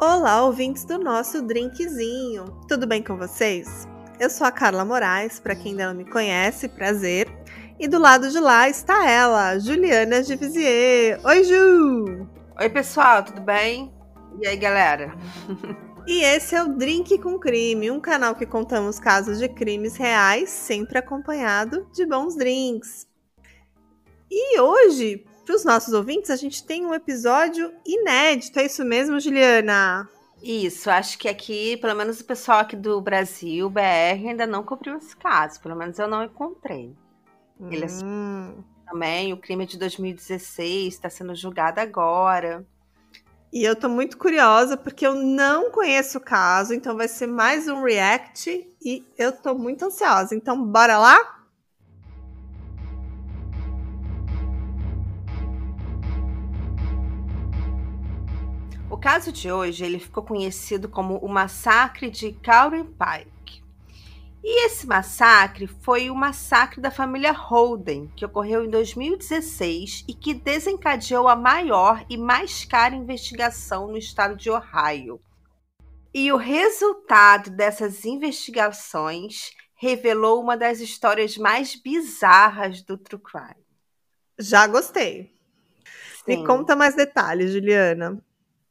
Olá, 0.00 0.44
ouvintes 0.44 0.84
do 0.84 0.96
nosso 0.96 1.42
drinkzinho. 1.42 2.44
Tudo 2.68 2.86
bem 2.86 3.02
com 3.02 3.16
vocês? 3.16 3.88
Eu 4.20 4.30
sou 4.30 4.46
a 4.46 4.52
Carla 4.52 4.84
Moraes, 4.84 5.40
para 5.40 5.56
quem 5.56 5.72
ainda 5.72 5.88
não 5.88 5.94
me 5.94 6.08
conhece, 6.08 6.68
prazer. 6.68 7.26
E 7.80 7.88
do 7.88 7.98
lado 7.98 8.30
de 8.30 8.38
lá 8.38 8.68
está 8.68 9.10
ela, 9.10 9.58
Juliana 9.58 10.22
de 10.22 10.36
Vizier. 10.36 11.18
Oi, 11.24 11.42
Ju! 11.42 12.28
Oi, 12.60 12.70
pessoal, 12.70 13.24
tudo 13.24 13.40
bem? 13.40 13.92
E 14.40 14.46
aí, 14.46 14.56
galera? 14.56 15.16
E 16.06 16.22
esse 16.22 16.54
é 16.54 16.62
o 16.62 16.68
Drink 16.68 17.18
com 17.18 17.36
Crime, 17.36 17.90
um 17.90 18.00
canal 18.00 18.36
que 18.36 18.46
contamos 18.46 19.00
casos 19.00 19.40
de 19.40 19.48
crimes 19.48 19.96
reais, 19.96 20.48
sempre 20.48 20.96
acompanhado 20.96 21.88
de 21.92 22.06
bons 22.06 22.36
drinks. 22.36 23.04
E 24.30 24.60
hoje, 24.60 25.26
para 25.48 25.56
os 25.56 25.64
nossos 25.64 25.94
ouvintes, 25.94 26.30
a 26.30 26.36
gente 26.36 26.62
tem 26.62 26.84
um 26.84 26.92
episódio 26.92 27.72
inédito. 27.86 28.58
É 28.58 28.66
isso 28.66 28.84
mesmo, 28.84 29.18
Juliana? 29.18 30.06
Isso, 30.42 30.90
acho 30.90 31.18
que 31.18 31.26
aqui, 31.26 31.78
pelo 31.78 31.96
menos 31.96 32.20
o 32.20 32.24
pessoal 32.26 32.58
aqui 32.58 32.76
do 32.76 33.00
Brasil, 33.00 33.70
BR, 33.70 34.28
ainda 34.28 34.46
não 34.46 34.62
cobriu 34.62 34.98
esse 34.98 35.16
caso. 35.16 35.58
Pelo 35.62 35.74
menos 35.74 35.98
eu 35.98 36.06
não 36.06 36.22
encontrei. 36.22 36.94
Ele 37.70 37.82
é 37.82 37.88
hum. 38.04 38.62
também, 38.86 39.32
o 39.32 39.38
crime 39.38 39.64
é 39.64 39.66
de 39.66 39.78
2016, 39.78 40.92
está 40.92 41.08
sendo 41.08 41.34
julgado 41.34 41.80
agora. 41.80 42.66
E 43.50 43.64
eu 43.64 43.74
tô 43.74 43.88
muito 43.88 44.18
curiosa 44.18 44.76
porque 44.76 45.06
eu 45.06 45.14
não 45.14 45.70
conheço 45.70 46.18
o 46.18 46.20
caso, 46.20 46.74
então 46.74 46.94
vai 46.94 47.08
ser 47.08 47.26
mais 47.26 47.66
um 47.68 47.82
react 47.82 48.68
e 48.84 49.02
eu 49.16 49.32
tô 49.32 49.54
muito 49.54 49.86
ansiosa. 49.86 50.34
Então, 50.34 50.62
bora 50.62 50.98
lá? 50.98 51.37
O 58.90 58.96
caso 58.96 59.30
de 59.30 59.52
hoje 59.52 59.84
ele 59.84 59.98
ficou 59.98 60.22
conhecido 60.22 60.88
como 60.88 61.18
o 61.18 61.28
massacre 61.28 62.10
de 62.10 62.32
Cowrie 62.32 62.84
Pike. 62.84 63.62
E 64.42 64.64
esse 64.64 64.86
massacre 64.86 65.66
foi 65.66 66.08
o 66.08 66.14
massacre 66.14 66.80
da 66.80 66.90
família 66.90 67.32
Holden, 67.32 68.10
que 68.16 68.24
ocorreu 68.24 68.64
em 68.64 68.70
2016 68.70 70.06
e 70.08 70.14
que 70.14 70.32
desencadeou 70.32 71.28
a 71.28 71.36
maior 71.36 72.02
e 72.08 72.16
mais 72.16 72.64
cara 72.64 72.94
investigação 72.94 73.88
no 73.88 73.98
estado 73.98 74.34
de 74.34 74.50
Ohio. 74.50 75.20
E 76.14 76.32
o 76.32 76.36
resultado 76.38 77.50
dessas 77.50 78.06
investigações 78.06 79.50
revelou 79.74 80.40
uma 80.40 80.56
das 80.56 80.80
histórias 80.80 81.36
mais 81.36 81.74
bizarras 81.74 82.82
do 82.82 82.96
True 82.96 83.20
Crime. 83.20 83.66
Já 84.38 84.66
gostei. 84.66 85.30
Sim. 86.24 86.38
Me 86.38 86.46
conta 86.46 86.74
mais 86.74 86.96
detalhes, 86.96 87.52
Juliana. 87.52 88.18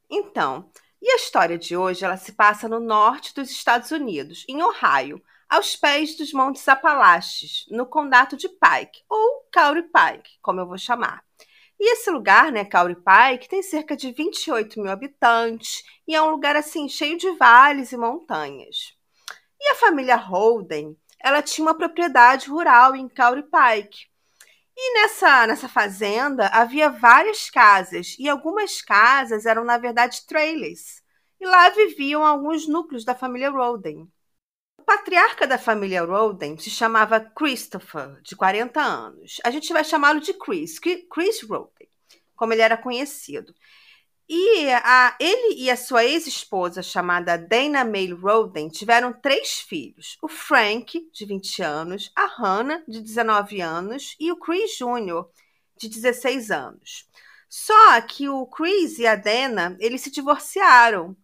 Então, 0.09 0.69
e 1.01 1.11
a 1.11 1.15
história 1.15 1.57
de 1.57 1.75
hoje 1.75 2.03
ela 2.03 2.17
se 2.17 2.31
passa 2.31 2.67
no 2.67 2.79
norte 2.79 3.33
dos 3.35 3.49
Estados 3.51 3.91
Unidos, 3.91 4.45
em 4.47 4.61
Ohio, 4.63 5.21
aos 5.49 5.75
pés 5.75 6.15
dos 6.17 6.33
Montes 6.33 6.67
Apalaches, 6.67 7.65
no 7.69 7.85
condado 7.85 8.35
de 8.35 8.49
Pike, 8.49 9.03
ou 9.09 9.47
Cowrie 9.53 9.83
Pike, 9.83 10.37
como 10.41 10.59
eu 10.59 10.67
vou 10.67 10.77
chamar. 10.77 11.23
E 11.79 11.93
esse 11.93 12.09
lugar, 12.09 12.51
né, 12.51 12.65
Cowrie 12.65 12.95
Pike, 12.95 13.47
tem 13.47 13.61
cerca 13.61 13.95
de 13.95 14.11
28 14.11 14.81
mil 14.81 14.91
habitantes 14.91 15.83
e 16.07 16.15
é 16.15 16.21
um 16.21 16.31
lugar 16.31 16.55
assim 16.55 16.89
cheio 16.89 17.17
de 17.17 17.29
vales 17.31 17.91
e 17.91 17.97
montanhas. 17.97 18.95
E 19.59 19.69
a 19.71 19.75
família 19.75 20.15
Holden, 20.15 20.97
ela 21.19 21.41
tinha 21.41 21.65
uma 21.65 21.77
propriedade 21.77 22.49
rural 22.49 22.95
em 22.95 23.07
Cowrie 23.07 23.43
Pike, 23.43 24.07
e 24.79 24.93
nessa, 24.93 25.47
nessa 25.47 25.67
fazenda 25.67 26.47
havia 26.49 26.87
várias 26.87 27.49
casas, 27.49 28.15
e 28.19 28.29
algumas 28.29 28.79
casas 28.79 29.47
eram, 29.47 29.63
na 29.63 29.77
verdade, 29.79 30.25
trailers. 30.27 31.01
E 31.39 31.47
lá 31.47 31.69
viviam 31.69 32.23
alguns 32.23 32.67
núcleos 32.67 33.03
da 33.03 33.15
família 33.15 33.49
Roden. 33.49 34.07
O 34.77 34.83
patriarca 34.83 35.47
da 35.47 35.57
família 35.57 36.03
Roden 36.03 36.57
se 36.59 36.69
chamava 36.69 37.19
Christopher, 37.19 38.21
de 38.21 38.35
40 38.35 38.79
anos. 38.79 39.37
A 39.43 39.49
gente 39.49 39.73
vai 39.73 39.83
chamá-lo 39.83 40.19
de 40.19 40.33
Chris, 40.33 40.79
Chris 40.79 41.41
Roden, 41.41 41.89
como 42.35 42.53
ele 42.53 42.61
era 42.61 42.77
conhecido. 42.77 43.55
E 44.29 44.69
a, 44.71 45.15
ele 45.21 45.55
e 45.55 45.71
a 45.71 45.77
sua 45.77 46.03
ex-esposa, 46.03 46.83
chamada 46.83 47.37
Dana 47.37 47.85
May 47.85 48.11
Roden, 48.11 48.67
tiveram 48.67 49.13
três 49.13 49.61
filhos: 49.61 50.17
o 50.21 50.27
Frank, 50.27 51.09
de 51.13 51.25
20 51.25 51.61
anos, 51.63 52.11
a 52.13 52.25
Hannah, 52.25 52.83
de 52.87 53.01
19 53.01 53.61
anos, 53.61 54.15
e 54.19 54.29
o 54.31 54.37
Chris 54.37 54.77
Jr., 54.77 55.25
de 55.77 55.87
16 55.87 56.51
anos. 56.51 57.07
Só 57.47 58.01
que 58.01 58.27
o 58.27 58.45
Chris 58.47 58.99
e 58.99 59.07
a 59.07 59.15
Dana, 59.15 59.77
eles 59.79 60.01
se 60.01 60.11
divorciaram. 60.11 61.15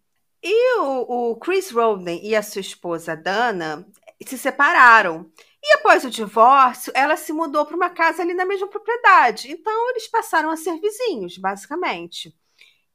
E 0.42 0.80
o, 0.80 1.32
o 1.32 1.36
Chris 1.38 1.72
Roden 1.72 2.26
e 2.26 2.36
a 2.36 2.44
sua 2.44 2.62
esposa 2.62 3.16
Dana 3.16 3.86
se 4.26 4.38
separaram. 4.38 5.30
E 5.62 5.76
após 5.76 6.06
o 6.06 6.10
divórcio, 6.10 6.92
ela 6.96 7.18
se 7.18 7.34
mudou 7.34 7.66
para 7.66 7.76
uma 7.76 7.90
casa 7.90 8.22
ali 8.22 8.34
na 8.34 8.46
mesma 8.46 8.68
propriedade. 8.68 9.52
Então, 9.52 9.90
eles 9.90 10.08
passaram 10.08 10.50
a 10.50 10.58
ser 10.58 10.80
vizinhos, 10.80 11.38
basicamente. 11.38 12.34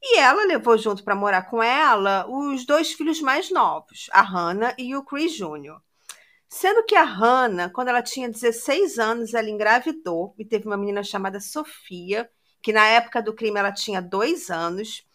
E 0.03 0.19
ela 0.19 0.45
levou 0.45 0.79
junto 0.79 1.03
para 1.03 1.15
morar 1.15 1.43
com 1.43 1.63
ela 1.63 2.27
os 2.29 2.65
dois 2.65 2.93
filhos 2.93 3.21
mais 3.21 3.51
novos, 3.51 4.09
a 4.13 4.23
Hannah 4.23 4.75
e 4.79 4.95
o 4.95 5.05
Chris 5.05 5.33
Jr. 5.33 5.81
Sendo 6.49 6.85
que 6.85 6.95
a 6.95 7.03
Hannah, 7.03 7.69
quando 7.69 7.89
ela 7.89 8.03
tinha 8.03 8.29
16 8.29 8.99
anos, 8.99 9.35
ela 9.35 9.51
engravidou 9.51 10.35
e 10.39 10.45
teve 10.45 10.67
uma 10.67 10.77
menina 10.77 11.03
chamada 11.03 11.41
Sofia, 11.41 12.31
que 12.63 12.73
na 12.73 12.87
época 12.87 13.23
do 13.23 13.35
crime 13.35 13.59
ela 13.59 13.73
tinha 13.73 14.01
dois 14.01 14.51
anos. 14.51 15.07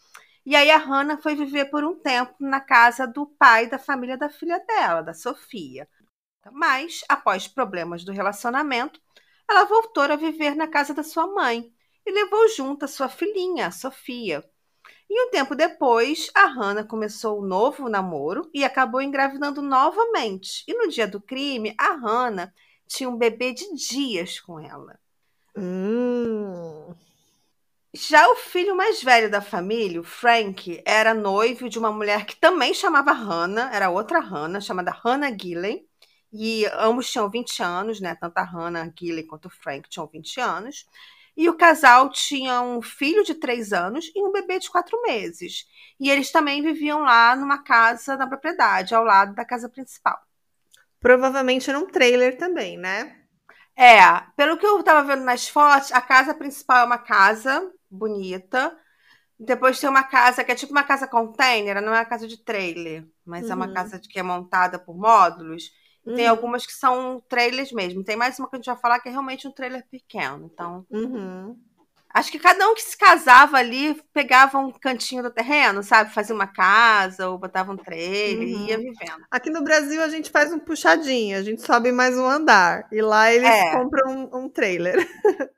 E 0.46 0.56
aí 0.56 0.70
a 0.70 0.78
Hannah 0.78 1.18
foi 1.18 1.36
viver 1.36 1.66
por 1.66 1.84
um 1.84 1.96
tempo 1.96 2.36
na 2.40 2.60
casa 2.60 3.08
do 3.08 3.26
pai 3.26 3.68
da 3.68 3.80
família 3.80 4.18
da 4.18 4.30
filha 4.30 4.60
dela, 4.60 5.02
da 5.02 5.14
Sofia. 5.14 5.88
Mas, 6.52 7.02
após 7.08 7.48
problemas 7.48 8.04
do 8.04 8.12
relacionamento, 8.12 9.02
ela 9.50 9.64
voltou 9.64 10.04
a 10.04 10.16
viver 10.16 10.56
na 10.56 10.68
casa 10.68 10.94
da 10.94 11.04
sua 11.04 11.26
mãe 11.26 11.74
e 12.06 12.12
levou 12.12 12.48
junto 12.50 12.86
a 12.86 12.88
sua 12.88 13.10
filhinha, 13.10 13.68
a 13.68 13.72
Sofia. 13.72 14.44
E 15.10 15.28
um 15.28 15.30
tempo 15.30 15.56
depois, 15.56 16.30
a 16.34 16.46
Hannah 16.46 16.84
começou 16.84 17.40
um 17.40 17.46
novo 17.46 17.90
namoro 17.90 18.50
e 18.54 18.64
acabou 18.64 19.02
engravidando 19.02 19.62
novamente. 19.62 20.64
E 20.68 20.74
no 20.74 20.88
dia 20.88 21.08
do 21.08 21.22
crime, 21.22 21.76
a 21.78 21.94
Hannah 21.94 22.54
tinha 22.88 23.10
um 23.10 23.18
bebê 23.18 23.54
de 23.54 23.74
dias 23.76 24.40
com 24.40 24.60
ela. 24.60 25.00
Hum. 25.56 26.94
Já 27.96 28.28
o 28.28 28.36
filho 28.36 28.76
mais 28.76 29.04
velho 29.04 29.30
da 29.30 29.40
família, 29.40 30.02
o 30.02 30.04
Frank, 30.04 30.82
era 30.84 31.14
noivo 31.14 31.70
de 31.70 31.78
uma 31.78 31.92
mulher 31.92 32.26
que 32.26 32.36
também 32.36 32.74
chamava 32.74 33.12
Hannah, 33.12 33.70
era 33.72 33.92
outra 33.92 34.20
Hannah, 34.20 34.60
chamada 34.60 34.92
Hannah 34.92 35.36
Gillen. 35.38 35.86
E 36.32 36.66
ambos 36.74 37.12
tinham 37.12 37.30
20 37.30 37.62
anos, 37.62 38.02
né? 38.02 38.16
Tanto 38.16 38.36
a 38.40 38.44
Hannah 38.44 38.92
Gillen 38.98 39.28
quanto 39.28 39.46
o 39.46 39.52
Frank 39.52 39.88
tinham 39.88 40.08
20 40.08 40.40
anos. 40.40 40.88
E 41.36 41.50
o 41.50 41.58
casal 41.58 42.10
tinha 42.10 42.62
um 42.62 42.82
filho 42.82 43.24
de 43.24 43.34
três 43.34 43.74
anos 43.74 44.12
e 44.16 44.24
um 44.24 44.32
bebê 44.32 44.60
de 44.60 44.70
quatro 44.70 45.02
meses. 45.02 45.66
E 46.00 46.10
eles 46.10 46.32
também 46.32 46.62
viviam 46.62 47.02
lá 47.02 47.36
numa 47.36 47.64
casa 47.64 48.16
na 48.16 48.28
propriedade, 48.28 48.94
ao 48.94 49.04
lado 49.04 49.34
da 49.34 49.44
casa 49.44 49.68
principal. 49.68 50.20
Provavelmente 51.00 51.72
num 51.72 51.88
trailer 51.88 52.38
também, 52.38 52.78
né? 52.78 53.18
É, 53.76 54.00
pelo 54.38 54.58
que 54.58 54.66
eu 54.66 54.80
estava 54.80 55.04
vendo 55.04 55.26
nas 55.26 55.48
fotos, 55.48 55.92
a 55.92 56.02
casa 56.02 56.34
principal 56.34 56.84
é 56.84 56.86
uma 56.86 56.98
casa 56.98 57.72
bonita. 57.90 58.78
Depois 59.40 59.80
tem 59.80 59.90
uma 59.90 60.04
casa 60.04 60.44
que 60.44 60.52
é 60.52 60.56
tipo 60.56 60.72
uma 60.72 60.84
casa 60.84 61.08
container, 61.08 61.82
não 61.82 61.94
é 61.94 62.00
uma 62.00 62.06
casa 62.06 62.28
de 62.28 62.38
trailer, 62.38 63.06
mas 63.26 63.46
uhum. 63.46 63.52
é 63.52 63.56
uma 63.56 63.68
uhum. 63.68 63.74
casa 63.74 64.00
que 64.00 64.20
é 64.20 64.24
montada 64.24 64.78
por 64.78 64.96
módulos. 64.96 65.72
Uhum. 66.06 66.16
Tem 66.16 66.28
algumas 66.28 66.66
que 66.66 66.74
são 66.74 67.22
trailers 67.30 67.72
mesmo. 67.72 68.04
Tem 68.04 68.16
mais 68.16 68.38
uma 68.38 68.50
que 68.50 68.56
a 68.56 68.60
gente 68.60 68.66
vai 68.66 68.78
falar 68.78 69.00
que 69.00 69.10
é 69.10 69.12
realmente 69.12 69.48
um 69.48 69.52
trailer 69.52 69.86
pequeno. 69.90 70.50
Então. 70.52 70.86
Uhum. 70.90 71.58
Acho 72.14 72.32
que 72.32 72.38
cada 72.38 72.70
um 72.70 72.76
que 72.76 72.82
se 72.82 72.96
casava 72.96 73.58
ali 73.58 74.00
pegava 74.14 74.60
um 74.60 74.72
cantinho 74.72 75.24
do 75.24 75.32
terreno, 75.32 75.82
sabe? 75.82 76.14
Fazia 76.14 76.36
uma 76.36 76.46
casa 76.46 77.28
ou 77.28 77.40
botava 77.40 77.72
um 77.72 77.78
trailer 77.78 78.48
uhum. 78.48 78.66
e 78.66 78.70
ia 78.70 78.78
uhum. 78.78 78.84
vivendo. 78.84 79.26
Aqui 79.32 79.50
no 79.50 79.64
Brasil 79.64 80.00
a 80.04 80.10
gente 80.10 80.30
faz 80.30 80.54
um 80.54 80.60
puxadinho, 80.60 81.38
a 81.38 81.42
gente 81.42 81.64
sobe 81.64 81.92
mais 81.92 82.16
um 82.16 82.26
andar. 82.26 82.88
E 82.92 83.02
lá 83.02 83.34
eles 83.34 83.50
é. 83.50 83.72
compram 83.72 84.12
um, 84.12 84.44
um 84.44 84.50
trailer. 84.50 84.96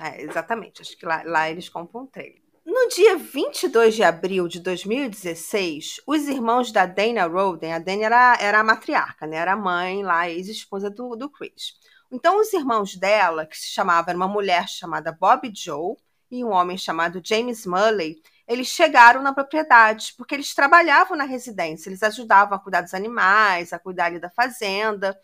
é, 0.00 0.22
exatamente. 0.22 0.82
Acho 0.82 0.96
que 0.96 1.04
lá, 1.04 1.22
lá 1.24 1.50
eles 1.50 1.68
compram 1.68 2.02
um 2.02 2.06
trailer. 2.06 2.45
No 2.78 2.88
dia 2.88 3.16
22 3.16 3.94
de 3.94 4.02
abril 4.02 4.46
de 4.46 4.60
2016, 4.60 6.02
os 6.06 6.28
irmãos 6.28 6.70
da 6.70 6.84
Dana 6.84 7.24
Roden, 7.24 7.72
a 7.72 7.78
Dana 7.78 8.04
era, 8.04 8.36
era 8.38 8.60
a 8.60 8.62
matriarca, 8.62 9.26
né? 9.26 9.38
Era 9.38 9.54
a 9.54 9.56
mãe 9.56 10.02
lá, 10.04 10.28
ex-esposa 10.28 10.90
do, 10.90 11.16
do 11.16 11.30
Chris. 11.30 11.72
Então, 12.12 12.38
os 12.38 12.52
irmãos 12.52 12.94
dela, 12.94 13.46
que 13.46 13.56
se 13.56 13.68
chamavam 13.68 14.14
uma 14.14 14.28
mulher 14.28 14.68
chamada 14.68 15.10
Bob 15.10 15.50
Joe 15.56 15.96
e 16.30 16.44
um 16.44 16.50
homem 16.50 16.76
chamado 16.76 17.18
James 17.24 17.64
Mulley, 17.64 18.22
eles 18.46 18.66
chegaram 18.66 19.22
na 19.22 19.32
propriedade, 19.32 20.12
porque 20.14 20.34
eles 20.34 20.54
trabalhavam 20.54 21.16
na 21.16 21.24
residência, 21.24 21.88
eles 21.88 22.02
ajudavam 22.02 22.58
a 22.58 22.60
cuidar 22.60 22.82
dos 22.82 22.92
animais, 22.92 23.72
a 23.72 23.78
cuidar 23.78 24.04
ali 24.04 24.20
da 24.20 24.28
fazenda, 24.28 25.18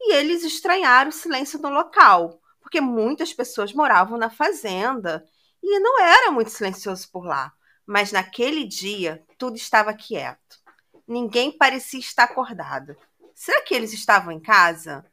e 0.00 0.14
eles 0.14 0.42
estranharam 0.42 1.10
o 1.10 1.12
silêncio 1.12 1.60
no 1.60 1.68
local, 1.68 2.40
porque 2.62 2.80
muitas 2.80 3.34
pessoas 3.34 3.74
moravam 3.74 4.16
na 4.16 4.30
fazenda 4.30 5.22
e 5.64 5.78
não 5.78 6.00
era 6.00 6.30
muito 6.30 6.50
silencioso 6.50 7.10
por 7.10 7.24
lá. 7.24 7.52
Mas 7.86 8.12
naquele 8.12 8.64
dia, 8.64 9.24
tudo 9.38 9.56
estava 9.56 9.94
quieto. 9.94 10.58
Ninguém 11.06 11.56
parecia 11.56 12.00
estar 12.00 12.24
acordado. 12.24 12.96
Será 13.34 13.62
que 13.62 13.74
eles 13.74 13.92
estavam 13.92 14.32
em 14.32 14.40
casa? 14.40 15.04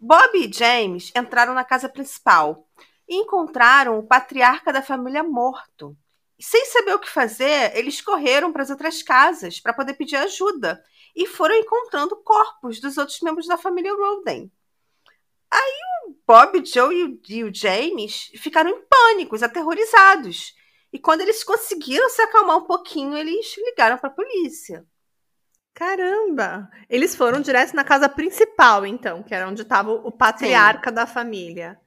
Bob 0.00 0.36
e 0.36 0.52
James 0.52 1.12
entraram 1.16 1.54
na 1.54 1.64
casa 1.64 1.88
principal 1.88 2.66
e 3.08 3.16
encontraram 3.16 3.98
o 3.98 4.02
patriarca 4.02 4.72
da 4.72 4.82
família 4.82 5.22
morto. 5.22 5.96
sem 6.40 6.64
saber 6.66 6.94
o 6.94 6.98
que 6.98 7.08
fazer, 7.08 7.76
eles 7.76 8.00
correram 8.00 8.52
para 8.52 8.62
as 8.62 8.70
outras 8.70 9.00
casas 9.00 9.60
para 9.60 9.72
poder 9.72 9.94
pedir 9.94 10.16
ajuda 10.16 10.84
e 11.14 11.24
foram 11.24 11.54
encontrando 11.54 12.16
corpos 12.16 12.80
dos 12.80 12.98
outros 12.98 13.20
membros 13.20 13.46
da 13.46 13.56
família 13.56 13.94
Roden. 13.94 14.50
Aí 15.48 15.80
Bob, 16.26 16.64
Joe 16.64 16.94
e 16.94 17.04
o, 17.04 17.20
e 17.28 17.44
o 17.44 17.54
James 17.54 18.30
ficaram 18.36 18.70
em 18.70 18.82
pânicos, 18.88 19.42
aterrorizados. 19.42 20.54
E 20.92 20.98
quando 20.98 21.22
eles 21.22 21.42
conseguiram 21.42 22.08
se 22.10 22.20
acalmar 22.22 22.58
um 22.58 22.66
pouquinho, 22.66 23.16
eles 23.16 23.56
ligaram 23.56 23.98
para 23.98 24.08
a 24.08 24.12
polícia. 24.12 24.84
Caramba! 25.74 26.70
Eles 26.88 27.16
foram 27.16 27.40
direto 27.40 27.74
na 27.74 27.82
casa 27.82 28.08
principal, 28.08 28.84
então, 28.84 29.22
que 29.22 29.34
era 29.34 29.48
onde 29.48 29.62
estava 29.62 29.90
o 29.90 30.12
patriarca 30.12 30.90
Sim. 30.90 30.94
da 30.94 31.06
família. 31.06 31.80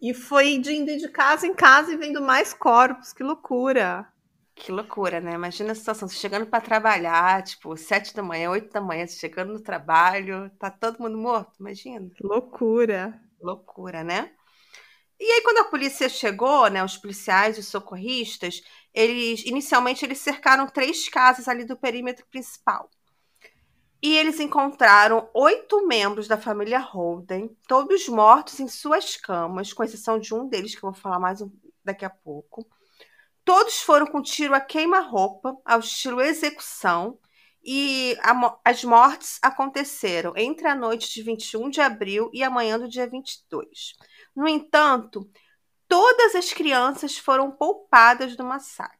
E 0.00 0.12
foi 0.12 0.50
indo 0.52 0.96
de 0.98 1.08
casa 1.08 1.46
em 1.46 1.54
casa 1.54 1.92
e 1.92 1.96
vendo 1.96 2.20
mais 2.20 2.52
corpos. 2.52 3.12
Que 3.12 3.22
loucura! 3.22 4.06
Que 4.54 4.70
loucura, 4.70 5.20
né? 5.20 5.32
Imagina 5.32 5.72
a 5.72 5.74
situação, 5.74 6.06
você 6.06 6.14
chegando 6.14 6.46
para 6.46 6.60
trabalhar, 6.60 7.42
tipo, 7.42 7.76
sete 7.76 8.14
da 8.14 8.22
manhã, 8.22 8.50
oito 8.50 8.72
da 8.72 8.80
manhã, 8.80 9.06
você 9.06 9.18
chegando 9.18 9.52
no 9.52 9.60
trabalho, 9.60 10.48
tá 10.58 10.70
todo 10.70 11.00
mundo 11.00 11.18
morto, 11.18 11.54
imagina. 11.58 12.08
Loucura. 12.20 13.20
Loucura, 13.44 14.02
né? 14.02 14.32
E 15.20 15.24
aí, 15.30 15.42
quando 15.42 15.58
a 15.58 15.64
polícia 15.64 16.08
chegou, 16.08 16.68
né, 16.68 16.82
os 16.82 16.96
policiais, 16.96 17.56
os 17.56 17.68
socorristas, 17.68 18.62
eles, 18.92 19.44
inicialmente, 19.44 20.04
eles 20.04 20.18
cercaram 20.18 20.66
três 20.66 21.08
casas 21.08 21.46
ali 21.46 21.64
do 21.64 21.76
perímetro 21.76 22.26
principal. 22.26 22.90
E 24.02 24.16
eles 24.16 24.40
encontraram 24.40 25.30
oito 25.32 25.86
membros 25.86 26.28
da 26.28 26.36
família 26.36 26.78
Holden, 26.78 27.56
todos 27.66 28.08
mortos 28.08 28.60
em 28.60 28.68
suas 28.68 29.16
camas, 29.16 29.72
com 29.72 29.84
exceção 29.84 30.18
de 30.18 30.34
um 30.34 30.48
deles, 30.48 30.74
que 30.74 30.84
eu 30.84 30.90
vou 30.90 31.00
falar 31.00 31.18
mais 31.18 31.42
daqui 31.84 32.04
a 32.04 32.10
pouco. 32.10 32.66
Todos 33.44 33.80
foram 33.80 34.06
com 34.06 34.20
tiro 34.20 34.54
a 34.54 34.60
queima-roupa, 34.60 35.56
ao 35.64 35.80
estilo 35.80 36.20
execução, 36.20 37.18
e 37.64 38.16
a, 38.22 38.58
as 38.64 38.84
mortes 38.84 39.38
aconteceram 39.40 40.34
entre 40.36 40.68
a 40.68 40.74
noite 40.74 41.12
de 41.12 41.22
21 41.22 41.70
de 41.70 41.80
abril 41.80 42.30
e 42.32 42.42
a 42.42 42.50
manhã 42.50 42.78
do 42.78 42.88
dia 42.88 43.06
22. 43.06 43.94
No 44.36 44.46
entanto, 44.46 45.28
todas 45.88 46.34
as 46.34 46.52
crianças 46.52 47.16
foram 47.16 47.50
poupadas 47.50 48.36
do 48.36 48.44
massacre. 48.44 48.98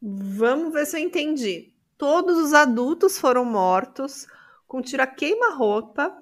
Vamos 0.00 0.72
ver 0.72 0.86
se 0.86 0.96
eu 0.96 1.02
entendi. 1.02 1.74
Todos 1.98 2.38
os 2.38 2.52
adultos 2.54 3.18
foram 3.18 3.44
mortos 3.44 4.26
com 4.66 4.80
tiro 4.80 5.02
a 5.02 5.06
queima-roupa 5.06 6.16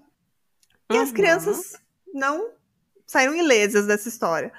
e 0.91 0.97
as 0.97 1.11
uhum. 1.11 1.15
crianças 1.15 1.77
não 2.13 2.51
saíram 3.07 3.35
ilesas 3.35 3.87
dessa 3.87 4.09
história. 4.09 4.53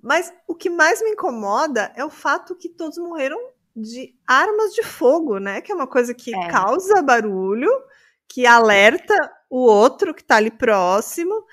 Mas 0.00 0.32
o 0.48 0.54
que 0.54 0.68
mais 0.68 1.00
me 1.02 1.10
incomoda 1.10 1.92
é 1.94 2.04
o 2.04 2.10
fato 2.10 2.56
que 2.56 2.68
todos 2.68 2.98
morreram 2.98 3.53
de 3.74 4.14
armas 4.26 4.72
de 4.72 4.82
fogo, 4.82 5.38
né? 5.38 5.60
Que 5.60 5.72
é 5.72 5.74
uma 5.74 5.86
coisa 5.86 6.14
que 6.14 6.34
é. 6.34 6.48
causa 6.48 7.02
barulho, 7.02 7.70
que 8.28 8.46
alerta 8.46 9.14
o 9.50 9.58
outro 9.58 10.14
que 10.14 10.22
tá 10.22 10.36
ali 10.36 10.50
próximo. 10.50 11.44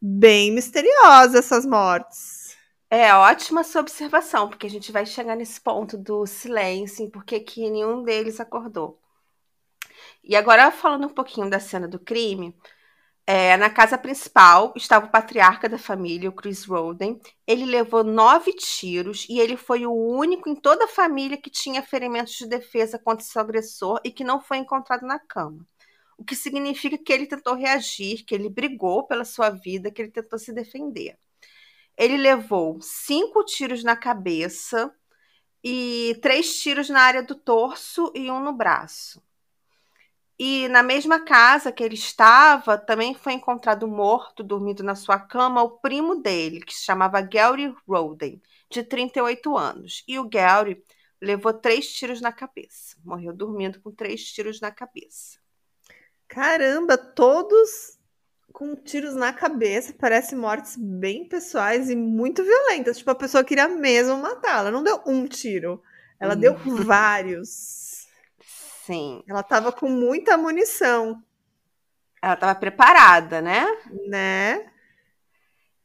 Bem 0.00 0.52
misteriosa 0.52 1.38
essas 1.38 1.64
mortes. 1.64 2.56
É 2.90 3.12
ótima 3.14 3.64
sua 3.64 3.80
observação, 3.80 4.48
porque 4.48 4.66
a 4.66 4.70
gente 4.70 4.92
vai 4.92 5.04
chegar 5.04 5.34
nesse 5.34 5.60
ponto 5.60 5.98
do 5.98 6.26
silêncio, 6.26 7.10
porque 7.10 7.40
que 7.40 7.68
nenhum 7.68 8.04
deles 8.04 8.38
acordou. 8.38 9.00
E 10.22 10.36
agora 10.36 10.70
falando 10.70 11.06
um 11.06 11.12
pouquinho 11.12 11.50
da 11.50 11.58
cena 11.58 11.88
do 11.88 11.98
crime, 11.98 12.54
é, 13.26 13.56
na 13.56 13.70
casa 13.70 13.96
principal 13.96 14.74
estava 14.76 15.06
o 15.06 15.10
patriarca 15.10 15.68
da 15.68 15.78
família, 15.78 16.28
o 16.28 16.32
Chris 16.32 16.64
Roden. 16.64 17.18
Ele 17.46 17.64
levou 17.64 18.04
nove 18.04 18.52
tiros 18.52 19.26
e 19.30 19.40
ele 19.40 19.56
foi 19.56 19.86
o 19.86 19.92
único 19.92 20.48
em 20.48 20.54
toda 20.54 20.84
a 20.84 20.88
família 20.88 21.40
que 21.40 21.48
tinha 21.48 21.82
ferimentos 21.82 22.34
de 22.34 22.46
defesa 22.46 22.98
contra 22.98 23.24
seu 23.24 23.40
agressor 23.40 23.98
e 24.04 24.10
que 24.10 24.24
não 24.24 24.40
foi 24.40 24.58
encontrado 24.58 25.06
na 25.06 25.18
cama. 25.18 25.66
O 26.18 26.24
que 26.24 26.36
significa 26.36 26.98
que 26.98 27.12
ele 27.12 27.26
tentou 27.26 27.54
reagir, 27.54 28.24
que 28.24 28.34
ele 28.34 28.48
brigou 28.50 29.06
pela 29.06 29.24
sua 29.24 29.50
vida, 29.50 29.90
que 29.90 30.02
ele 30.02 30.10
tentou 30.10 30.38
se 30.38 30.52
defender. 30.52 31.18
Ele 31.96 32.16
levou 32.16 32.78
cinco 32.80 33.44
tiros 33.44 33.82
na 33.82 33.96
cabeça 33.96 34.92
e 35.62 36.18
três 36.20 36.60
tiros 36.60 36.90
na 36.90 37.00
área 37.00 37.22
do 37.22 37.34
torso 37.34 38.12
e 38.14 38.30
um 38.30 38.40
no 38.40 38.52
braço. 38.52 39.22
E 40.38 40.68
na 40.68 40.82
mesma 40.82 41.20
casa 41.20 41.70
que 41.70 41.82
ele 41.82 41.94
estava, 41.94 42.76
também 42.76 43.14
foi 43.14 43.34
encontrado 43.34 43.86
morto, 43.86 44.42
dormindo 44.42 44.82
na 44.82 44.96
sua 44.96 45.18
cama, 45.18 45.62
o 45.62 45.78
primo 45.78 46.16
dele, 46.16 46.60
que 46.60 46.74
se 46.74 46.84
chamava 46.84 47.20
Gary 47.20 47.72
Roden, 47.86 48.42
de 48.68 48.82
38 48.82 49.56
anos. 49.56 50.02
E 50.08 50.18
o 50.18 50.28
Gary 50.28 50.82
levou 51.20 51.52
três 51.52 51.92
tiros 51.92 52.20
na 52.20 52.32
cabeça. 52.32 52.96
Morreu 53.04 53.32
dormindo 53.32 53.80
com 53.80 53.92
três 53.92 54.24
tiros 54.24 54.60
na 54.60 54.72
cabeça. 54.72 55.38
Caramba, 56.26 56.98
todos 56.98 57.98
com 58.52 58.74
tiros 58.74 59.14
na 59.14 59.32
cabeça. 59.32 59.94
Parece 59.96 60.34
mortes 60.34 60.76
bem 60.76 61.28
pessoais 61.28 61.88
e 61.88 61.94
muito 61.94 62.42
violentas. 62.42 62.98
Tipo, 62.98 63.10
a 63.10 63.14
pessoa 63.14 63.44
queria 63.44 63.68
mesmo 63.68 64.16
matá-la. 64.16 64.70
Não 64.70 64.82
deu 64.82 65.00
um 65.06 65.26
tiro. 65.26 65.80
Ela 66.18 66.34
hum. 66.34 66.38
deu 66.38 66.56
vários. 66.56 67.83
Sim. 68.86 69.22
Ela 69.26 69.40
estava 69.40 69.72
com 69.72 69.88
muita 69.88 70.36
munição. 70.36 71.22
Ela 72.20 72.34
estava 72.34 72.54
preparada, 72.54 73.40
né? 73.40 73.64
Né? 74.06 74.70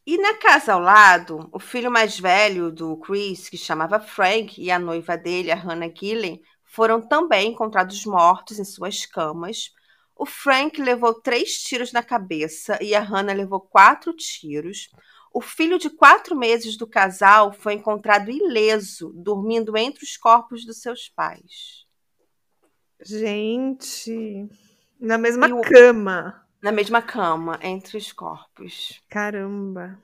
E 0.05 0.17
na 0.17 0.33
casa 0.33 0.73
ao 0.73 0.81
lado, 0.81 1.49
o 1.53 1.59
filho 1.59 1.89
mais 1.89 2.19
velho 2.19 2.69
do 2.71 2.97
Chris, 2.97 3.47
que 3.47 3.57
chamava 3.57 4.01
Frank, 4.01 4.61
e 4.61 4.69
a 4.69 4.77
noiva 4.77 5.17
dele, 5.17 5.51
a 5.51 5.55
Hannah 5.55 5.93
Gillen, 5.95 6.41
foram 6.65 6.99
também 7.01 7.51
encontrados 7.51 8.05
mortos 8.05 8.59
em 8.59 8.65
suas 8.65 9.05
camas. 9.05 9.71
O 10.13 10.25
Frank 10.25 10.81
levou 10.81 11.13
três 11.13 11.53
tiros 11.61 11.93
na 11.93 12.03
cabeça 12.03 12.77
e 12.81 12.93
a 12.93 12.99
Hannah 12.99 13.33
levou 13.33 13.61
quatro 13.61 14.13
tiros. 14.13 14.89
O 15.33 15.39
filho 15.39 15.79
de 15.79 15.89
quatro 15.89 16.35
meses 16.35 16.75
do 16.75 16.85
casal 16.87 17.53
foi 17.53 17.75
encontrado 17.75 18.29
ileso, 18.29 19.13
dormindo 19.15 19.77
entre 19.77 20.03
os 20.03 20.17
corpos 20.17 20.65
dos 20.65 20.81
seus 20.81 21.07
pais. 21.07 21.88
Gente, 23.01 24.49
na 24.99 25.17
mesma 25.17 25.47
o... 25.47 25.61
cama. 25.61 26.45
Na 26.61 26.71
mesma 26.73 27.01
cama, 27.01 27.57
entre 27.61 27.97
os 27.97 28.11
corpos. 28.11 29.01
Caramba. 29.09 29.97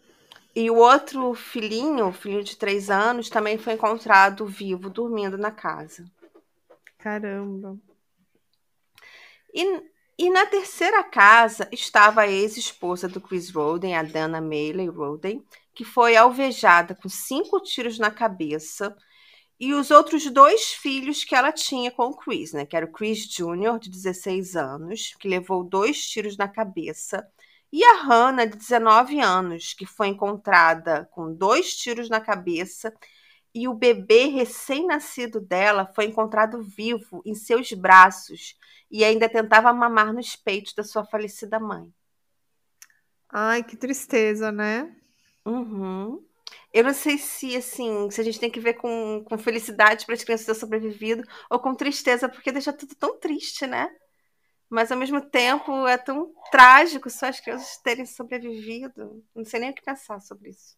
E 0.55 0.71
o 0.71 0.75
outro 0.75 1.33
filhinho, 1.33 2.07
o 2.07 2.13
filho 2.13 2.41
de 2.41 2.55
três 2.55 2.89
anos, 2.89 3.29
também 3.29 3.57
foi 3.57 3.73
encontrado 3.73 4.45
vivo, 4.45 4.89
dormindo 4.89 5.37
na 5.37 5.51
casa. 5.51 6.05
Caramba. 6.97 7.77
E, 9.53 9.83
e 10.17 10.29
na 10.29 10.45
terceira 10.45 11.03
casa 11.03 11.67
estava 11.73 12.21
a 12.21 12.27
ex-esposa 12.27 13.09
do 13.09 13.19
Chris 13.19 13.49
Roden, 13.49 13.97
a 13.97 14.03
Dana 14.03 14.39
Mealy 14.39 14.87
Roden, 14.87 15.45
que 15.73 15.83
foi 15.83 16.15
alvejada 16.15 16.95
com 16.95 17.09
cinco 17.09 17.59
tiros 17.59 17.99
na 17.99 18.09
cabeça 18.09 18.95
e 19.59 19.73
os 19.73 19.91
outros 19.91 20.29
dois 20.29 20.73
filhos 20.73 21.23
que 21.23 21.35
ela 21.35 21.51
tinha 21.51 21.91
com 21.91 22.07
o 22.07 22.15
Chris, 22.15 22.53
né? 22.53 22.65
Que 22.65 22.75
era 22.75 22.85
o 22.85 22.91
Chris 22.91 23.25
Jr., 23.27 23.79
de 23.79 23.89
16 23.89 24.55
anos, 24.55 25.15
que 25.19 25.27
levou 25.27 25.63
dois 25.63 26.05
tiros 26.07 26.37
na 26.37 26.47
cabeça, 26.47 27.25
e 27.71 27.83
a 27.83 28.03
Hannah, 28.03 28.45
de 28.45 28.57
19 28.57 29.19
anos, 29.19 29.73
que 29.73 29.85
foi 29.85 30.07
encontrada 30.07 31.09
com 31.11 31.33
dois 31.33 31.75
tiros 31.75 32.09
na 32.09 32.21
cabeça, 32.21 32.93
e 33.53 33.67
o 33.69 33.73
bebê 33.73 34.25
recém-nascido 34.25 35.39
dela 35.39 35.89
foi 35.95 36.05
encontrado 36.05 36.61
vivo 36.61 37.21
em 37.25 37.33
seus 37.33 37.71
braços 37.71 38.57
e 38.91 39.03
ainda 39.03 39.29
tentava 39.29 39.71
mamar 39.71 40.13
nos 40.13 40.35
peitos 40.35 40.73
da 40.73 40.83
sua 40.83 41.05
falecida 41.05 41.57
mãe. 41.57 41.89
Ai, 43.29 43.63
que 43.63 43.77
tristeza, 43.77 44.51
né? 44.51 44.93
Uhum. 45.45 46.21
Eu 46.75 46.83
não 46.83 46.93
sei 46.93 47.17
se, 47.17 47.55
assim, 47.55 48.11
se 48.11 48.19
a 48.19 48.23
gente 48.25 48.37
tem 48.37 48.51
que 48.51 48.59
ver 48.59 48.73
com, 48.73 49.23
com 49.23 49.37
felicidade 49.37 50.05
para 50.05 50.13
as 50.13 50.25
crianças 50.25 50.45
terem 50.45 50.59
sobrevivido 50.59 51.23
ou 51.49 51.57
com 51.57 51.73
tristeza, 51.73 52.27
porque 52.27 52.51
deixa 52.51 52.73
tudo 52.73 52.93
tão 52.95 53.17
triste, 53.17 53.65
né? 53.65 53.89
Mas 54.69 54.91
ao 54.91 54.97
mesmo 54.97 55.21
tempo 55.21 55.87
é 55.87 55.97
tão 55.97 56.33
trágico 56.51 57.09
só 57.09 57.27
as 57.27 57.39
crianças 57.39 57.77
terem 57.77 58.05
sobrevivido. 58.05 59.23
Não 59.33 59.45
sei 59.45 59.61
nem 59.61 59.69
o 59.69 59.73
que 59.73 59.81
pensar 59.81 60.19
sobre 60.19 60.49
isso. 60.49 60.75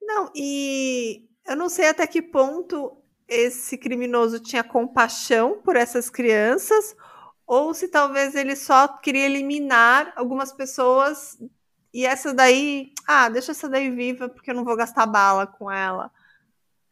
Não, 0.00 0.32
e 0.34 1.28
eu 1.46 1.56
não 1.56 1.68
sei 1.68 1.88
até 1.88 2.06
que 2.06 2.22
ponto 2.22 2.96
esse 3.28 3.76
criminoso 3.76 4.40
tinha 4.40 4.64
compaixão 4.64 5.60
por 5.60 5.76
essas 5.76 6.08
crianças 6.08 6.96
ou 7.46 7.74
se 7.74 7.88
talvez 7.88 8.34
ele 8.34 8.56
só 8.56 8.88
queria 8.88 9.26
eliminar 9.26 10.10
algumas 10.16 10.54
pessoas 10.54 11.36
e 11.98 12.06
essa 12.06 12.32
daí, 12.32 12.92
ah, 13.08 13.28
deixa 13.28 13.50
essa 13.50 13.68
daí 13.68 13.90
viva 13.90 14.28
porque 14.28 14.52
eu 14.52 14.54
não 14.54 14.64
vou 14.64 14.76
gastar 14.76 15.04
bala 15.04 15.48
com 15.48 15.68
ela. 15.68 16.12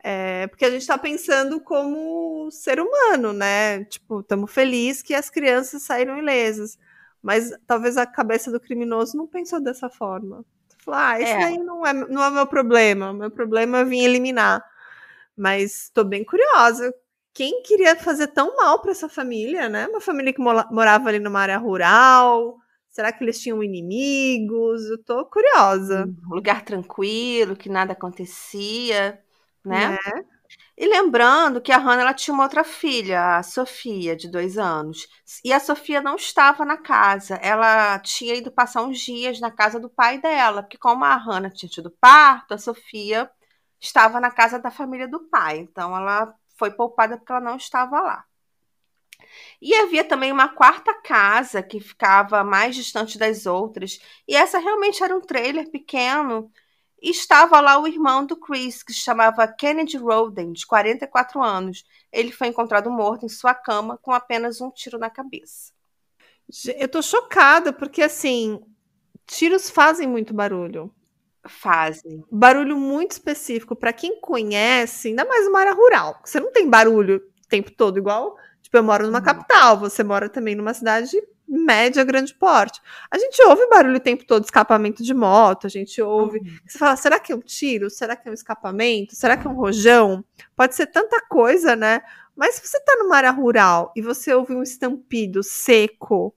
É, 0.02 0.48
porque 0.48 0.64
a 0.64 0.70
gente 0.70 0.80
está 0.80 0.98
pensando 0.98 1.60
como 1.60 2.50
ser 2.50 2.80
humano, 2.80 3.32
né? 3.32 3.84
Tipo, 3.84 4.18
estamos 4.18 4.50
felizes 4.50 5.02
que 5.02 5.14
as 5.14 5.30
crianças 5.30 5.84
saíram 5.84 6.18
ilesas. 6.18 6.76
Mas 7.22 7.52
talvez 7.68 7.96
a 7.96 8.04
cabeça 8.04 8.50
do 8.50 8.58
criminoso 8.58 9.16
não 9.16 9.28
pensou 9.28 9.60
dessa 9.60 9.88
forma. 9.88 10.44
Falou, 10.84 10.98
ah, 11.00 11.20
isso 11.20 11.30
é. 11.30 11.44
aí 11.44 11.58
não 11.58 11.86
é, 11.86 11.92
não 11.92 12.24
é 12.24 12.28
meu 12.28 12.46
problema. 12.48 13.12
O 13.12 13.14
meu 13.14 13.30
problema 13.30 13.78
é 13.78 13.84
vir 13.84 14.06
eliminar. 14.06 14.60
Mas 15.36 15.84
estou 15.84 16.02
bem 16.02 16.24
curiosa. 16.24 16.92
Quem 17.32 17.62
queria 17.62 17.94
fazer 17.94 18.26
tão 18.26 18.56
mal 18.56 18.82
para 18.82 18.90
essa 18.90 19.08
família, 19.08 19.68
né? 19.68 19.86
Uma 19.86 20.00
família 20.00 20.32
que 20.32 20.40
morava 20.42 21.08
ali 21.08 21.20
numa 21.20 21.38
área 21.38 21.58
rural. 21.58 22.58
Será 22.96 23.12
que 23.12 23.22
eles 23.22 23.38
tinham 23.38 23.62
inimigos? 23.62 24.86
Eu 24.88 24.96
tô 24.96 25.26
curiosa. 25.26 26.06
Um 26.26 26.34
lugar 26.34 26.64
tranquilo, 26.64 27.54
que 27.54 27.68
nada 27.68 27.92
acontecia, 27.92 29.22
né? 29.62 29.98
É. 30.06 30.24
E 30.78 30.88
lembrando 30.88 31.60
que 31.60 31.70
a 31.70 31.76
Hannah 31.76 32.00
ela 32.00 32.14
tinha 32.14 32.32
uma 32.32 32.44
outra 32.44 32.64
filha, 32.64 33.36
a 33.36 33.42
Sofia, 33.42 34.16
de 34.16 34.30
dois 34.30 34.56
anos. 34.56 35.06
E 35.44 35.52
a 35.52 35.60
Sofia 35.60 36.00
não 36.00 36.16
estava 36.16 36.64
na 36.64 36.78
casa. 36.78 37.34
Ela 37.34 37.98
tinha 37.98 38.34
ido 38.34 38.50
passar 38.50 38.80
uns 38.82 38.98
dias 38.98 39.40
na 39.40 39.50
casa 39.50 39.78
do 39.78 39.90
pai 39.90 40.18
dela, 40.18 40.62
porque 40.62 40.78
como 40.78 41.04
a 41.04 41.16
Hannah 41.16 41.50
tinha 41.50 41.68
tido 41.68 41.90
parto, 42.00 42.54
a 42.54 42.58
Sofia 42.58 43.30
estava 43.78 44.18
na 44.20 44.30
casa 44.30 44.58
da 44.58 44.70
família 44.70 45.06
do 45.06 45.20
pai. 45.28 45.58
Então 45.58 45.94
ela 45.94 46.34
foi 46.56 46.70
poupada 46.70 47.18
porque 47.18 47.30
ela 47.30 47.42
não 47.42 47.56
estava 47.56 48.00
lá. 48.00 48.24
E 49.60 49.74
havia 49.74 50.04
também 50.04 50.32
uma 50.32 50.48
quarta 50.48 50.94
casa 50.94 51.62
que 51.62 51.80
ficava 51.80 52.44
mais 52.44 52.76
distante 52.76 53.18
das 53.18 53.46
outras. 53.46 53.98
E 54.28 54.34
essa 54.34 54.58
realmente 54.58 55.02
era 55.02 55.16
um 55.16 55.20
trailer 55.20 55.70
pequeno 55.70 56.50
e 57.00 57.10
estava 57.10 57.60
lá 57.60 57.78
o 57.78 57.86
irmão 57.86 58.24
do 58.24 58.36
Chris, 58.36 58.82
que 58.82 58.92
se 58.92 59.00
chamava 59.00 59.46
Kennedy 59.46 59.96
Roden, 59.96 60.52
de 60.52 60.66
44 60.66 61.42
anos. 61.42 61.84
Ele 62.12 62.32
foi 62.32 62.48
encontrado 62.48 62.90
morto 62.90 63.26
em 63.26 63.28
sua 63.28 63.54
cama 63.54 63.98
com 63.98 64.12
apenas 64.12 64.60
um 64.60 64.70
tiro 64.70 64.98
na 64.98 65.10
cabeça. 65.10 65.72
Eu 66.76 66.88
tô 66.88 67.02
chocada, 67.02 67.72
porque 67.72 68.02
assim, 68.02 68.60
tiros 69.26 69.68
fazem 69.68 70.06
muito 70.06 70.32
barulho. 70.32 70.94
Fazem. 71.48 72.24
Barulho 72.30 72.76
muito 72.76 73.12
específico. 73.12 73.76
Para 73.76 73.92
quem 73.92 74.20
conhece, 74.20 75.08
ainda 75.08 75.24
mais 75.24 75.46
uma 75.46 75.60
área 75.60 75.74
rural. 75.74 76.20
Você 76.24 76.40
não 76.40 76.52
tem 76.52 76.68
barulho 76.68 77.16
o 77.16 77.48
tempo 77.48 77.70
todo, 77.70 77.98
igual. 77.98 78.36
Tipo, 78.66 78.78
eu 78.78 78.82
moro 78.82 79.06
numa 79.06 79.20
capital, 79.20 79.78
você 79.78 80.02
mora 80.02 80.28
também 80.28 80.56
numa 80.56 80.74
cidade 80.74 81.16
média, 81.46 82.02
grande 82.02 82.34
porte. 82.34 82.82
A 83.08 83.16
gente 83.16 83.40
ouve 83.44 83.64
barulho 83.68 83.98
o 83.98 84.00
tempo 84.00 84.26
todo, 84.26 84.42
escapamento 84.42 85.04
de 85.04 85.14
moto, 85.14 85.68
a 85.68 85.70
gente 85.70 86.02
ouve. 86.02 86.40
Uhum. 86.40 86.58
Você 86.66 86.76
fala, 86.76 86.96
será 86.96 87.20
que 87.20 87.30
é 87.30 87.36
um 87.36 87.40
tiro? 87.40 87.88
Será 87.88 88.16
que 88.16 88.26
é 88.26 88.30
um 88.30 88.34
escapamento? 88.34 89.14
Será 89.14 89.36
que 89.36 89.46
é 89.46 89.50
um 89.50 89.54
rojão? 89.54 90.24
Pode 90.56 90.74
ser 90.74 90.88
tanta 90.88 91.24
coisa, 91.28 91.76
né? 91.76 92.02
Mas 92.34 92.56
se 92.56 92.66
você 92.66 92.80
tá 92.80 92.96
numa 92.98 93.16
área 93.16 93.30
rural 93.30 93.92
e 93.94 94.02
você 94.02 94.34
ouve 94.34 94.52
um 94.52 94.64
estampido 94.64 95.44
seco, 95.44 96.34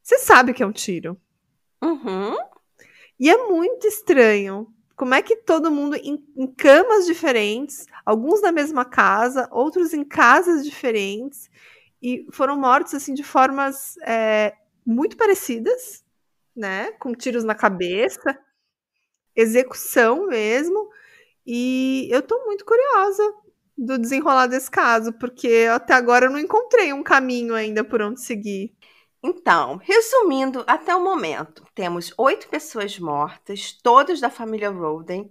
você 0.00 0.20
sabe 0.20 0.54
que 0.54 0.62
é 0.62 0.66
um 0.66 0.72
tiro. 0.72 1.20
Uhum. 1.82 2.36
E 3.18 3.28
é 3.28 3.36
muito 3.48 3.88
estranho. 3.88 4.72
Como 4.96 5.14
é 5.14 5.22
que 5.22 5.36
todo 5.36 5.70
mundo 5.70 5.96
em, 5.96 6.24
em 6.36 6.46
camas 6.46 7.06
diferentes, 7.06 7.86
alguns 8.04 8.42
na 8.42 8.50
mesma 8.50 8.84
casa, 8.84 9.48
outros 9.52 9.92
em 9.94 10.02
casas 10.04 10.64
diferentes, 10.64 11.50
e 12.02 12.26
foram 12.32 12.58
mortos 12.58 12.94
assim 12.94 13.14
de 13.14 13.22
formas 13.22 13.96
é, 14.06 14.54
muito 14.86 15.16
parecidas, 15.16 16.04
né? 16.56 16.92
Com 16.92 17.12
tiros 17.14 17.44
na 17.44 17.54
cabeça, 17.54 18.38
execução 19.34 20.26
mesmo. 20.26 20.88
E 21.46 22.08
eu 22.12 22.22
tô 22.22 22.44
muito 22.46 22.64
curiosa 22.64 23.22
do 23.78 23.98
desenrolar 23.98 24.48
desse 24.48 24.70
caso, 24.70 25.12
porque 25.14 25.68
até 25.72 25.94
agora 25.94 26.26
eu 26.26 26.32
não 26.32 26.40
encontrei 26.40 26.92
um 26.92 27.02
caminho 27.02 27.54
ainda 27.54 27.84
por 27.84 28.02
onde 28.02 28.20
seguir. 28.22 28.75
Então, 29.28 29.80
resumindo, 29.82 30.62
até 30.68 30.94
o 30.94 31.02
momento, 31.02 31.66
temos 31.74 32.14
oito 32.16 32.48
pessoas 32.48 32.96
mortas, 32.96 33.72
todas 33.72 34.20
da 34.20 34.30
família 34.30 34.70
Roden, 34.70 35.28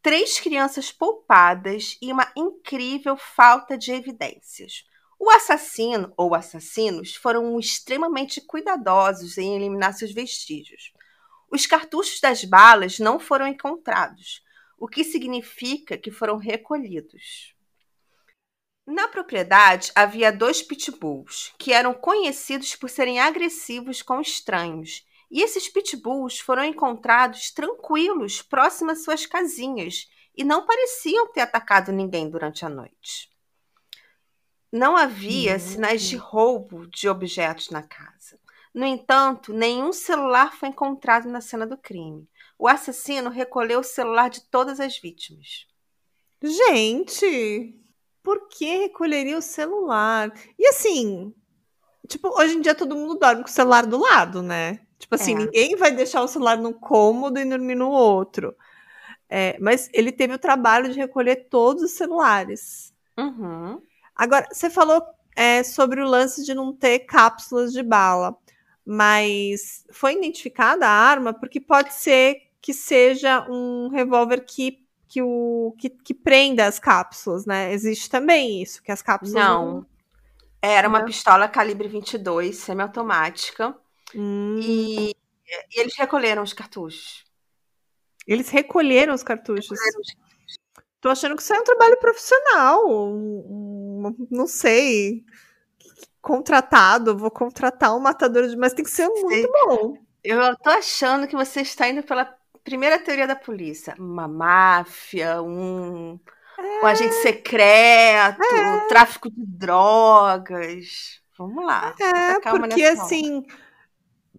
três 0.00 0.38
crianças 0.38 0.92
poupadas 0.92 1.98
e 2.00 2.12
uma 2.12 2.30
incrível 2.36 3.16
falta 3.16 3.76
de 3.76 3.90
evidências. 3.90 4.84
O 5.18 5.28
assassino 5.28 6.14
ou 6.16 6.32
assassinos 6.32 7.16
foram 7.16 7.58
extremamente 7.58 8.40
cuidadosos 8.40 9.36
em 9.36 9.56
eliminar 9.56 9.94
seus 9.94 10.12
vestígios. 10.12 10.92
Os 11.50 11.66
cartuchos 11.66 12.20
das 12.20 12.44
balas 12.44 13.00
não 13.00 13.18
foram 13.18 13.48
encontrados, 13.48 14.44
o 14.78 14.86
que 14.86 15.02
significa 15.02 15.98
que 15.98 16.12
foram 16.12 16.36
recolhidos. 16.36 17.53
Na 18.86 19.08
propriedade 19.08 19.90
havia 19.94 20.30
dois 20.30 20.62
pitbulls, 20.62 21.54
que 21.58 21.72
eram 21.72 21.94
conhecidos 21.94 22.76
por 22.76 22.90
serem 22.90 23.18
agressivos 23.18 24.02
com 24.02 24.20
estranhos, 24.20 25.06
e 25.30 25.42
esses 25.42 25.68
pitbulls 25.68 26.38
foram 26.38 26.64
encontrados 26.64 27.50
tranquilos 27.50 28.42
próximo 28.42 28.90
às 28.90 29.02
suas 29.02 29.24
casinhas 29.24 30.08
e 30.36 30.44
não 30.44 30.66
pareciam 30.66 31.32
ter 31.32 31.40
atacado 31.40 31.92
ninguém 31.92 32.28
durante 32.28 32.64
a 32.64 32.68
noite. 32.68 33.30
Não 34.70 34.96
havia 34.96 35.58
sinais 35.58 36.02
de 36.02 36.16
roubo 36.16 36.86
de 36.88 37.08
objetos 37.08 37.70
na 37.70 37.82
casa. 37.82 38.38
No 38.74 38.84
entanto, 38.84 39.52
nenhum 39.52 39.92
celular 39.92 40.52
foi 40.52 40.68
encontrado 40.68 41.28
na 41.28 41.40
cena 41.40 41.66
do 41.66 41.78
crime. 41.78 42.28
O 42.58 42.68
assassino 42.68 43.30
recolheu 43.30 43.80
o 43.80 43.84
celular 43.84 44.28
de 44.28 44.42
todas 44.42 44.80
as 44.80 44.98
vítimas. 44.98 45.66
Gente, 46.42 47.83
por 48.24 48.48
que 48.48 48.78
recolheria 48.78 49.38
o 49.38 49.42
celular? 49.42 50.32
E 50.58 50.66
assim, 50.66 51.32
tipo, 52.08 52.28
hoje 52.36 52.56
em 52.56 52.60
dia 52.60 52.74
todo 52.74 52.96
mundo 52.96 53.16
dorme 53.16 53.42
com 53.42 53.48
o 53.48 53.52
celular 53.52 53.86
do 53.86 54.00
lado, 54.00 54.42
né? 54.42 54.80
Tipo 54.98 55.14
assim, 55.14 55.34
é. 55.34 55.38
ninguém 55.38 55.76
vai 55.76 55.92
deixar 55.92 56.22
o 56.22 56.28
celular 56.28 56.56
num 56.56 56.72
cômodo 56.72 57.38
e 57.38 57.44
dormir 57.44 57.74
no 57.74 57.90
outro. 57.90 58.56
É, 59.28 59.58
mas 59.60 59.90
ele 59.92 60.10
teve 60.10 60.34
o 60.34 60.38
trabalho 60.38 60.90
de 60.90 60.98
recolher 60.98 61.48
todos 61.50 61.82
os 61.82 61.92
celulares. 61.92 62.94
Uhum. 63.18 63.80
Agora, 64.16 64.46
você 64.50 64.70
falou 64.70 65.02
é, 65.36 65.62
sobre 65.62 66.00
o 66.00 66.08
lance 66.08 66.44
de 66.44 66.54
não 66.54 66.72
ter 66.72 67.00
cápsulas 67.00 67.72
de 67.72 67.82
bala, 67.82 68.36
mas 68.86 69.84
foi 69.90 70.14
identificada 70.14 70.86
a 70.86 70.90
arma 70.90 71.34
porque 71.34 71.60
pode 71.60 71.92
ser 71.92 72.42
que 72.60 72.72
seja 72.72 73.46
um 73.50 73.88
revólver 73.88 74.40
que, 74.46 74.83
que, 75.08 75.22
o, 75.22 75.74
que, 75.78 75.90
que 75.90 76.14
prenda 76.14 76.66
as 76.66 76.78
cápsulas, 76.78 77.46
né? 77.46 77.72
Existe 77.72 78.08
também 78.08 78.62
isso, 78.62 78.82
que 78.82 78.92
as 78.92 79.02
cápsulas. 79.02 79.42
Não. 79.42 79.66
não... 79.66 79.86
Era 80.62 80.88
uma 80.88 81.00
não. 81.00 81.06
pistola 81.06 81.46
calibre 81.46 81.88
22, 81.88 82.56
semiautomática. 82.56 83.76
Hum. 84.14 84.58
E, 84.60 85.10
e, 85.10 85.80
eles 85.80 85.94
recolheram 85.96 86.42
os 86.42 86.52
cartuchos. 86.52 87.24
Eles 88.26 88.48
recolheram 88.48 89.14
os 89.14 89.22
cartuchos. 89.22 89.70
Recolheram 89.70 90.00
os 90.00 90.24
Tô 91.04 91.10
achando 91.10 91.36
que 91.36 91.42
isso 91.42 91.52
é 91.52 91.60
um 91.60 91.64
trabalho 91.64 91.98
profissional. 91.98 92.88
Um, 92.88 94.06
um, 94.06 94.26
não 94.30 94.46
sei. 94.46 95.22
Contratado, 96.22 97.14
vou 97.14 97.30
contratar 97.30 97.94
um 97.94 98.00
matador 98.00 98.48
de. 98.48 98.56
Mas 98.56 98.72
tem 98.72 98.82
que 98.82 98.90
ser 98.90 99.06
muito 99.08 99.52
bom. 99.52 99.98
Eu 100.24 100.56
tô 100.56 100.70
achando 100.70 101.28
que 101.28 101.36
você 101.36 101.60
está 101.60 101.86
indo 101.90 102.02
pela 102.02 102.24
primeira 102.64 102.98
teoria 102.98 103.26
da 103.26 103.36
polícia. 103.36 103.94
Uma 103.98 104.26
máfia, 104.26 105.42
um, 105.42 106.18
é... 106.58 106.82
um 106.82 106.86
agente 106.86 107.14
secreto, 107.16 108.42
é... 108.42 108.84
um 108.84 108.88
tráfico 108.88 109.30
de 109.30 109.44
drogas. 109.46 111.20
Vamos 111.36 111.64
lá. 111.64 111.94
É, 112.00 112.40
porque 112.40 112.82
assim. 112.84 113.38
Hora 113.38 113.64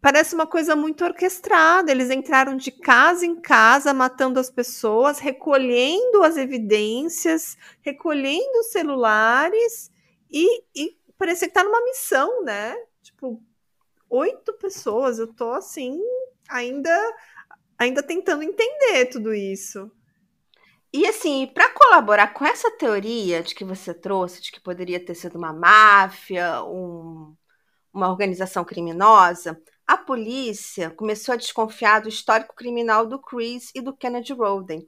parece 0.05 0.36
uma 0.36 0.46
coisa 0.46 0.75
muito 0.75 1.03
orquestrada. 1.03 1.89
Eles 1.89 2.12
entraram 2.12 2.55
de 2.55 2.70
casa 2.70 3.25
em 3.25 3.41
casa, 3.41 3.91
matando 3.91 4.39
as 4.39 4.51
pessoas, 4.51 5.17
recolhendo 5.17 6.22
as 6.22 6.38
evidências, 6.38 7.58
recolhendo 7.82 8.60
os 8.60 8.67
celulares 8.67 9.91
e, 10.29 10.63
e 10.75 10.96
parecia 11.17 11.48
que 11.48 11.55
tá 11.55 11.63
numa 11.63 11.84
missão, 11.84 12.44
né? 12.44 12.75
Tipo, 13.01 13.41
oito 14.08 14.53
pessoas. 14.53 15.17
Eu 15.17 15.25
tô 15.25 15.53
assim, 15.53 16.00
ainda, 16.50 17.13
ainda 17.77 18.03
tentando 18.03 18.44
entender 18.44 19.05
tudo 19.08 19.34
isso. 19.34 19.91
E 20.94 21.05
assim, 21.05 21.48
para 21.48 21.70
colaborar 21.74 22.34
com 22.34 22.46
essa 22.46 22.72
teoria 22.72 23.44
de 23.44 23.53
que 23.53 23.65
você 23.65 23.94
trouxe, 23.94 24.41
de 24.41 24.51
que 24.51 24.62
poderia 24.62 25.03
ter 25.03 25.13
sido 25.13 25.38
uma 25.38 25.51
máfia, 25.51 26.63
um, 26.63 27.36
uma 27.94 28.10
organização 28.10 28.63
criminosa, 28.63 29.62
a 29.86 29.98
polícia 29.98 30.89
começou 30.89 31.34
a 31.34 31.38
desconfiar 31.38 32.01
do 32.01 32.10
histórico 32.10 32.55
criminal 32.55 33.05
do 33.05 33.20
Chris 33.20 33.72
e 33.75 33.82
do 33.82 33.96
Kennedy 33.96 34.34
Roden. 34.34 34.88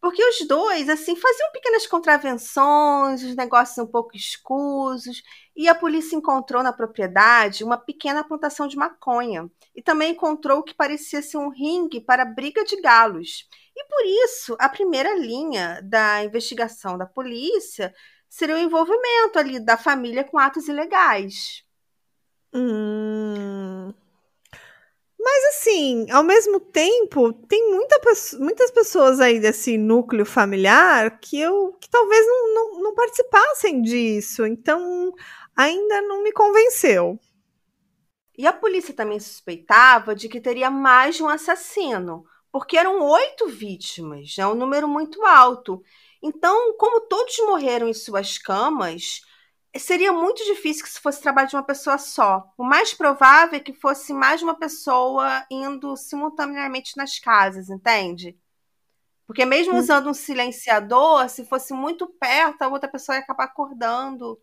Porque 0.00 0.24
os 0.24 0.46
dois, 0.46 0.88
assim, 0.88 1.16
faziam 1.16 1.50
pequenas 1.52 1.86
contravenções, 1.86 3.22
os 3.22 3.34
negócios 3.34 3.78
um 3.78 3.86
pouco 3.86 4.16
escusos, 4.16 5.22
e 5.56 5.68
a 5.68 5.74
polícia 5.74 6.14
encontrou 6.14 6.62
na 6.62 6.72
propriedade 6.72 7.64
uma 7.64 7.76
pequena 7.76 8.22
plantação 8.22 8.68
de 8.68 8.76
maconha. 8.76 9.50
E 9.74 9.82
também 9.82 10.12
encontrou 10.12 10.60
o 10.60 10.62
que 10.62 10.74
parecia 10.74 11.20
ser 11.20 11.38
um 11.38 11.48
ringue 11.48 12.00
para 12.00 12.24
briga 12.24 12.64
de 12.64 12.80
galos. 12.80 13.48
E 13.76 13.84
por 13.86 14.04
isso, 14.04 14.56
a 14.60 14.68
primeira 14.68 15.16
linha 15.16 15.80
da 15.82 16.24
investigação 16.24 16.96
da 16.96 17.06
polícia 17.06 17.92
seria 18.28 18.56
o 18.56 18.58
envolvimento 18.58 19.38
ali 19.38 19.58
da 19.58 19.76
família 19.76 20.22
com 20.22 20.38
atos 20.38 20.68
ilegais. 20.68 21.64
Hum. 22.52 23.92
Mas 25.18 25.44
assim, 25.46 26.06
ao 26.10 26.22
mesmo 26.22 26.60
tempo, 26.60 27.32
tem 27.32 27.72
muita, 27.72 28.00
muitas 28.38 28.70
pessoas 28.70 29.18
aí 29.18 29.40
desse 29.40 29.76
núcleo 29.76 30.24
familiar 30.24 31.18
que 31.18 31.40
eu 31.40 31.76
que 31.80 31.90
talvez 31.90 32.24
não, 32.24 32.54
não, 32.54 32.82
não 32.82 32.94
participassem 32.94 33.82
disso. 33.82 34.46
Então, 34.46 35.12
ainda 35.56 36.00
não 36.02 36.22
me 36.22 36.30
convenceu. 36.30 37.18
E 38.36 38.46
a 38.46 38.52
polícia 38.52 38.94
também 38.94 39.18
suspeitava 39.18 40.14
de 40.14 40.28
que 40.28 40.40
teria 40.40 40.70
mais 40.70 41.16
de 41.16 41.24
um 41.24 41.28
assassino, 41.28 42.24
porque 42.52 42.78
eram 42.78 43.02
oito 43.02 43.48
vítimas, 43.48 44.36
é 44.38 44.42
né? 44.42 44.46
um 44.46 44.54
número 44.54 44.86
muito 44.86 45.24
alto. 45.24 45.82
Então, 46.22 46.76
como 46.76 47.00
todos 47.00 47.36
morreram 47.40 47.88
em 47.88 47.94
suas 47.94 48.38
camas, 48.38 49.22
seria 49.78 50.12
muito 50.12 50.44
difícil 50.44 50.82
que 50.82 50.88
isso 50.88 51.00
fosse 51.00 51.20
trabalho 51.20 51.48
de 51.48 51.56
uma 51.56 51.62
pessoa 51.62 51.98
só. 51.98 52.52
O 52.56 52.64
mais 52.64 52.94
provável 52.94 53.58
é 53.58 53.60
que 53.60 53.72
fosse 53.72 54.12
mais 54.12 54.40
de 54.40 54.44
uma 54.44 54.58
pessoa 54.58 55.44
indo 55.50 55.96
simultaneamente 55.96 56.96
nas 56.96 57.18
casas, 57.18 57.68
entende? 57.68 58.36
Porque 59.26 59.44
mesmo 59.44 59.74
hum. 59.74 59.78
usando 59.78 60.08
um 60.08 60.14
silenciador, 60.14 61.28
se 61.28 61.44
fosse 61.44 61.74
muito 61.74 62.06
perto, 62.06 62.62
a 62.62 62.68
outra 62.68 62.88
pessoa 62.88 63.16
ia 63.16 63.22
acabar 63.22 63.44
acordando. 63.44 64.40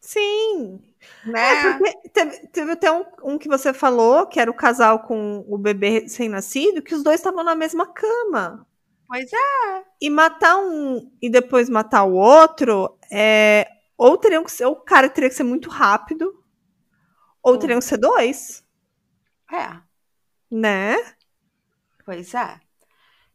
Sim. 0.00 0.80
Né? 1.24 1.78
É 1.80 2.08
teve, 2.12 2.46
teve, 2.48 2.72
até 2.72 2.92
um, 2.92 3.04
um, 3.22 3.38
que 3.38 3.48
você 3.48 3.72
falou, 3.72 4.26
que 4.26 4.38
era 4.38 4.50
o 4.50 4.56
casal 4.56 5.00
com 5.00 5.44
o 5.48 5.56
bebê 5.56 6.00
recém-nascido, 6.00 6.82
que 6.82 6.94
os 6.94 7.02
dois 7.02 7.20
estavam 7.20 7.42
na 7.42 7.54
mesma 7.54 7.86
cama. 7.86 8.66
Pois 9.08 9.30
é. 9.32 9.84
E 10.00 10.08
matar 10.08 10.58
um 10.58 11.10
e 11.20 11.28
depois 11.28 11.68
matar 11.68 12.04
o 12.04 12.14
outro, 12.14 12.96
é, 13.10 13.66
ou 14.00 14.16
teriam 14.16 14.42
que 14.42 14.52
ser, 14.52 14.64
ou 14.64 14.72
o 14.72 14.80
cara 14.80 15.10
teria 15.10 15.28
que 15.28 15.36
ser 15.36 15.44
muito 15.44 15.68
rápido, 15.68 16.42
ou 17.42 17.54
hum. 17.54 17.58
teriam 17.58 17.78
que 17.78 17.84
ser 17.84 17.98
dois. 17.98 18.64
É. 19.52 19.80
Né? 20.50 20.96
Pois 22.04 22.32
é. 22.34 22.60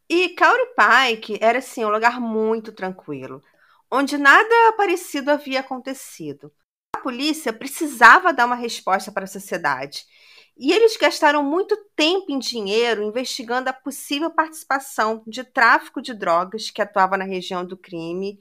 E 0.08 0.30
Cowrie 0.30 0.74
Pike 0.74 1.38
era 1.40 1.58
assim 1.58 1.84
um 1.84 1.90
lugar 1.90 2.20
muito 2.20 2.72
tranquilo 2.72 3.42
onde 3.90 4.18
nada 4.18 4.72
parecido 4.76 5.30
havia 5.30 5.60
acontecido. 5.60 6.52
A 6.94 7.00
polícia 7.00 7.52
precisava 7.52 8.32
dar 8.32 8.46
uma 8.46 8.56
resposta 8.56 9.12
para 9.12 9.24
a 9.24 9.28
sociedade. 9.28 10.04
E 10.58 10.72
eles 10.72 10.96
gastaram 10.96 11.42
muito 11.42 11.76
tempo 11.94 12.26
e 12.30 12.38
dinheiro 12.38 13.02
investigando 13.02 13.68
a 13.68 13.74
possível 13.74 14.30
participação 14.30 15.22
de 15.26 15.44
tráfico 15.44 16.00
de 16.00 16.14
drogas 16.14 16.70
que 16.70 16.80
atuava 16.80 17.16
na 17.16 17.24
região 17.24 17.64
do 17.64 17.76
crime 17.76 18.40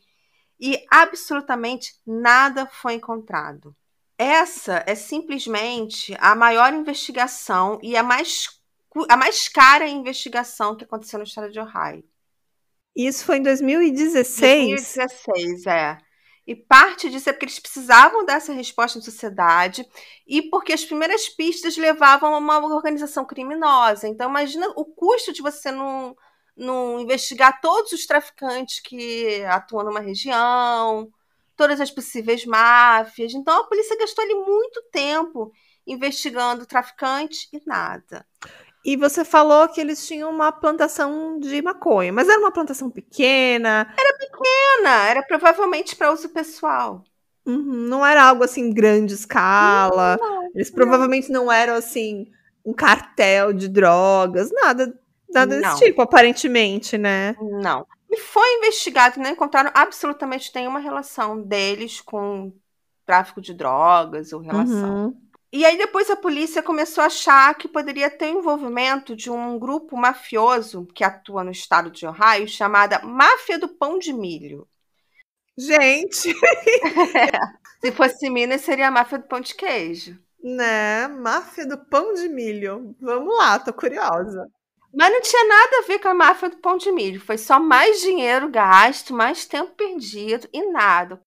e 0.60 0.84
absolutamente 0.90 1.96
nada 2.06 2.66
foi 2.66 2.94
encontrado. 2.94 3.76
Essa 4.18 4.84
é 4.88 4.96
simplesmente 4.96 6.16
a 6.20 6.36
maior 6.36 6.74
investigação 6.74 7.80
e 7.84 7.98
a 7.98 8.04
mais, 8.04 8.62
a 9.10 9.18
mais 9.18 9.50
cara 9.50 9.88
investigação 9.88 10.76
que 10.76 10.86
aconteceu 10.86 11.20
no 11.20 11.26
estado 11.26 11.52
de 11.52 11.60
Ohio. 11.60 12.04
Isso 12.96 13.26
foi 13.26 13.38
em 13.38 13.44
2016? 13.44 14.70
2016, 14.70 15.66
é. 15.68 15.98
E 16.48 16.56
parte 16.56 17.10
disso 17.10 17.30
é 17.30 17.34
porque 17.34 17.46
eles 17.46 17.60
precisavam 17.60 18.24
dessa 18.24 18.54
resposta 18.54 19.00
na 19.00 19.06
sociedade 19.06 19.86
e 20.28 20.44
porque 20.44 20.72
as 20.72 20.86
primeiras 20.86 21.28
pistas 21.28 21.76
levavam 21.76 22.36
a 22.36 22.38
uma 22.38 22.60
organização 22.60 23.26
criminosa. 23.26 24.08
Então, 24.08 24.30
imagina 24.30 24.68
o 24.76 24.86
custo 24.86 25.34
de 25.34 25.42
você 25.42 25.72
não, 25.72 26.16
não 26.56 27.00
investigar 27.00 27.60
todos 27.62 27.92
os 27.92 28.06
traficantes 28.06 28.80
que 28.80 29.44
atuam 29.46 29.84
numa 29.84 30.00
região, 30.00 31.10
todas 31.56 31.82
as 31.82 31.92
possíveis 31.92 32.46
máfias. 32.46 33.34
Então, 33.34 33.62
a 33.62 33.68
polícia 33.68 33.98
gastou 33.98 34.24
ali 34.24 34.36
muito 34.36 34.82
tempo 34.92 35.52
investigando 35.86 36.66
traficantes 36.66 37.48
e 37.54 37.62
nada. 37.66 38.26
E 38.84 38.96
você 38.96 39.26
falou 39.26 39.68
que 39.68 39.82
eles 39.82 40.06
tinham 40.08 40.30
uma 40.30 40.52
plantação 40.52 41.40
de 41.40 41.60
maconha, 41.62 42.14
mas 42.14 42.30
era 42.30 42.40
uma 42.40 42.52
plantação 42.52 42.90
pequena? 42.90 43.92
Era 43.98 44.18
pequena, 44.18 45.10
era 45.10 45.24
provavelmente 45.24 45.96
para 45.96 46.12
uso 46.14 46.30
pessoal. 46.30 47.04
Uhum, 47.46 47.88
não 47.88 48.06
era 48.06 48.24
algo 48.24 48.44
assim 48.44 48.72
grande 48.72 49.14
escala. 49.14 50.18
Não, 50.20 50.44
não, 50.44 50.52
eles 50.54 50.70
provavelmente 50.70 51.32
não. 51.32 51.46
não 51.46 51.52
eram 51.52 51.74
assim 51.74 52.28
um 52.64 52.74
cartel 52.74 53.54
de 53.54 53.68
drogas, 53.68 54.52
nada, 54.52 55.00
nada 55.30 55.60
desse 55.60 55.86
tipo, 55.86 56.02
aparentemente, 56.02 56.98
né? 56.98 57.36
Não. 57.40 57.86
E 58.10 58.18
foi 58.18 58.58
investigado, 58.58 59.20
não 59.20 59.30
encontraram 59.30 59.72
absolutamente 59.74 60.52
nenhuma 60.56 60.80
relação 60.80 61.42
deles 61.42 62.00
com 62.00 62.54
tráfico 63.06 63.42
de 63.42 63.54
drogas 63.54 64.34
ou 64.34 64.42
relação. 64.42 65.06
Uhum. 65.06 65.22
E 65.52 65.66
aí 65.66 65.78
depois 65.78 66.10
a 66.10 66.16
polícia 66.16 66.62
começou 66.62 67.02
a 67.02 67.08
achar 67.08 67.56
que 67.56 67.68
poderia 67.68 68.10
ter 68.10 68.28
envolvimento 68.28 69.16
de 69.16 69.30
um 69.30 69.58
grupo 69.58 69.96
mafioso 69.96 70.86
que 70.94 71.04
atua 71.04 71.44
no 71.44 71.52
estado 71.52 71.90
de 71.90 72.06
Ohio 72.06 72.48
chamada 72.48 73.00
Máfia 73.00 73.58
do 73.58 73.70
Pão 73.70 73.98
de 73.98 74.12
Milho. 74.12 74.68
Gente! 75.58 76.30
É. 77.16 77.32
Se 77.80 77.92
fosse 77.92 78.30
Minas, 78.30 78.62
seria 78.62 78.88
a 78.88 78.92
máfia 78.92 79.20
do 79.20 79.28
pão 79.28 79.40
de 79.40 79.54
queijo. 79.54 80.20
Né? 80.44 81.08
Máfia 81.08 81.66
do 81.66 81.78
pão 81.78 82.14
de 82.14 82.28
milho. 82.28 82.96
Vamos 83.00 83.36
lá, 83.36 83.58
tô 83.58 83.74
curiosa. 83.74 84.48
Mas 84.96 85.12
não 85.12 85.22
tinha 85.22 85.46
nada 85.46 85.78
a 85.80 85.88
ver 85.88 86.00
com 86.00 86.08
a 86.08 86.14
máfia 86.14 86.50
do 86.50 86.58
pão 86.58 86.78
de 86.78 86.90
milho. 86.92 87.20
Foi 87.20 87.38
só 87.38 87.60
mais 87.60 88.00
dinheiro 88.00 88.50
gasto, 88.50 89.14
mais 89.14 89.46
tempo 89.46 89.74
perdido 89.74 90.48
e 90.54 90.72
nada. 90.72 91.22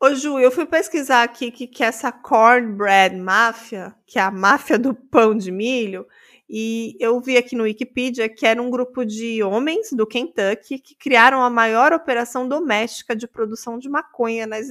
Ô 0.00 0.14
Ju, 0.14 0.38
eu 0.38 0.50
fui 0.50 0.64
pesquisar 0.64 1.22
aqui 1.22 1.50
que, 1.50 1.66
que 1.66 1.84
essa 1.84 2.10
cornbread 2.10 3.16
máfia, 3.16 3.94
que 4.06 4.18
é 4.18 4.22
a 4.22 4.30
máfia 4.30 4.78
do 4.78 4.94
pão 4.94 5.36
de 5.36 5.52
milho, 5.52 6.06
e 6.48 6.96
eu 6.98 7.20
vi 7.20 7.36
aqui 7.36 7.54
no 7.54 7.64
Wikipedia 7.64 8.28
que 8.28 8.46
era 8.46 8.60
um 8.60 8.70
grupo 8.70 9.04
de 9.04 9.42
homens 9.42 9.92
do 9.92 10.06
Kentucky 10.06 10.78
que 10.78 10.94
criaram 10.94 11.42
a 11.42 11.48
maior 11.48 11.92
operação 11.92 12.46
doméstica 12.46 13.16
de 13.16 13.26
produção 13.26 13.78
de 13.78 13.88
maconha 13.88 14.46
nas 14.46 14.66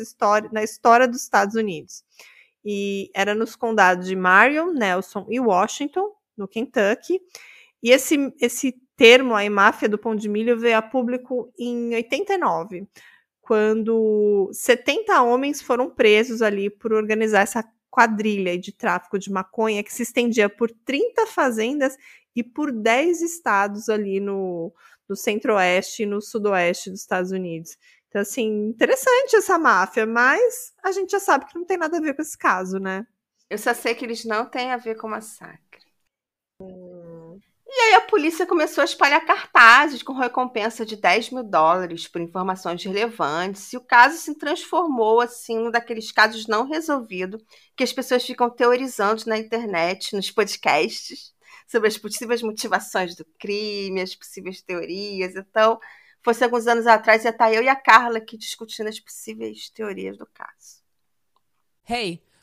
na 0.51 0.63
história 0.63 1.07
dos 1.07 1.21
Estados 1.21 1.55
Unidos. 1.55 2.03
E 2.63 3.11
era 3.13 3.35
nos 3.35 3.55
condados 3.55 4.07
de 4.07 4.15
Marion, 4.15 4.71
Nelson 4.71 5.25
e 5.29 5.39
Washington, 5.39 6.11
no 6.37 6.47
Kentucky. 6.47 7.19
E 7.83 7.91
esse, 7.91 8.33
esse 8.39 8.73
termo 8.95 9.35
aí, 9.35 9.49
máfia 9.49 9.89
do 9.89 9.97
pão 9.97 10.15
de 10.15 10.29
milho, 10.29 10.57
veio 10.57 10.77
a 10.77 10.81
público 10.81 11.53
em 11.59 11.93
89 11.93 12.87
quando 13.43 14.49
70 14.53 15.21
homens 15.21 15.61
foram 15.61 15.89
presos 15.89 16.41
ali 16.41 16.69
por 16.69 16.93
organizar 16.93 17.41
essa 17.41 17.63
quadrilha 17.91 18.57
de 18.57 18.71
tráfico 18.71 19.19
de 19.19 19.29
maconha 19.29 19.83
que 19.83 19.93
se 19.93 20.01
estendia 20.01 20.49
por 20.49 20.71
30 20.71 21.27
fazendas 21.27 21.95
e 22.33 22.41
por 22.41 22.71
10 22.71 23.21
estados 23.21 23.89
ali 23.89 24.21
no, 24.21 24.73
no 25.07 25.15
centro-oeste 25.15 26.03
e 26.03 26.05
no 26.05 26.21
sudoeste 26.21 26.89
dos 26.89 27.01
Estados 27.01 27.31
Unidos. 27.31 27.77
Então, 28.07 28.21
assim, 28.21 28.67
interessante 28.69 29.35
essa 29.35 29.59
máfia, 29.59 30.05
mas 30.05 30.73
a 30.81 30.91
gente 30.93 31.11
já 31.11 31.19
sabe 31.19 31.45
que 31.45 31.55
não 31.55 31.65
tem 31.65 31.77
nada 31.77 31.97
a 31.97 32.01
ver 32.01 32.15
com 32.15 32.21
esse 32.21 32.37
caso, 32.37 32.79
né? 32.79 33.05
Eu 33.49 33.57
só 33.57 33.73
sei 33.73 33.93
que 33.93 34.05
eles 34.05 34.23
não 34.23 34.45
têm 34.45 34.71
a 34.71 34.77
ver 34.77 34.95
com 34.95 35.09
massacre. 35.09 35.83
Hum. 36.61 36.92
E 37.75 37.81
aí 37.81 37.93
a 37.95 38.01
polícia 38.01 38.45
começou 38.45 38.83
a 38.83 38.85
espalhar 38.85 39.25
cartazes 39.25 40.03
com 40.03 40.13
recompensa 40.13 40.85
de 40.85 40.95
10 40.95 41.31
mil 41.31 41.43
dólares 41.43 42.07
por 42.07 42.21
informações 42.21 42.83
relevantes. 42.83 43.73
E 43.73 43.77
o 43.77 43.81
caso 43.81 44.15
se 44.17 44.35
transformou, 44.35 45.19
assim, 45.19 45.57
num 45.57 45.71
daqueles 45.71 46.11
casos 46.11 46.45
não 46.45 46.67
resolvidos 46.67 47.43
que 47.75 47.83
as 47.83 47.91
pessoas 47.91 48.23
ficam 48.23 48.47
teorizando 48.47 49.23
na 49.25 49.39
internet, 49.39 50.15
nos 50.15 50.29
podcasts, 50.29 51.33
sobre 51.67 51.87
as 51.87 51.97
possíveis 51.97 52.43
motivações 52.43 53.15
do 53.15 53.25
crime, 53.39 54.01
as 54.01 54.13
possíveis 54.13 54.61
teorias. 54.61 55.35
Então, 55.35 55.79
fosse 56.21 56.43
alguns 56.43 56.67
anos 56.67 56.85
atrás, 56.85 57.23
ia 57.23 57.31
estar 57.31 57.51
eu 57.51 57.63
e 57.63 57.69
a 57.69 57.75
Carla 57.75 58.19
aqui 58.19 58.37
discutindo 58.37 58.87
as 58.87 58.99
possíveis 58.99 59.67
teorias 59.71 60.15
do 60.15 60.27
caso. 60.27 60.83
Hey! 61.89 62.21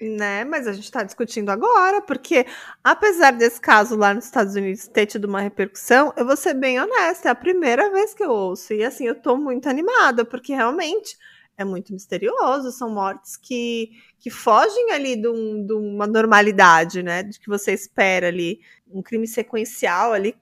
Né, 0.00 0.44
mas 0.44 0.66
a 0.66 0.72
gente 0.72 0.84
está 0.84 1.02
discutindo 1.02 1.50
agora, 1.50 2.00
porque 2.00 2.46
apesar 2.82 3.32
desse 3.32 3.60
caso 3.60 3.94
lá 3.96 4.14
nos 4.14 4.24
Estados 4.24 4.54
Unidos 4.54 4.88
ter 4.88 5.04
tido 5.04 5.26
uma 5.26 5.42
repercussão, 5.42 6.10
eu 6.16 6.24
vou 6.24 6.38
ser 6.38 6.54
bem 6.54 6.80
honesta, 6.80 7.28
é 7.28 7.32
a 7.32 7.34
primeira 7.34 7.90
vez 7.90 8.14
que 8.14 8.24
eu 8.24 8.30
ouço. 8.30 8.72
E 8.72 8.82
assim, 8.82 9.06
eu 9.06 9.12
estou 9.12 9.36
muito 9.36 9.68
animada, 9.68 10.24
porque 10.24 10.54
realmente 10.54 11.18
é 11.60 11.64
muito 11.66 11.92
misterioso, 11.92 12.72
são 12.72 12.88
mortes 12.88 13.36
que, 13.36 13.90
que 14.18 14.30
fogem 14.30 14.90
ali 14.92 15.16
de, 15.16 15.28
um, 15.28 15.66
de 15.66 15.74
uma 15.74 16.06
normalidade, 16.06 17.02
né? 17.02 17.22
De 17.22 17.38
que 17.38 17.48
você 17.48 17.72
espera 17.72 18.28
ali, 18.28 18.60
um 18.90 19.02
crime 19.02 19.28
sequencial 19.28 20.14
ali, 20.14 20.34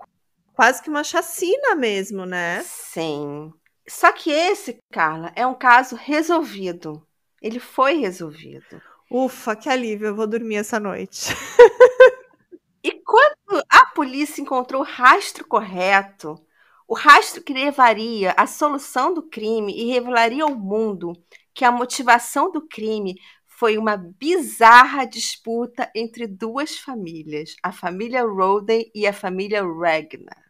quase 0.55 0.81
que 0.81 0.89
uma 0.89 1.03
chacina 1.03 1.75
mesmo, 1.75 2.25
né? 2.25 2.63
Sim. 2.63 3.53
Só 3.89 4.13
que 4.13 4.31
esse, 4.31 4.79
Carla, 4.93 5.33
é 5.35 5.45
um 5.45 5.55
caso 5.55 5.97
resolvido. 5.97 7.05
Ele 7.43 7.59
foi 7.59 7.95
resolvido. 7.95 8.81
Ufa, 9.11 9.57
que 9.57 9.69
alívio, 9.71 10.09
eu 10.09 10.15
vou 10.15 10.27
dormir 10.27 10.57
essa 10.57 10.79
noite. 10.79 11.29
e 12.85 12.93
quando 12.93 13.65
a 13.69 13.87
polícia 13.95 14.43
encontrou 14.43 14.83
o 14.83 14.85
rastro 14.85 15.47
correto, 15.47 16.35
o 16.87 16.95
rastro 16.95 17.43
que 17.43 17.55
levaria 17.55 18.35
à 18.37 18.47
solução 18.47 19.15
do 19.15 19.23
crime 19.23 19.75
e 19.75 19.91
revelaria 19.91 20.45
ao 20.45 20.55
mundo 20.55 21.13
que 21.55 21.65
a 21.65 21.73
motivação 21.73 22.53
do 22.53 22.67
crime 22.67 23.15
foi 23.47 23.77
uma 23.77 23.97
bizarra 23.97 25.05
disputa 25.05 25.91
entre 25.95 26.27
duas 26.27 26.79
famílias, 26.79 27.57
a 27.63 27.73
família 27.73 28.23
Roden 28.23 28.91
e 28.95 29.07
a 29.07 29.13
família 29.13 29.63
Regner. 29.63 30.49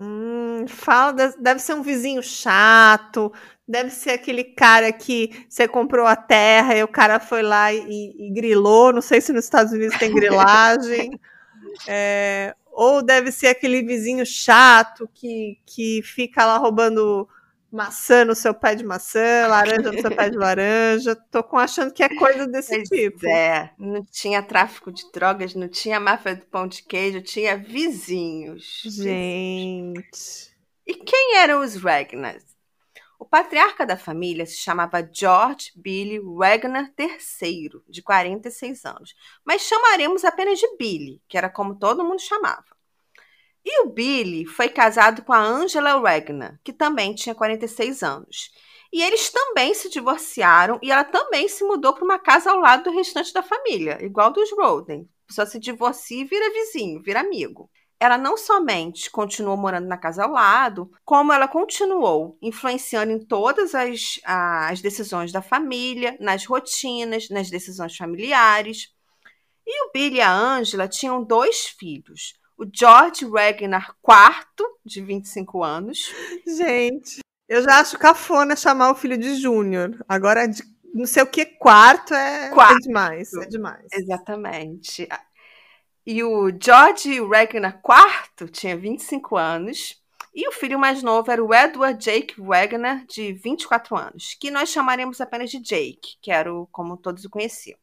Hum, 0.00 0.66
fala, 0.68 1.12
deve 1.12 1.60
ser 1.60 1.74
um 1.74 1.82
vizinho 1.82 2.22
chato, 2.22 3.32
deve 3.68 3.90
ser 3.90 4.10
aquele 4.10 4.42
cara 4.42 4.90
que 4.90 5.44
você 5.48 5.68
comprou 5.68 6.06
a 6.06 6.16
terra 6.16 6.74
e 6.74 6.82
o 6.82 6.88
cara 6.88 7.20
foi 7.20 7.42
lá 7.42 7.72
e, 7.72 8.14
e 8.18 8.30
grilou. 8.32 8.92
Não 8.92 9.02
sei 9.02 9.20
se 9.20 9.32
nos 9.32 9.44
Estados 9.44 9.72
Unidos 9.72 9.98
tem 9.98 10.14
grilagem. 10.14 11.20
é, 11.86 12.54
ou 12.72 13.02
deve 13.02 13.30
ser 13.30 13.48
aquele 13.48 13.82
vizinho 13.82 14.24
chato 14.24 15.08
que, 15.12 15.58
que 15.66 16.00
fica 16.02 16.46
lá 16.46 16.56
roubando 16.56 17.28
maçã 17.70 18.24
no 18.24 18.34
seu 18.34 18.54
pé 18.54 18.74
de 18.74 18.82
maçã, 18.82 19.46
laranja 19.46 19.92
no 19.92 20.00
seu 20.00 20.10
pé 20.10 20.30
de 20.30 20.38
laranja. 20.38 21.14
Tô 21.30 21.42
com 21.42 21.58
achando 21.58 21.92
que 21.92 22.02
é 22.02 22.08
coisa 22.08 22.46
desse 22.46 22.74
pois 22.74 22.88
tipo. 22.88 23.28
É, 23.28 23.70
não 23.78 24.02
tinha 24.10 24.42
tráfico 24.42 24.90
de 24.90 25.10
drogas, 25.12 25.54
não 25.54 25.68
tinha 25.68 26.00
máfia 26.00 26.36
do 26.36 26.46
pão 26.46 26.66
de 26.66 26.82
queijo, 26.82 27.20
tinha 27.20 27.56
vizinhos. 27.56 28.82
Gente. 28.86 30.56
E 30.86 30.94
quem 30.94 31.36
eram 31.36 31.60
os 31.60 31.76
Ragnars? 31.76 32.57
O 33.18 33.24
patriarca 33.24 33.84
da 33.84 33.96
família 33.96 34.46
se 34.46 34.58
chamava 34.58 35.06
George 35.12 35.72
Billy 35.74 36.20
Wagner 36.20 36.94
III, 36.96 37.82
de 37.88 38.00
46 38.00 38.84
anos, 38.84 39.14
mas 39.44 39.62
chamaremos 39.62 40.24
apenas 40.24 40.60
de 40.60 40.76
Billy, 40.76 41.20
que 41.26 41.36
era 41.36 41.50
como 41.50 41.74
todo 41.74 42.04
mundo 42.04 42.20
chamava. 42.20 42.64
E 43.64 43.82
o 43.82 43.90
Billy 43.90 44.46
foi 44.46 44.68
casado 44.68 45.22
com 45.22 45.32
a 45.32 45.42
Angela 45.42 45.98
Wagner, 46.00 46.60
que 46.62 46.72
também 46.72 47.12
tinha 47.12 47.34
46 47.34 48.04
anos. 48.04 48.52
E 48.92 49.02
eles 49.02 49.30
também 49.30 49.74
se 49.74 49.90
divorciaram 49.90 50.78
e 50.80 50.92
ela 50.92 51.04
também 51.04 51.48
se 51.48 51.64
mudou 51.64 51.92
para 51.92 52.04
uma 52.04 52.20
casa 52.20 52.52
ao 52.52 52.60
lado 52.60 52.84
do 52.84 52.96
restante 52.96 53.32
da 53.32 53.42
família, 53.42 53.98
igual 54.00 54.30
dos 54.30 54.50
Roden. 54.52 55.08
Pessoa 55.26 55.44
se 55.44 55.58
divorcia 55.58 56.22
e 56.22 56.24
vira 56.24 56.52
vizinho, 56.52 57.02
vira 57.02 57.20
amigo 57.20 57.68
ela 58.00 58.16
não 58.16 58.36
somente 58.36 59.10
continuou 59.10 59.56
morando 59.56 59.88
na 59.88 59.96
casa 59.96 60.24
ao 60.24 60.30
lado, 60.30 60.90
como 61.04 61.32
ela 61.32 61.48
continuou 61.48 62.38
influenciando 62.40 63.12
em 63.12 63.18
todas 63.18 63.74
as, 63.74 64.20
as 64.24 64.80
decisões 64.80 65.32
da 65.32 65.42
família, 65.42 66.16
nas 66.20 66.44
rotinas, 66.44 67.28
nas 67.28 67.50
decisões 67.50 67.96
familiares. 67.96 68.92
E 69.66 69.84
o 69.84 69.92
Billy 69.92 70.16
e 70.16 70.20
a 70.20 70.32
Angela 70.32 70.86
tinham 70.86 71.22
dois 71.22 71.66
filhos. 71.66 72.34
O 72.56 72.64
George 72.72 73.24
Wagner 73.24 73.86
IV, 74.08 74.66
de 74.84 75.02
25 75.02 75.62
anos. 75.62 76.12
Gente, 76.46 77.20
eu 77.48 77.62
já 77.62 77.80
acho 77.80 77.98
cafona 77.98 78.56
chamar 78.56 78.90
o 78.90 78.94
filho 78.94 79.18
de 79.18 79.36
Júnior. 79.36 80.04
Agora, 80.08 80.46
de 80.46 80.62
não 80.94 81.06
sei 81.06 81.22
o 81.22 81.26
que, 81.26 81.44
quarto 81.44 82.14
é, 82.14 82.50
quarto. 82.50 82.76
é 82.76 82.80
demais. 82.80 83.32
É 83.34 83.46
demais. 83.46 83.86
Exatamente. 83.92 85.08
E 86.10 86.24
o 86.24 86.48
George 86.58 87.20
Wagner 87.20 87.82
IV 87.84 88.50
tinha 88.50 88.74
25 88.74 89.36
anos. 89.36 90.02
E 90.34 90.48
o 90.48 90.52
filho 90.52 90.78
mais 90.78 91.02
novo 91.02 91.30
era 91.30 91.44
o 91.44 91.52
Edward 91.52 92.02
Jake 92.02 92.40
Wagner, 92.40 93.04
de 93.04 93.34
24 93.34 93.94
anos, 93.94 94.32
que 94.40 94.50
nós 94.50 94.70
chamaremos 94.70 95.20
apenas 95.20 95.50
de 95.50 95.58
Jake, 95.58 96.16
que 96.22 96.30
era 96.30 96.50
o, 96.50 96.66
como 96.68 96.96
todos 96.96 97.26
o 97.26 97.28
conheciam. 97.28 97.78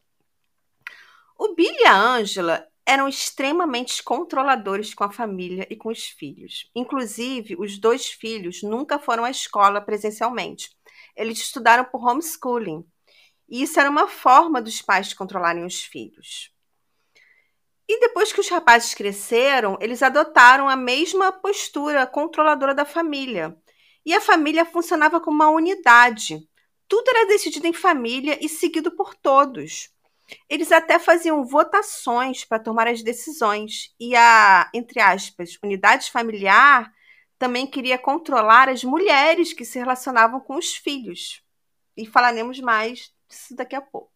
O 1.37 1.53
Billy 1.53 1.77
e 1.81 1.85
a 1.85 1.95
Angela 1.95 2.67
eram 2.83 3.07
extremamente 3.07 4.01
controladores 4.01 4.95
com 4.95 5.03
a 5.03 5.11
família 5.11 5.67
e 5.69 5.75
com 5.75 5.89
os 5.89 6.05
filhos. 6.05 6.67
Inclusive, 6.73 7.55
os 7.59 7.77
dois 7.77 8.07
filhos 8.07 8.63
nunca 8.63 8.97
foram 8.97 9.23
à 9.23 9.29
escola 9.29 9.79
presencialmente. 9.79 10.75
Eles 11.15 11.37
estudaram 11.37 11.85
por 11.85 12.03
homeschooling. 12.03 12.83
E 13.47 13.61
isso 13.61 13.79
era 13.79 13.87
uma 13.87 14.07
forma 14.07 14.59
dos 14.63 14.81
pais 14.81 15.13
controlarem 15.13 15.63
os 15.63 15.83
filhos. 15.83 16.54
E 17.87 17.99
depois 17.99 18.33
que 18.33 18.39
os 18.39 18.49
rapazes 18.49 18.93
cresceram, 18.93 19.77
eles 19.79 20.01
adotaram 20.01 20.67
a 20.67 20.75
mesma 20.75 21.31
postura 21.31 22.07
controladora 22.07 22.73
da 22.73 22.85
família. 22.85 23.55
E 24.05 24.13
a 24.13 24.21
família 24.21 24.65
funcionava 24.65 25.19
como 25.21 25.35
uma 25.35 25.49
unidade. 25.49 26.47
Tudo 26.87 27.09
era 27.09 27.27
decidido 27.27 27.67
em 27.67 27.73
família 27.73 28.37
e 28.43 28.49
seguido 28.49 28.91
por 28.91 29.13
todos. 29.15 29.89
Eles 30.49 30.71
até 30.71 30.97
faziam 30.97 31.45
votações 31.45 32.43
para 32.43 32.59
tomar 32.59 32.87
as 32.87 33.03
decisões. 33.03 33.93
E 33.99 34.15
a, 34.15 34.69
entre 34.73 34.99
aspas, 34.99 35.57
unidade 35.63 36.11
familiar 36.11 36.91
também 37.37 37.67
queria 37.67 37.97
controlar 37.97 38.69
as 38.69 38.83
mulheres 38.83 39.53
que 39.53 39.65
se 39.65 39.77
relacionavam 39.77 40.39
com 40.39 40.55
os 40.55 40.75
filhos. 40.75 41.43
E 41.97 42.05
falaremos 42.05 42.59
mais 42.59 43.11
disso 43.29 43.55
daqui 43.55 43.75
a 43.75 43.81
pouco. 43.81 44.14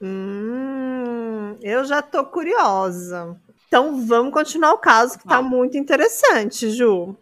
Hum, 0.00 1.56
eu 1.60 1.84
já 1.84 2.00
tô 2.00 2.24
curiosa. 2.24 3.40
Então 3.66 4.06
vamos 4.06 4.32
continuar 4.32 4.72
o 4.72 4.78
caso 4.78 5.18
que 5.18 5.26
tá 5.26 5.42
muito 5.42 5.76
interessante, 5.76 6.70
Ju. 6.70 7.16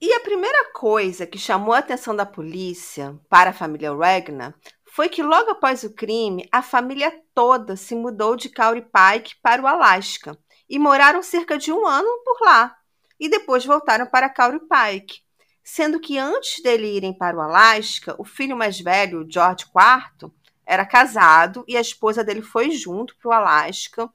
E 0.00 0.12
a 0.12 0.20
primeira 0.20 0.70
coisa 0.72 1.26
que 1.26 1.38
chamou 1.38 1.72
a 1.72 1.78
atenção 1.78 2.14
da 2.14 2.26
polícia 2.26 3.18
para 3.28 3.50
a 3.50 3.52
família 3.52 3.96
Regna 3.96 4.54
foi 4.84 5.08
que 5.08 5.22
logo 5.22 5.50
após 5.50 5.82
o 5.82 5.94
crime, 5.94 6.48
a 6.52 6.62
família 6.62 7.12
toda 7.34 7.76
se 7.76 7.94
mudou 7.94 8.36
de 8.36 8.48
Cowrie 8.48 8.82
Pike 8.82 9.36
para 9.42 9.62
o 9.62 9.66
Alasca 9.66 10.38
e 10.68 10.78
moraram 10.78 11.22
cerca 11.22 11.56
de 11.56 11.72
um 11.72 11.86
ano 11.86 12.08
por 12.24 12.44
lá. 12.44 12.76
E 13.18 13.28
depois 13.28 13.64
voltaram 13.64 14.06
para 14.06 14.28
Cowrie 14.28 14.60
Pike. 14.60 15.20
Sendo 15.64 16.00
que 16.00 16.16
antes 16.16 16.62
dele 16.62 16.96
irem 16.96 17.12
para 17.12 17.36
o 17.36 17.40
Alasca, 17.40 18.14
o 18.18 18.24
filho 18.24 18.56
mais 18.56 18.80
velho, 18.80 19.26
George 19.28 19.64
IV, 19.64 20.32
era 20.68 20.84
casado 20.84 21.64
e 21.66 21.78
a 21.78 21.80
esposa 21.80 22.22
dele 22.22 22.42
foi 22.42 22.70
junto 22.70 23.16
para 23.16 23.28
o 23.30 23.32
Alasca. 23.32 24.08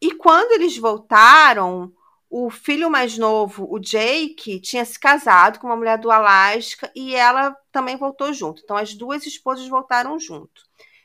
E 0.00 0.12
quando 0.14 0.52
eles 0.52 0.78
voltaram, 0.78 1.92
o 2.30 2.48
filho 2.50 2.88
mais 2.88 3.18
novo, 3.18 3.66
o 3.68 3.80
Jake, 3.80 4.60
tinha 4.60 4.84
se 4.84 4.98
casado 4.98 5.58
com 5.58 5.66
uma 5.66 5.76
mulher 5.76 5.98
do 5.98 6.10
Alasca 6.10 6.88
e 6.94 7.16
ela 7.16 7.56
também 7.72 7.96
voltou 7.96 8.32
junto. 8.32 8.62
Então 8.62 8.76
as 8.76 8.94
duas 8.94 9.26
esposas 9.26 9.66
voltaram 9.66 10.20
junto. 10.20 10.62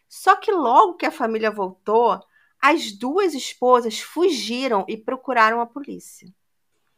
Só 0.07 0.35
que 0.35 0.51
logo 0.51 0.93
que 0.93 1.07
a 1.07 1.11
família 1.11 1.49
voltou, 1.49 2.19
as 2.61 2.91
duas 2.91 3.33
esposas 3.33 3.99
fugiram 3.99 4.85
e 4.87 4.95
procuraram 4.95 5.59
a 5.59 5.65
polícia. 5.65 6.31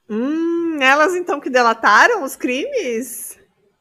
Hum, 0.09 0.79
elas 0.81 1.15
então 1.15 1.39
que 1.39 1.49
delataram 1.49 2.23
os 2.23 2.35
crimes? 2.35 3.38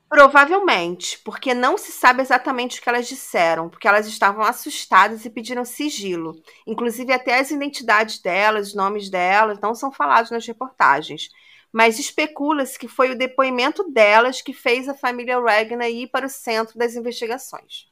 Provavelmente, 0.08 1.18
porque 1.22 1.52
não 1.52 1.76
se 1.76 1.92
sabe 1.92 2.22
exatamente 2.22 2.80
o 2.80 2.82
que 2.82 2.88
elas 2.88 3.06
disseram, 3.06 3.68
porque 3.68 3.86
elas 3.86 4.06
estavam 4.06 4.42
assustadas 4.42 5.26
e 5.26 5.30
pediram 5.30 5.66
sigilo. 5.66 6.40
Inclusive, 6.66 7.12
até 7.12 7.38
as 7.38 7.50
identidades 7.50 8.18
delas, 8.18 8.68
os 8.68 8.74
nomes 8.74 9.10
delas, 9.10 9.60
não 9.60 9.74
são 9.74 9.92
falados 9.92 10.30
nas 10.30 10.46
reportagens. 10.46 11.28
Mas 11.70 11.98
especula-se 11.98 12.78
que 12.78 12.88
foi 12.88 13.10
o 13.10 13.18
depoimento 13.18 13.84
delas 13.90 14.40
que 14.40 14.54
fez 14.54 14.88
a 14.88 14.94
família 14.94 15.38
Regna 15.38 15.86
ir 15.86 16.06
para 16.06 16.24
o 16.26 16.30
centro 16.30 16.78
das 16.78 16.94
investigações. 16.94 17.86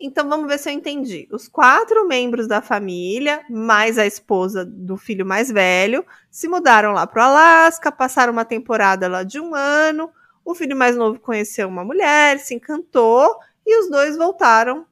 Então 0.00 0.26
vamos 0.26 0.48
ver 0.48 0.58
se 0.58 0.70
eu 0.70 0.72
entendi. 0.72 1.28
Os 1.30 1.46
quatro 1.46 2.08
membros 2.08 2.48
da 2.48 2.62
família, 2.62 3.44
mais 3.50 3.98
a 3.98 4.06
esposa 4.06 4.64
do 4.64 4.96
filho 4.96 5.26
mais 5.26 5.50
velho, 5.50 6.04
se 6.30 6.48
mudaram 6.48 6.92
lá 6.92 7.06
para 7.06 7.22
o 7.22 7.26
Alasca, 7.26 7.92
passaram 7.92 8.32
uma 8.32 8.46
temporada 8.46 9.06
lá 9.06 9.22
de 9.22 9.38
um 9.38 9.54
ano 9.54 10.10
o 10.44 10.54
filho 10.54 10.76
mais 10.76 10.96
novo 10.96 11.20
conheceu 11.20 11.68
uma 11.68 11.84
mulher, 11.84 12.38
se 12.38 12.54
encantou 12.54 13.36
e 13.66 13.80
os 13.80 13.90
dois 13.90 14.16
voltaram 14.16 14.86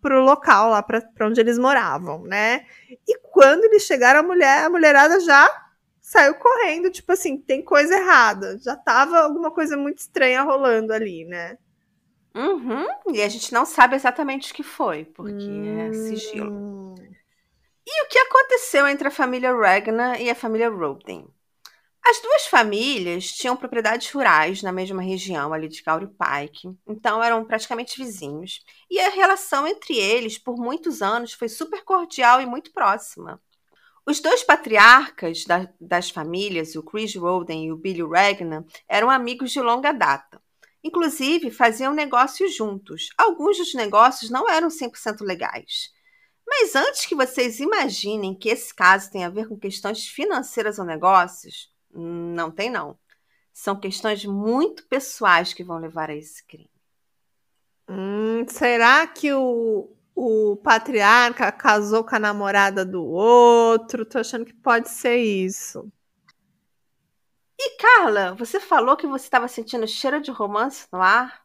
para 0.00 0.18
o 0.18 0.24
local 0.24 0.70
lá 0.70 0.82
para 0.82 1.02
onde 1.22 1.40
eles 1.40 1.58
moravam, 1.58 2.22
né? 2.22 2.66
E 3.06 3.18
quando 3.18 3.64
eles 3.64 3.82
chegaram, 3.82 4.20
a 4.20 4.22
mulher, 4.22 4.64
a 4.64 4.70
mulherada 4.70 5.20
já 5.20 5.48
saiu 6.00 6.34
correndo, 6.34 6.90
tipo 6.90 7.12
assim, 7.12 7.36
tem 7.36 7.62
coisa 7.62 7.94
errada, 7.94 8.58
já 8.58 8.74
tava 8.74 9.18
alguma 9.20 9.50
coisa 9.50 9.76
muito 9.76 9.98
estranha 9.98 10.42
rolando 10.42 10.92
ali, 10.92 11.24
né? 11.24 11.58
Uhum, 12.34 12.86
e 13.12 13.22
a 13.22 13.28
gente 13.28 13.52
não 13.52 13.66
sabe 13.66 13.96
exatamente 13.96 14.52
o 14.52 14.54
que 14.54 14.62
foi, 14.62 15.04
porque 15.04 15.50
hum... 15.50 15.78
é 15.80 15.92
sigilo. 15.92 16.94
E 17.86 18.04
o 18.04 18.08
que 18.08 18.18
aconteceu 18.18 18.86
entre 18.86 19.08
a 19.08 19.10
família 19.10 19.52
Ragnar 19.52 20.20
e 20.20 20.30
a 20.30 20.34
família 20.34 20.70
Roden? 20.70 21.26
As 22.04 22.20
duas 22.20 22.46
famílias 22.46 23.30
tinham 23.30 23.56
propriedades 23.56 24.10
rurais 24.10 24.62
na 24.62 24.72
mesma 24.72 25.02
região 25.02 25.52
ali 25.52 25.68
de 25.68 25.82
Cowrie 25.82 26.08
Pike, 26.08 26.76
então 26.86 27.22
eram 27.22 27.44
praticamente 27.44 27.98
vizinhos. 27.98 28.64
E 28.90 28.98
a 28.98 29.10
relação 29.10 29.66
entre 29.66 29.96
eles, 29.96 30.38
por 30.38 30.56
muitos 30.56 31.02
anos, 31.02 31.32
foi 31.32 31.48
super 31.48 31.84
cordial 31.84 32.40
e 32.40 32.46
muito 32.46 32.72
próxima. 32.72 33.40
Os 34.06 34.18
dois 34.18 34.42
patriarcas 34.42 35.44
da, 35.44 35.68
das 35.80 36.10
famílias, 36.10 36.74
o 36.74 36.82
Chris 36.82 37.14
Roden 37.14 37.66
e 37.66 37.72
o 37.72 37.76
Billy 37.76 38.02
Ragnar, 38.02 38.64
eram 38.88 39.10
amigos 39.10 39.52
de 39.52 39.60
longa 39.60 39.92
data. 39.92 40.42
Inclusive, 40.82 41.50
faziam 41.50 41.92
negócios 41.92 42.56
juntos. 42.56 43.10
Alguns 43.16 43.58
dos 43.58 43.74
negócios 43.74 44.30
não 44.30 44.48
eram 44.48 44.68
100% 44.68 45.20
legais. 45.20 45.92
Mas 46.48 46.74
antes 46.74 47.04
que 47.06 47.14
vocês 47.14 47.60
imaginem 47.60 48.34
que 48.34 48.48
esse 48.48 48.74
caso 48.74 49.10
tem 49.10 49.24
a 49.24 49.30
ver 49.30 49.46
com 49.46 49.56
questões 49.56 50.08
financeiras 50.08 50.78
ou 50.78 50.84
negócios, 50.84 51.70
não 51.92 52.50
tem, 52.50 52.70
não. 52.70 52.98
São 53.52 53.78
questões 53.78 54.24
muito 54.24 54.86
pessoais 54.86 55.52
que 55.52 55.64
vão 55.64 55.78
levar 55.78 56.10
a 56.10 56.16
esse 56.16 56.44
crime. 56.44 56.70
Hum, 57.88 58.46
será 58.48 59.06
que 59.06 59.32
o, 59.32 59.90
o 60.14 60.56
patriarca 60.56 61.50
casou 61.50 62.04
com 62.04 62.14
a 62.14 62.18
namorada 62.18 62.84
do 62.84 63.04
outro? 63.04 64.06
Tô 64.06 64.18
achando 64.18 64.44
que 64.44 64.54
pode 64.54 64.88
ser 64.88 65.16
isso. 65.16 65.90
E 67.58 67.76
Carla, 67.76 68.34
você 68.34 68.58
falou 68.58 68.96
que 68.96 69.06
você 69.06 69.26
estava 69.26 69.46
sentindo 69.48 69.86
cheiro 69.86 70.20
de 70.20 70.30
romance 70.30 70.86
no 70.92 71.02
ar? 71.02 71.42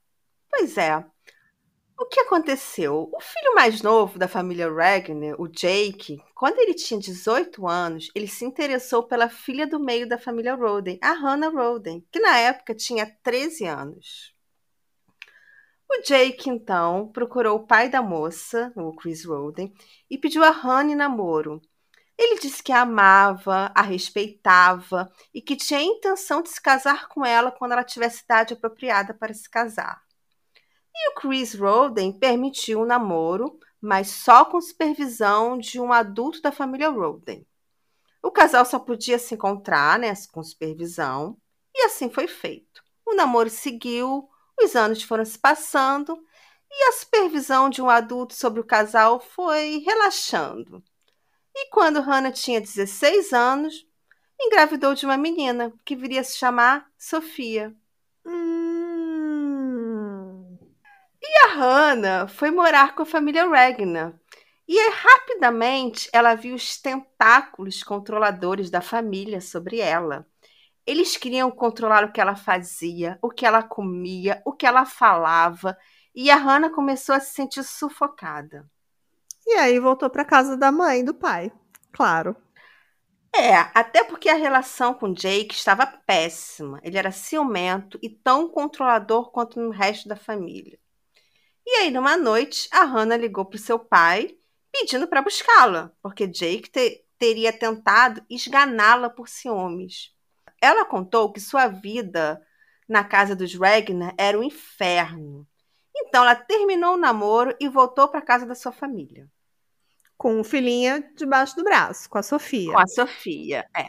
Pois 0.49 0.77
é. 0.77 1.05
O 1.97 2.05
que 2.05 2.19
aconteceu? 2.19 3.09
O 3.13 3.21
filho 3.21 3.55
mais 3.55 3.81
novo 3.81 4.19
da 4.19 4.27
família 4.27 4.69
Ragnar, 4.69 5.39
o 5.39 5.47
Jake, 5.47 6.21
quando 6.35 6.59
ele 6.59 6.73
tinha 6.73 6.99
18 6.99 7.65
anos, 7.65 8.09
ele 8.13 8.27
se 8.27 8.43
interessou 8.43 9.03
pela 9.03 9.29
filha 9.29 9.65
do 9.65 9.79
meio 9.79 10.07
da 10.07 10.17
família 10.17 10.55
Roden, 10.55 10.99
a 11.01 11.13
Hannah 11.13 11.47
Roden, 11.47 12.05
que 12.11 12.19
na 12.19 12.37
época 12.37 12.75
tinha 12.75 13.09
13 13.23 13.65
anos. 13.65 14.35
O 15.89 16.01
Jake, 16.01 16.49
então, 16.49 17.09
procurou 17.13 17.59
o 17.59 17.65
pai 17.65 17.89
da 17.89 18.01
moça, 18.01 18.73
o 18.75 18.93
Chris 18.93 19.23
Roden, 19.23 19.73
e 20.09 20.17
pediu 20.17 20.43
a 20.43 20.49
Hannah 20.49 20.91
em 20.91 20.95
namoro. 20.95 21.61
Ele 22.17 22.39
disse 22.39 22.61
que 22.61 22.73
a 22.73 22.81
amava, 22.81 23.71
a 23.73 23.81
respeitava 23.81 25.09
e 25.33 25.41
que 25.41 25.55
tinha 25.55 25.79
a 25.79 25.83
intenção 25.83 26.41
de 26.41 26.49
se 26.49 26.61
casar 26.61 27.07
com 27.07 27.25
ela 27.25 27.51
quando 27.51 27.71
ela 27.71 27.83
tivesse 27.85 28.23
idade 28.23 28.53
apropriada 28.53 29.13
para 29.13 29.33
se 29.33 29.49
casar. 29.49 30.04
E 30.95 31.09
o 31.09 31.15
Chris 31.15 31.53
Roden 31.53 32.11
permitiu 32.11 32.81
o 32.81 32.85
namoro, 32.85 33.59
mas 33.81 34.09
só 34.09 34.45
com 34.45 34.61
supervisão 34.61 35.57
de 35.57 35.79
um 35.79 35.91
adulto 35.91 36.41
da 36.41 36.51
família 36.51 36.89
Roden. 36.89 37.45
O 38.23 38.31
casal 38.31 38.65
só 38.65 38.79
podia 38.79 39.19
se 39.19 39.35
encontrar 39.35 39.99
né, 39.99 40.11
com 40.31 40.41
supervisão, 40.41 41.37
e 41.75 41.85
assim 41.85 42.09
foi 42.09 42.27
feito. 42.27 42.83
O 43.05 43.13
namoro 43.13 43.49
seguiu, 43.49 44.27
os 44.59 44.75
anos 44.75 45.03
foram 45.03 45.25
se 45.25 45.37
passando 45.37 46.17
e 46.71 46.89
a 46.89 46.91
supervisão 46.93 47.69
de 47.69 47.81
um 47.81 47.89
adulto 47.89 48.33
sobre 48.33 48.59
o 48.59 48.65
casal 48.65 49.19
foi 49.19 49.83
relaxando. 49.85 50.83
E 51.53 51.69
quando 51.69 52.01
Hannah 52.01 52.31
tinha 52.31 52.59
16 52.59 53.31
anos, 53.31 53.87
engravidou 54.39 54.93
de 54.93 55.05
uma 55.05 55.17
menina 55.17 55.71
que 55.85 55.95
viria 55.95 56.21
a 56.21 56.23
se 56.23 56.37
chamar 56.37 56.89
Sofia. 56.97 57.73
E 61.27 61.45
a 61.45 61.55
Hannah 61.55 62.27
foi 62.27 62.51
morar 62.51 62.93
com 62.93 63.01
a 63.01 63.05
família 63.05 63.47
Ragnar. 63.47 64.13
E 64.67 64.89
rapidamente 64.89 66.07
ela 66.13 66.35
viu 66.35 66.55
os 66.55 66.77
tentáculos 66.77 67.83
controladores 67.83 68.69
da 68.69 68.79
família 68.79 69.41
sobre 69.41 69.79
ela. 69.79 70.27
Eles 70.85 71.17
queriam 71.17 71.49
controlar 71.49 72.03
o 72.03 72.11
que 72.11 72.21
ela 72.21 72.35
fazia, 72.35 73.17
o 73.21 73.29
que 73.29 73.45
ela 73.45 73.63
comia, 73.63 74.41
o 74.45 74.53
que 74.53 74.67
ela 74.67 74.85
falava, 74.85 75.75
e 76.13 76.29
a 76.29 76.35
Hannah 76.35 76.69
começou 76.69 77.15
a 77.15 77.19
se 77.19 77.33
sentir 77.33 77.63
sufocada. 77.63 78.69
E 79.47 79.53
aí 79.55 79.79
voltou 79.79 80.09
para 80.09 80.23
casa 80.23 80.55
da 80.55 80.71
mãe 80.71 80.99
e 80.99 81.03
do 81.03 81.13
pai, 81.13 81.51
claro. 81.91 82.35
É, 83.35 83.55
até 83.73 84.03
porque 84.03 84.29
a 84.29 84.35
relação 84.35 84.93
com 84.93 85.11
Jake 85.11 85.55
estava 85.55 85.85
péssima. 85.85 86.79
Ele 86.83 86.97
era 86.97 87.11
ciumento 87.11 87.99
e 88.01 88.09
tão 88.09 88.47
controlador 88.47 89.31
quanto 89.31 89.59
no 89.59 89.71
resto 89.71 90.07
da 90.07 90.15
família. 90.15 90.79
E 91.65 91.77
aí, 91.77 91.91
numa 91.91 92.15
noite, 92.15 92.69
a 92.71 92.83
Hannah 92.83 93.17
ligou 93.17 93.45
para 93.45 93.55
o 93.55 93.59
seu 93.59 93.79
pai 93.79 94.37
pedindo 94.71 95.07
para 95.07 95.21
buscá-la, 95.21 95.91
porque 96.01 96.27
Jake 96.27 96.69
te 96.69 97.05
teria 97.17 97.51
tentado 97.51 98.23
esganá-la 98.29 99.09
por 99.09 99.27
ciúmes. 99.27 100.13
Ela 100.61 100.85
contou 100.85 101.31
que 101.31 101.39
sua 101.39 101.67
vida 101.67 102.41
na 102.87 103.03
casa 103.03 103.35
dos 103.35 103.55
Ragnar 103.55 104.13
era 104.17 104.37
um 104.37 104.43
inferno. 104.43 105.47
Então 105.95 106.23
ela 106.23 106.35
terminou 106.35 106.95
o 106.95 106.97
namoro 106.97 107.55
e 107.59 107.69
voltou 107.69 108.07
para 108.07 108.21
casa 108.21 108.45
da 108.45 108.53
sua 108.53 108.71
família. 108.71 109.27
Com 110.17 110.39
o 110.39 110.43
filhinha 110.43 111.09
debaixo 111.15 111.55
do 111.55 111.63
braço, 111.63 112.09
com 112.09 112.17
a 112.17 112.23
Sofia. 112.23 112.71
Com 112.71 112.79
a 112.79 112.87
Sofia, 112.87 113.65
é. 113.75 113.87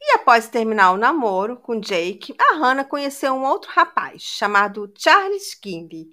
E 0.00 0.14
após 0.14 0.48
terminar 0.48 0.92
o 0.92 0.96
namoro 0.96 1.56
com 1.56 1.80
Jake, 1.80 2.34
a 2.38 2.54
Hannah 2.54 2.84
conheceu 2.84 3.34
um 3.34 3.44
outro 3.44 3.70
rapaz 3.72 4.22
chamado 4.22 4.92
Charles 4.96 5.54
King, 5.54 6.08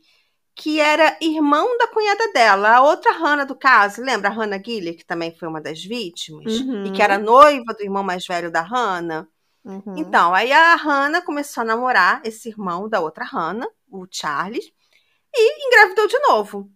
que 0.56 0.80
era 0.80 1.18
irmão 1.22 1.78
da 1.78 1.88
cunhada 1.88 2.32
dela, 2.32 2.78
a 2.78 2.82
outra 2.82 3.12
Hannah 3.12 3.44
do 3.44 3.56
caso. 3.56 4.02
Lembra 4.02 4.30
a 4.30 4.32
Hannah 4.32 4.62
Giller, 4.64 4.96
que 4.96 5.06
também 5.06 5.36
foi 5.36 5.50
uma 5.50 5.60
das 5.60 5.84
vítimas? 5.84 6.62
Uhum. 6.62 6.86
E 6.86 6.92
que 6.92 7.02
era 7.02 7.20
noiva 7.20 7.74
do 7.74 7.84
irmão 7.84 8.04
mais 8.04 8.26
velho 8.26 8.50
da 8.50 8.62
Hannah? 8.62 9.28
Uhum. 9.66 9.96
Então, 9.98 10.34
aí 10.34 10.54
a 10.54 10.76
Hannah 10.76 11.22
começou 11.22 11.62
a 11.62 11.66
namorar 11.66 12.22
esse 12.24 12.48
irmão 12.48 12.88
da 12.88 13.02
outra 13.02 13.26
Hannah, 13.26 13.68
o 13.92 14.08
Charles, 14.10 14.72
e 15.34 15.68
engravidou 15.68 16.08
de 16.08 16.20
novo. 16.20 16.72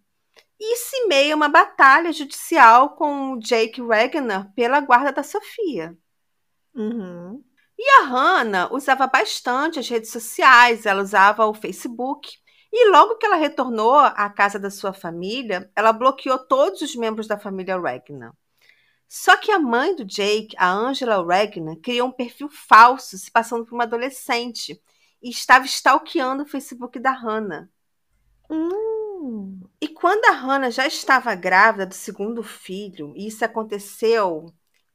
E 0.60 0.76
se 0.76 1.08
meia 1.08 1.34
uma 1.34 1.48
batalha 1.48 2.12
judicial 2.12 2.89
com 2.96 3.34
o 3.34 3.39
Jake 3.39 3.82
Ragnar 3.82 4.52
pela 4.54 4.82
guarda 4.82 5.13
da 5.13 5.24
Sofia. 5.24 5.98
Uhum. 6.76 7.42
E 7.78 7.89
a 8.02 8.04
Hannah 8.04 8.74
usava 8.74 9.08
bastante 9.08 9.80
as 9.80 9.88
redes 9.88 10.12
sociais, 10.12 10.86
ela 10.86 11.02
usava 11.02 11.46
o 11.46 11.54
Facebook 11.54 12.38
e 12.71 12.89
logo 12.89 13.17
que 13.17 13.25
ela 13.25 13.36
retornou 13.36 13.95
à 13.95 14.29
casa 14.29 14.60
da 14.60 14.69
sua 14.69 14.93
família, 14.93 15.71
ela 15.75 15.91
bloqueou 15.91 16.38
todos 16.38 16.82
os 16.82 16.95
membros 16.95 17.27
da 17.27 17.38
família 17.38 17.79
Ragnar. 17.79 18.34
Só 19.08 19.36
que 19.38 19.51
a 19.51 19.58
mãe 19.58 19.95
do 19.95 20.05
Jake, 20.05 20.55
a 20.55 20.71
Angela 20.71 21.15
Ragnar, 21.25 21.77
criou 21.77 22.10
um 22.10 22.12
perfil 22.12 22.47
falso, 22.47 23.17
se 23.17 23.32
passando 23.32 23.65
por 23.65 23.73
uma 23.73 23.86
adolescente, 23.86 24.79
e 25.21 25.29
estava 25.29 25.65
stalkeando 25.65 26.43
o 26.43 26.47
Facebook 26.47 26.99
da 26.99 27.12
Hannah. 27.12 27.67
Hum. 28.49 29.62
E 29.82 29.88
quando 29.88 30.25
a 30.25 30.32
Hannah 30.32 30.69
já 30.69 30.86
estava 30.86 31.34
grávida 31.36 31.86
do 31.86 31.95
segundo 31.95 32.43
filho, 32.43 33.13
e 33.15 33.27
isso 33.27 33.43
aconteceu 33.43 34.45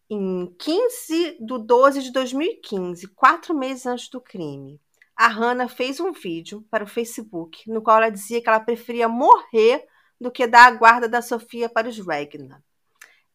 em 0.08 0.54
15 0.58 1.38
de 1.40 1.58
12 1.58 2.02
de 2.02 2.12
2015, 2.12 3.08
quatro 3.08 3.54
meses 3.54 3.86
antes 3.86 4.08
do 4.08 4.20
crime, 4.20 4.80
a 5.16 5.28
Hannah 5.28 5.68
fez 5.68 6.00
um 6.00 6.12
vídeo 6.12 6.66
para 6.70 6.84
o 6.84 6.88
Facebook 6.88 7.70
no 7.70 7.82
qual 7.82 7.98
ela 7.98 8.10
dizia 8.10 8.42
que 8.42 8.48
ela 8.48 8.60
preferia 8.60 9.08
morrer 9.08 9.84
do 10.20 10.30
que 10.30 10.46
dar 10.46 10.66
a 10.66 10.70
guarda 10.70 11.08
da 11.08 11.22
Sofia 11.22 11.68
para 11.68 11.88
os 11.88 11.98
Ragnar. 11.98 12.62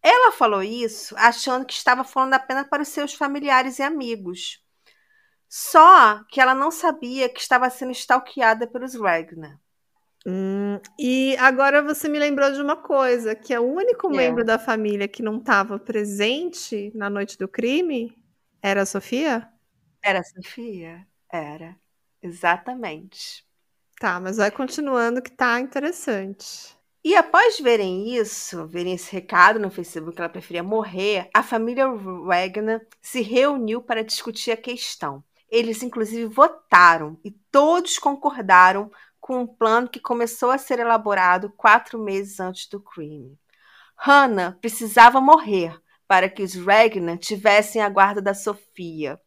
Ela 0.01 0.31
falou 0.31 0.63
isso 0.63 1.13
achando 1.17 1.65
que 1.65 1.73
estava 1.73 2.03
falando 2.03 2.33
apenas 2.33 2.67
para 2.67 2.81
os 2.81 2.87
seus 2.87 3.13
familiares 3.13 3.79
e 3.79 3.83
amigos. 3.83 4.63
Só 5.47 6.23
que 6.29 6.39
ela 6.39 6.53
não 6.53 6.71
sabia 6.71 7.27
que 7.27 7.39
estava 7.39 7.69
sendo 7.69 7.91
stalkeada 7.91 8.67
pelos 8.67 8.95
Ragnar. 8.95 9.59
Hum, 10.25 10.79
e 10.97 11.35
agora 11.37 11.81
você 11.81 12.09
me 12.09 12.19
lembrou 12.19 12.51
de 12.51 12.61
uma 12.61 12.75
coisa, 12.75 13.33
que 13.35 13.53
é 13.53 13.59
o 13.59 13.63
único 13.63 14.07
é. 14.13 14.17
membro 14.17 14.43
da 14.43 14.59
família 14.59 15.07
que 15.07 15.23
não 15.23 15.37
estava 15.37 15.79
presente 15.79 16.91
na 16.93 17.09
noite 17.09 17.37
do 17.37 17.47
crime 17.47 18.15
era 18.61 18.81
a 18.81 18.85
Sofia? 18.85 19.47
Era 20.03 20.19
a 20.19 20.23
Sofia. 20.23 21.07
Era, 21.31 21.75
exatamente. 22.21 23.45
Tá, 23.99 24.19
mas 24.19 24.37
vai 24.37 24.49
continuando 24.49 25.21
que 25.21 25.31
tá 25.31 25.59
interessante. 25.59 26.77
E 27.03 27.15
após 27.15 27.59
verem 27.59 28.15
isso, 28.15 28.67
verem 28.67 28.93
esse 28.93 29.11
recado 29.11 29.59
no 29.59 29.69
Facebook 29.69 30.15
que 30.15 30.21
ela 30.21 30.29
preferia 30.29 30.63
morrer, 30.63 31.29
a 31.33 31.41
família 31.41 31.87
Wagner 31.87 32.85
se 33.01 33.21
reuniu 33.21 33.81
para 33.81 34.03
discutir 34.03 34.51
a 34.51 34.57
questão. 34.57 35.23
Eles, 35.49 35.81
inclusive, 35.81 36.25
votaram 36.25 37.17
e 37.23 37.31
todos 37.51 37.97
concordaram 37.97 38.91
com 39.19 39.41
um 39.41 39.47
plano 39.47 39.89
que 39.89 39.99
começou 39.99 40.51
a 40.51 40.57
ser 40.57 40.79
elaborado 40.79 41.51
quatro 41.55 41.97
meses 41.97 42.39
antes 42.39 42.67
do 42.67 42.81
crime. 42.81 43.37
Hannah 43.95 44.57
precisava 44.59 45.21
morrer 45.21 45.79
para 46.07 46.29
que 46.29 46.43
os 46.43 46.55
Ragnar 46.55 47.17
tivessem 47.17 47.81
a 47.81 47.89
guarda 47.89 48.21
da 48.21 48.33
Sofia. 48.33 49.19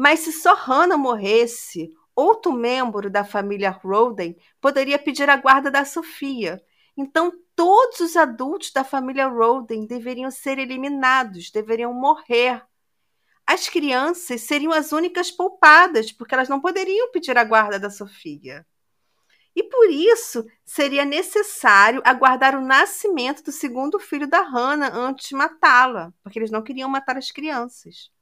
Mas 0.00 0.20
se 0.20 0.30
só 0.30 0.54
Hannah 0.54 0.96
morresse, 0.96 1.92
outro 2.14 2.52
membro 2.52 3.10
da 3.10 3.24
família 3.24 3.70
Roden 3.70 4.36
poderia 4.60 4.96
pedir 4.96 5.28
a 5.28 5.36
guarda 5.36 5.72
da 5.72 5.84
Sofia. 5.84 6.62
Então, 6.96 7.32
todos 7.56 7.98
os 7.98 8.16
adultos 8.16 8.70
da 8.70 8.84
família 8.84 9.26
Roden 9.26 9.88
deveriam 9.88 10.30
ser 10.30 10.56
eliminados, 10.56 11.50
deveriam 11.50 11.92
morrer. 11.92 12.64
As 13.44 13.68
crianças 13.68 14.42
seriam 14.42 14.70
as 14.70 14.92
únicas 14.92 15.32
poupadas, 15.32 16.12
porque 16.12 16.32
elas 16.32 16.48
não 16.48 16.60
poderiam 16.60 17.10
pedir 17.10 17.36
a 17.36 17.42
guarda 17.42 17.76
da 17.76 17.90
Sofia. 17.90 18.64
E 19.52 19.64
por 19.64 19.90
isso 19.90 20.46
seria 20.64 21.04
necessário 21.04 22.00
aguardar 22.04 22.56
o 22.56 22.64
nascimento 22.64 23.42
do 23.42 23.50
segundo 23.50 23.98
filho 23.98 24.28
da 24.28 24.42
Hannah 24.42 24.94
antes 24.94 25.28
de 25.28 25.34
matá-la, 25.34 26.14
porque 26.22 26.38
eles 26.38 26.52
não 26.52 26.62
queriam 26.62 26.88
matar 26.88 27.16
as 27.16 27.32
crianças. 27.32 28.16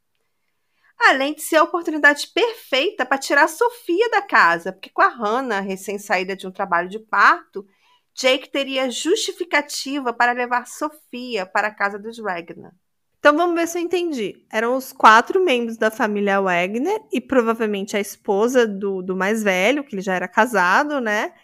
Além 0.99 1.35
de 1.35 1.43
ser 1.43 1.57
a 1.57 1.63
oportunidade 1.63 2.29
perfeita 2.29 3.05
para 3.05 3.19
tirar 3.19 3.45
a 3.45 3.49
Sofia 3.49 4.11
da 4.11 4.23
casa, 4.23 4.73
porque 4.73 4.91
com 4.91 5.03
a 5.03 5.09
Hannah 5.09 5.61
recém-saída 5.61 6.35
de 6.35 6.47
um 6.47 6.51
trabalho 6.51 6.89
de 6.89 6.99
parto, 6.99 7.67
Jake 8.15 8.51
teria 8.51 8.91
justificativa 8.91 10.13
para 10.13 10.33
levar 10.33 10.67
Sofia 10.67 11.45
para 11.45 11.69
a 11.69 11.75
casa 11.75 11.99
dos 11.99 12.19
Ragnar. 12.19 12.73
Então 13.19 13.37
vamos 13.37 13.57
ver 13.57 13.67
se 13.67 13.79
eu 13.79 13.83
entendi. 13.83 14.47
Eram 14.51 14.77
os 14.77 14.93
quatro 14.93 15.45
membros 15.45 15.77
da 15.77 15.91
família 15.91 16.41
Wagner 16.41 17.03
e 17.13 17.21
provavelmente 17.21 17.97
a 17.97 18.01
esposa 18.01 18.67
do, 18.67 19.03
do 19.03 19.17
mais 19.17 19.43
velho, 19.43 19.85
que 19.85 19.95
ele 19.95 20.03
já 20.03 20.15
era 20.15 20.29
casado, 20.29 21.01
né? 21.01 21.35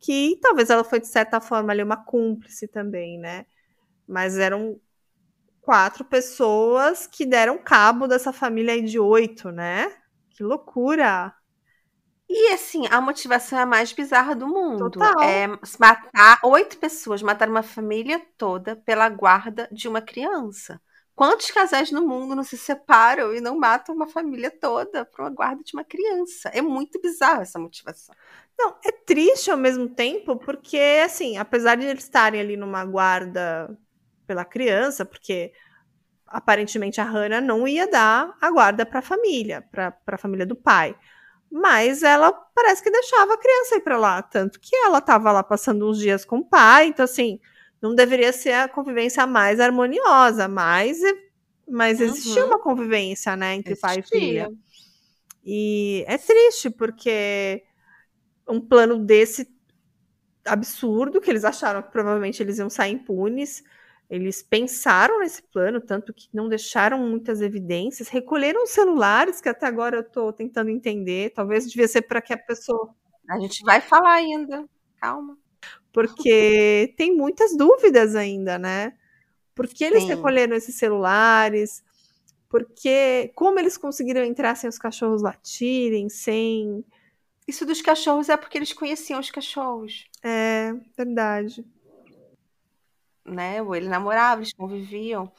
Que 0.00 0.38
talvez 0.42 0.68
ela 0.68 0.84
foi, 0.84 1.00
de 1.00 1.06
certa 1.06 1.40
forma, 1.40 1.72
ali 1.72 1.82
uma 1.82 1.96
cúmplice 1.96 2.68
também, 2.68 3.18
né? 3.18 3.46
Mas 4.06 4.36
eram 4.36 4.80
quatro 5.68 6.02
pessoas 6.02 7.06
que 7.06 7.26
deram 7.26 7.58
cabo 7.58 8.06
dessa 8.06 8.32
família 8.32 8.72
aí 8.72 8.80
de 8.80 8.98
oito, 8.98 9.50
né? 9.50 9.92
Que 10.30 10.42
loucura! 10.42 11.34
E 12.26 12.54
assim, 12.54 12.86
a 12.90 13.02
motivação 13.02 13.58
é 13.58 13.62
a 13.64 13.66
mais 13.66 13.92
bizarra 13.92 14.34
do 14.34 14.48
mundo. 14.48 14.90
Total. 14.90 15.20
É 15.20 15.46
matar 15.78 16.40
oito 16.42 16.78
pessoas, 16.78 17.20
matar 17.20 17.50
uma 17.50 17.62
família 17.62 18.18
toda 18.38 18.76
pela 18.76 19.10
guarda 19.10 19.68
de 19.70 19.86
uma 19.86 20.00
criança. 20.00 20.80
Quantos 21.14 21.50
casais 21.50 21.90
no 21.90 22.00
mundo 22.00 22.34
não 22.34 22.44
se 22.44 22.56
separam 22.56 23.34
e 23.34 23.40
não 23.42 23.58
matam 23.58 23.94
uma 23.94 24.06
família 24.06 24.50
toda 24.50 25.04
por 25.04 25.20
uma 25.20 25.30
guarda 25.30 25.62
de 25.62 25.74
uma 25.74 25.84
criança? 25.84 26.48
É 26.48 26.62
muito 26.62 26.98
bizarro 26.98 27.42
essa 27.42 27.58
motivação. 27.58 28.14
Não, 28.58 28.74
é 28.82 28.90
triste 28.90 29.50
ao 29.50 29.58
mesmo 29.58 29.86
tempo, 29.86 30.36
porque, 30.36 31.02
assim, 31.04 31.36
apesar 31.36 31.74
de 31.74 31.84
eles 31.84 32.04
estarem 32.04 32.40
ali 32.40 32.56
numa 32.56 32.86
guarda 32.86 33.68
pela 34.28 34.44
criança, 34.44 35.04
porque 35.06 35.52
aparentemente 36.26 37.00
a 37.00 37.04
Hannah 37.04 37.40
não 37.40 37.66
ia 37.66 37.90
dar 37.90 38.36
a 38.40 38.50
guarda 38.50 38.86
para 38.86 39.00
a 39.00 39.02
família, 39.02 39.62
para 39.72 39.96
a 40.06 40.18
família 40.18 40.46
do 40.46 40.54
pai. 40.54 40.94
Mas 41.50 42.02
ela 42.02 42.30
parece 42.30 42.82
que 42.82 42.90
deixava 42.90 43.34
a 43.34 43.38
criança 43.38 43.76
ir 43.76 43.80
para 43.80 43.96
lá, 43.98 44.22
tanto 44.22 44.60
que 44.60 44.76
ela 44.76 44.98
estava 44.98 45.32
lá 45.32 45.42
passando 45.42 45.88
uns 45.90 45.98
dias 45.98 46.24
com 46.24 46.38
o 46.40 46.44
pai, 46.44 46.88
então 46.88 47.04
assim, 47.04 47.40
não 47.82 47.94
deveria 47.94 48.32
ser 48.32 48.52
a 48.52 48.68
convivência 48.68 49.26
mais 49.26 49.58
harmoniosa, 49.58 50.46
mas, 50.46 50.98
mas 51.66 52.00
existia 52.00 52.42
Uhum. 52.44 52.50
uma 52.50 52.58
convivência, 52.60 53.34
né, 53.36 53.54
entre 53.54 53.76
pai 53.76 53.96
e 53.96 54.00
Existia. 54.00 54.20
filha. 54.20 54.52
E 55.44 56.04
é 56.06 56.18
triste, 56.18 56.68
porque 56.70 57.64
um 58.48 58.60
plano 58.60 58.98
desse 58.98 59.48
absurdo, 60.44 61.20
que 61.20 61.30
eles 61.30 61.44
acharam 61.44 61.82
que 61.82 61.90
provavelmente 61.90 62.42
eles 62.42 62.58
iam 62.58 62.70
sair 62.70 62.92
impunes, 62.92 63.62
eles 64.10 64.42
pensaram 64.42 65.18
nesse 65.20 65.42
plano, 65.42 65.80
tanto 65.80 66.14
que 66.14 66.28
não 66.32 66.48
deixaram 66.48 66.98
muitas 66.98 67.40
evidências, 67.42 68.08
recolheram 68.08 68.64
os 68.64 68.70
celulares, 68.70 69.40
que 69.40 69.48
até 69.48 69.66
agora 69.66 69.98
eu 69.98 70.04
tô 70.04 70.32
tentando 70.32 70.70
entender, 70.70 71.30
talvez 71.30 71.68
devia 71.68 71.86
ser 71.88 72.02
para 72.02 72.22
que 72.22 72.32
a 72.32 72.38
pessoa 72.38 72.94
A 73.28 73.38
gente 73.38 73.62
vai 73.64 73.80
falar 73.80 74.14
ainda. 74.14 74.66
Calma. 75.00 75.36
porque 75.92 76.94
tem 76.96 77.14
muitas 77.14 77.56
dúvidas 77.56 78.14
ainda, 78.16 78.58
né? 78.58 78.94
Por 79.54 79.66
que 79.68 79.84
eles 79.84 80.04
Sim. 80.04 80.10
recolheram 80.10 80.56
esses 80.56 80.76
celulares? 80.76 81.82
Porque 82.48 83.30
como 83.34 83.58
eles 83.58 83.76
conseguiram 83.76 84.24
entrar 84.24 84.54
sem 84.56 84.68
os 84.68 84.78
cachorros 84.78 85.22
latirem, 85.22 86.08
sem. 86.08 86.84
Isso 87.46 87.66
dos 87.66 87.82
cachorros 87.82 88.28
é 88.28 88.36
porque 88.36 88.58
eles 88.58 88.72
conheciam 88.72 89.20
os 89.20 89.30
cachorros, 89.30 90.04
É 90.22 90.74
verdade. 90.96 91.64
Né? 93.28 93.62
Ou 93.62 93.74
Eles 93.74 93.88
namoravam, 93.88 94.38
eles 94.42 94.52
conviviam. 94.52 95.30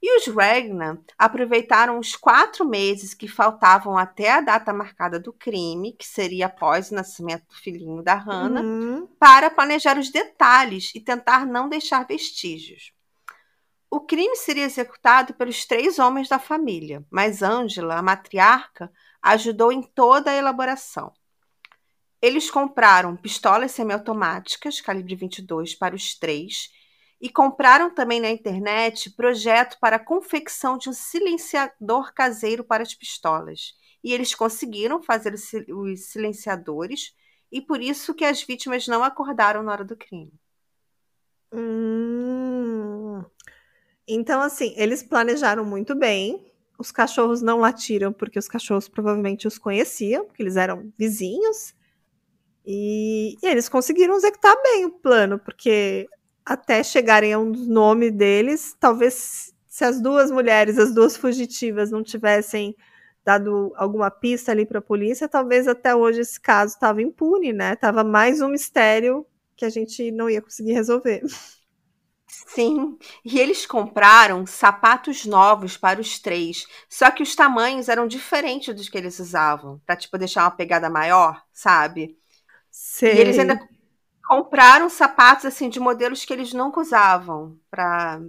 E 0.00 0.16
os 0.16 0.28
Ragnar 0.28 0.98
aproveitaram 1.18 1.98
os 1.98 2.14
quatro 2.14 2.64
meses 2.64 3.14
que 3.14 3.26
faltavam 3.26 3.98
até 3.98 4.30
a 4.30 4.40
data 4.40 4.72
marcada 4.72 5.18
do 5.18 5.32
crime, 5.32 5.92
que 5.92 6.06
seria 6.06 6.46
após 6.46 6.90
o 6.90 6.94
nascimento 6.94 7.48
do 7.48 7.54
filhinho 7.56 8.00
da 8.02 8.14
Hannah, 8.14 8.60
Uhum. 8.60 9.08
para 9.18 9.50
planejar 9.50 9.98
os 9.98 10.10
detalhes 10.10 10.92
e 10.94 11.00
tentar 11.00 11.44
não 11.44 11.68
deixar 11.68 12.06
vestígios. 12.06 12.92
O 13.90 14.00
crime 14.00 14.36
seria 14.36 14.64
executado 14.64 15.34
pelos 15.34 15.64
três 15.64 15.98
homens 15.98 16.28
da 16.28 16.38
família, 16.38 17.04
mas 17.10 17.42
Angela, 17.42 17.96
a 17.96 18.02
matriarca, 18.02 18.92
ajudou 19.20 19.72
em 19.72 19.82
toda 19.82 20.30
a 20.30 20.34
elaboração. 20.36 21.12
Eles 22.22 22.50
compraram 22.50 23.16
pistolas 23.16 23.72
semiautomáticas 23.72 24.80
calibre 24.80 25.16
22 25.16 25.74
para 25.74 25.94
os 25.96 26.14
três 26.16 26.70
e 27.20 27.28
compraram 27.28 27.90
também 27.90 28.20
na 28.20 28.30
internet 28.30 29.10
projeto 29.10 29.78
para 29.80 29.96
a 29.96 30.04
confecção 30.04 30.78
de 30.78 30.88
um 30.88 30.92
silenciador 30.92 32.12
caseiro 32.14 32.62
para 32.62 32.82
as 32.82 32.94
pistolas. 32.94 33.74
E 34.02 34.12
eles 34.12 34.34
conseguiram 34.34 35.02
fazer 35.02 35.34
os 35.34 35.44
sil- 35.50 35.66
os 35.68 36.06
silenciadores 36.06 37.14
e 37.50 37.60
por 37.60 37.80
isso 37.80 38.14
que 38.14 38.24
as 38.24 38.42
vítimas 38.42 38.86
não 38.86 39.02
acordaram 39.02 39.62
na 39.62 39.72
hora 39.72 39.84
do 39.84 39.96
crime. 39.96 40.32
Hum. 41.52 43.24
Então, 44.06 44.40
assim, 44.40 44.74
eles 44.76 45.02
planejaram 45.02 45.64
muito 45.64 45.94
bem. 45.94 46.46
Os 46.78 46.92
cachorros 46.92 47.42
não 47.42 47.58
latiram 47.58 48.12
porque 48.12 48.38
os 48.38 48.48
cachorros 48.48 48.88
provavelmente 48.88 49.48
os 49.48 49.58
conheciam, 49.58 50.24
porque 50.24 50.42
eles 50.42 50.56
eram 50.56 50.92
vizinhos. 50.96 51.74
E, 52.64 53.36
e 53.42 53.46
eles 53.46 53.68
conseguiram 53.68 54.16
executar 54.16 54.54
bem 54.62 54.84
o 54.84 54.90
plano, 54.90 55.38
porque 55.38 56.08
até 56.48 56.82
chegarem 56.82 57.34
a 57.34 57.38
um 57.38 57.50
nome 57.50 58.10
deles, 58.10 58.74
talvez 58.80 59.52
se 59.66 59.84
as 59.84 60.00
duas 60.00 60.30
mulheres, 60.30 60.78
as 60.78 60.94
duas 60.94 61.14
fugitivas, 61.14 61.90
não 61.90 62.02
tivessem 62.02 62.74
dado 63.22 63.70
alguma 63.76 64.10
pista 64.10 64.50
ali 64.50 64.64
para 64.64 64.78
a 64.78 64.82
polícia, 64.82 65.28
talvez 65.28 65.68
até 65.68 65.94
hoje 65.94 66.20
esse 66.20 66.40
caso 66.40 66.72
estava 66.72 67.02
impune, 67.02 67.52
né? 67.52 67.76
Tava 67.76 68.02
mais 68.02 68.40
um 68.40 68.48
mistério 68.48 69.26
que 69.54 69.66
a 69.66 69.68
gente 69.68 70.10
não 70.10 70.30
ia 70.30 70.40
conseguir 70.40 70.72
resolver. 70.72 71.22
Sim, 72.26 72.96
e 73.22 73.38
eles 73.38 73.66
compraram 73.66 74.46
sapatos 74.46 75.26
novos 75.26 75.76
para 75.76 76.00
os 76.00 76.18
três, 76.18 76.66
só 76.88 77.10
que 77.10 77.22
os 77.22 77.36
tamanhos 77.36 77.90
eram 77.90 78.06
diferentes 78.06 78.74
dos 78.74 78.88
que 78.88 78.96
eles 78.96 79.18
usavam, 79.18 79.80
para 79.84 79.96
tipo 79.96 80.16
deixar 80.16 80.44
uma 80.44 80.50
pegada 80.50 80.88
maior, 80.88 81.42
sabe? 81.52 82.16
Sei. 82.70 83.16
E 83.16 83.18
eles 83.18 83.38
ainda 83.38 83.58
compraram 84.28 84.90
sapatos 84.90 85.46
assim 85.46 85.70
de 85.70 85.80
modelos 85.80 86.22
que 86.22 86.32
eles 86.34 86.52
nunca 86.52 86.80
usavam, 86.80 87.58
para 87.70 88.20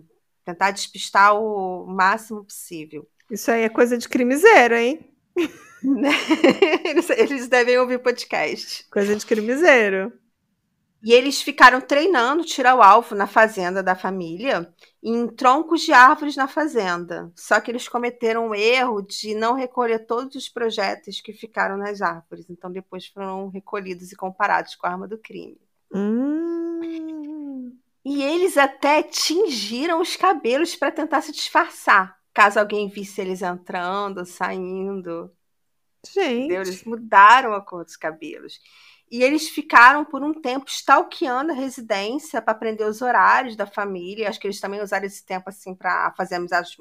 tentar 0.45 0.71
despistar 0.71 1.35
o 1.35 1.85
máximo 1.85 2.45
possível. 2.45 3.05
Isso 3.29 3.51
aí 3.51 3.63
é 3.63 3.69
coisa 3.69 3.97
de 3.97 4.07
crimiseiro, 4.07 4.75
hein? 4.75 5.13
Né? 5.83 6.09
eles, 6.85 7.09
eles 7.09 7.47
devem 7.49 7.77
ouvir 7.77 7.99
podcast. 7.99 8.87
Coisa 8.89 9.13
de 9.13 9.25
crimiseiro. 9.25 10.11
E 11.03 11.13
eles 11.13 11.41
ficaram 11.41 11.79
treinando 11.79 12.43
tirar 12.43 12.75
o 12.75 12.81
alvo 12.81 13.13
na 13.13 13.27
fazenda 13.27 13.83
da 13.83 13.95
família, 13.95 14.73
em 15.03 15.27
troncos 15.27 15.81
de 15.81 15.93
árvores 15.93 16.35
na 16.35 16.47
fazenda. 16.47 17.31
Só 17.35 17.59
que 17.59 17.71
eles 17.71 17.87
cometeram 17.87 18.49
o 18.49 18.55
erro 18.55 19.01
de 19.01 19.35
não 19.35 19.53
recolher 19.53 20.05
todos 20.05 20.35
os 20.35 20.49
projéteis 20.49 21.21
que 21.21 21.33
ficaram 21.33 21.77
nas 21.77 22.01
árvores. 22.01 22.49
Então 22.49 22.71
depois 22.71 23.05
foram 23.07 23.49
recolhidos 23.49 24.11
e 24.11 24.15
comparados 24.15 24.75
com 24.75 24.87
a 24.87 24.91
arma 24.91 25.07
do 25.07 25.17
crime. 25.17 25.57
Hum. 25.93 27.77
E 28.05 28.23
eles 28.23 28.57
até 28.57 29.03
tingiram 29.03 30.01
os 30.01 30.15
cabelos 30.15 30.75
para 30.75 30.91
tentar 30.91 31.21
se 31.21 31.31
disfarçar, 31.31 32.17
caso 32.33 32.59
alguém 32.59 32.87
visse 32.87 33.21
eles 33.21 33.41
entrando, 33.41 34.25
saindo. 34.25 35.31
Gente. 36.13 36.45
Entendeu? 36.45 36.61
Eles 36.61 36.83
mudaram 36.83 37.53
a 37.53 37.61
cor 37.61 37.83
dos 37.83 37.97
cabelos. 37.97 38.59
E 39.11 39.23
eles 39.23 39.49
ficaram 39.49 40.05
por 40.05 40.23
um 40.23 40.33
tempo 40.33 40.69
stalkeando 40.69 41.51
a 41.51 41.55
residência 41.55 42.41
para 42.41 42.53
aprender 42.53 42.83
os 42.85 43.01
horários 43.01 43.55
da 43.55 43.65
família. 43.65 44.29
Acho 44.29 44.39
que 44.39 44.47
eles 44.47 44.61
também 44.61 44.81
usaram 44.81 45.05
esse 45.05 45.25
tempo 45.25 45.49
assim 45.49 45.73
para 45.73 46.13
fazer 46.15 46.35
amizades, 46.35 46.75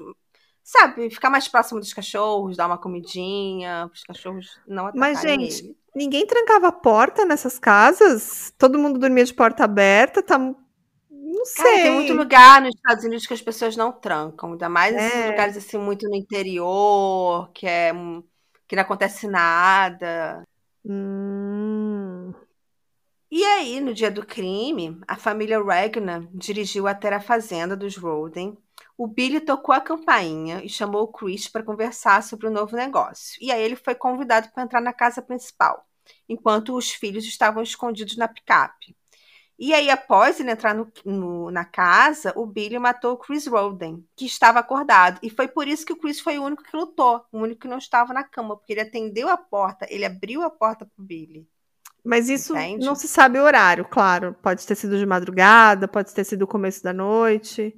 sabe, 0.63 1.09
ficar 1.09 1.29
mais 1.31 1.47
próximo 1.47 1.79
dos 1.79 1.91
cachorros, 1.91 2.55
dar 2.55 2.67
uma 2.67 2.77
comidinha 2.77 3.87
para 3.87 3.95
os 3.95 4.03
cachorros 4.03 4.59
não 4.67 4.87
atacarem 4.87 5.13
Mas, 5.13 5.21
gente, 5.21 5.65
ele. 5.65 5.78
Ninguém 5.95 6.25
trancava 6.25 6.67
a 6.67 6.71
porta 6.71 7.25
nessas 7.25 7.57
casas? 7.59 8.53
Todo 8.57 8.77
mundo 8.79 8.99
dormia 8.99 9.23
de 9.25 9.33
porta 9.33 9.63
aberta? 9.63 10.21
Tá... 10.21 10.37
Não 10.37 11.45
sei. 11.45 11.63
Cara, 11.63 11.81
tem 11.83 11.91
muito 11.91 12.13
lugar 12.13 12.61
nos 12.61 12.75
Estados 12.75 13.03
Unidos 13.03 13.25
que 13.25 13.33
as 13.33 13.41
pessoas 13.41 13.75
não 13.75 13.91
trancam, 13.91 14.51
ainda 14.51 14.69
mais 14.69 14.95
esses 14.95 15.13
É. 15.13 15.29
lugares 15.31 15.57
assim 15.57 15.77
muito 15.77 16.07
no 16.07 16.15
interior, 16.15 17.49
que 17.53 17.67
é 17.67 17.91
que 18.67 18.75
não 18.75 18.83
acontece 18.83 19.27
nada. 19.27 20.43
Hum. 20.85 22.31
E 23.31 23.43
aí, 23.43 23.79
no 23.79 23.93
dia 23.93 24.09
do 24.11 24.25
crime, 24.25 24.99
a 25.07 25.15
família 25.15 25.61
Regner 25.63 26.27
dirigiu 26.33 26.87
até 26.87 27.13
a 27.13 27.19
fazenda 27.19 27.75
dos 27.75 27.95
Roden. 27.97 28.57
O 28.99 29.07
Billy 29.07 29.39
tocou 29.39 29.73
a 29.73 29.79
campainha 29.79 30.61
e 30.61 30.67
chamou 30.67 31.03
o 31.03 31.07
Chris 31.07 31.47
para 31.47 31.63
conversar 31.63 32.21
sobre 32.21 32.47
o 32.47 32.51
novo 32.51 32.75
negócio. 32.75 33.37
E 33.41 33.49
aí 33.49 33.63
ele 33.63 33.77
foi 33.77 33.95
convidado 33.95 34.49
para 34.49 34.61
entrar 34.61 34.81
na 34.81 34.91
casa 34.91 35.21
principal, 35.21 35.87
enquanto 36.27 36.75
os 36.75 36.91
filhos 36.91 37.23
estavam 37.23 37.63
escondidos 37.63 38.17
na 38.17 38.27
picape. 38.27 38.93
E 39.57 39.73
aí, 39.73 39.89
após 39.89 40.41
ele 40.41 40.51
entrar 40.51 40.75
no, 40.75 40.91
no, 41.05 41.49
na 41.49 41.63
casa, 41.63 42.33
o 42.35 42.45
Billy 42.45 42.77
matou 42.77 43.13
o 43.13 43.17
Chris 43.17 43.47
Roden, 43.47 44.05
que 44.17 44.25
estava 44.25 44.59
acordado. 44.59 45.17
E 45.23 45.29
foi 45.29 45.47
por 45.47 45.65
isso 45.65 45.85
que 45.85 45.93
o 45.93 45.97
Chris 45.97 46.19
foi 46.19 46.37
o 46.37 46.43
único 46.43 46.63
que 46.63 46.75
lutou, 46.75 47.23
o 47.31 47.39
único 47.39 47.61
que 47.61 47.67
não 47.69 47.77
estava 47.77 48.13
na 48.13 48.25
cama, 48.25 48.57
porque 48.57 48.73
ele 48.73 48.81
atendeu 48.81 49.29
a 49.29 49.37
porta, 49.37 49.87
ele 49.89 50.03
abriu 50.03 50.41
a 50.43 50.49
porta 50.49 50.85
pro 50.85 51.05
Billy. 51.05 51.47
Mas 52.03 52.27
isso 52.27 52.53
Entende? 52.53 52.85
não 52.85 52.95
se 52.95 53.07
sabe 53.07 53.39
o 53.39 53.43
horário, 53.43 53.85
claro. 53.85 54.35
Pode 54.41 54.67
ter 54.67 54.75
sido 54.75 54.97
de 54.97 55.05
madrugada, 55.05 55.87
pode 55.87 56.13
ter 56.13 56.25
sido 56.25 56.41
o 56.41 56.47
começo 56.47 56.83
da 56.83 56.91
noite. 56.91 57.73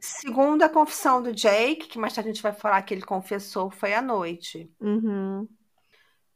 Segundo 0.00 0.62
a 0.62 0.68
confissão 0.68 1.22
do 1.22 1.32
Jake, 1.32 1.86
que 1.88 1.98
mais 1.98 2.14
tarde 2.14 2.30
a 2.30 2.32
gente 2.32 2.42
vai 2.42 2.52
falar 2.52 2.82
que 2.82 2.94
ele 2.94 3.02
confessou, 3.02 3.70
foi 3.70 3.92
à 3.92 4.00
noite. 4.00 4.70
Uhum. 4.80 5.46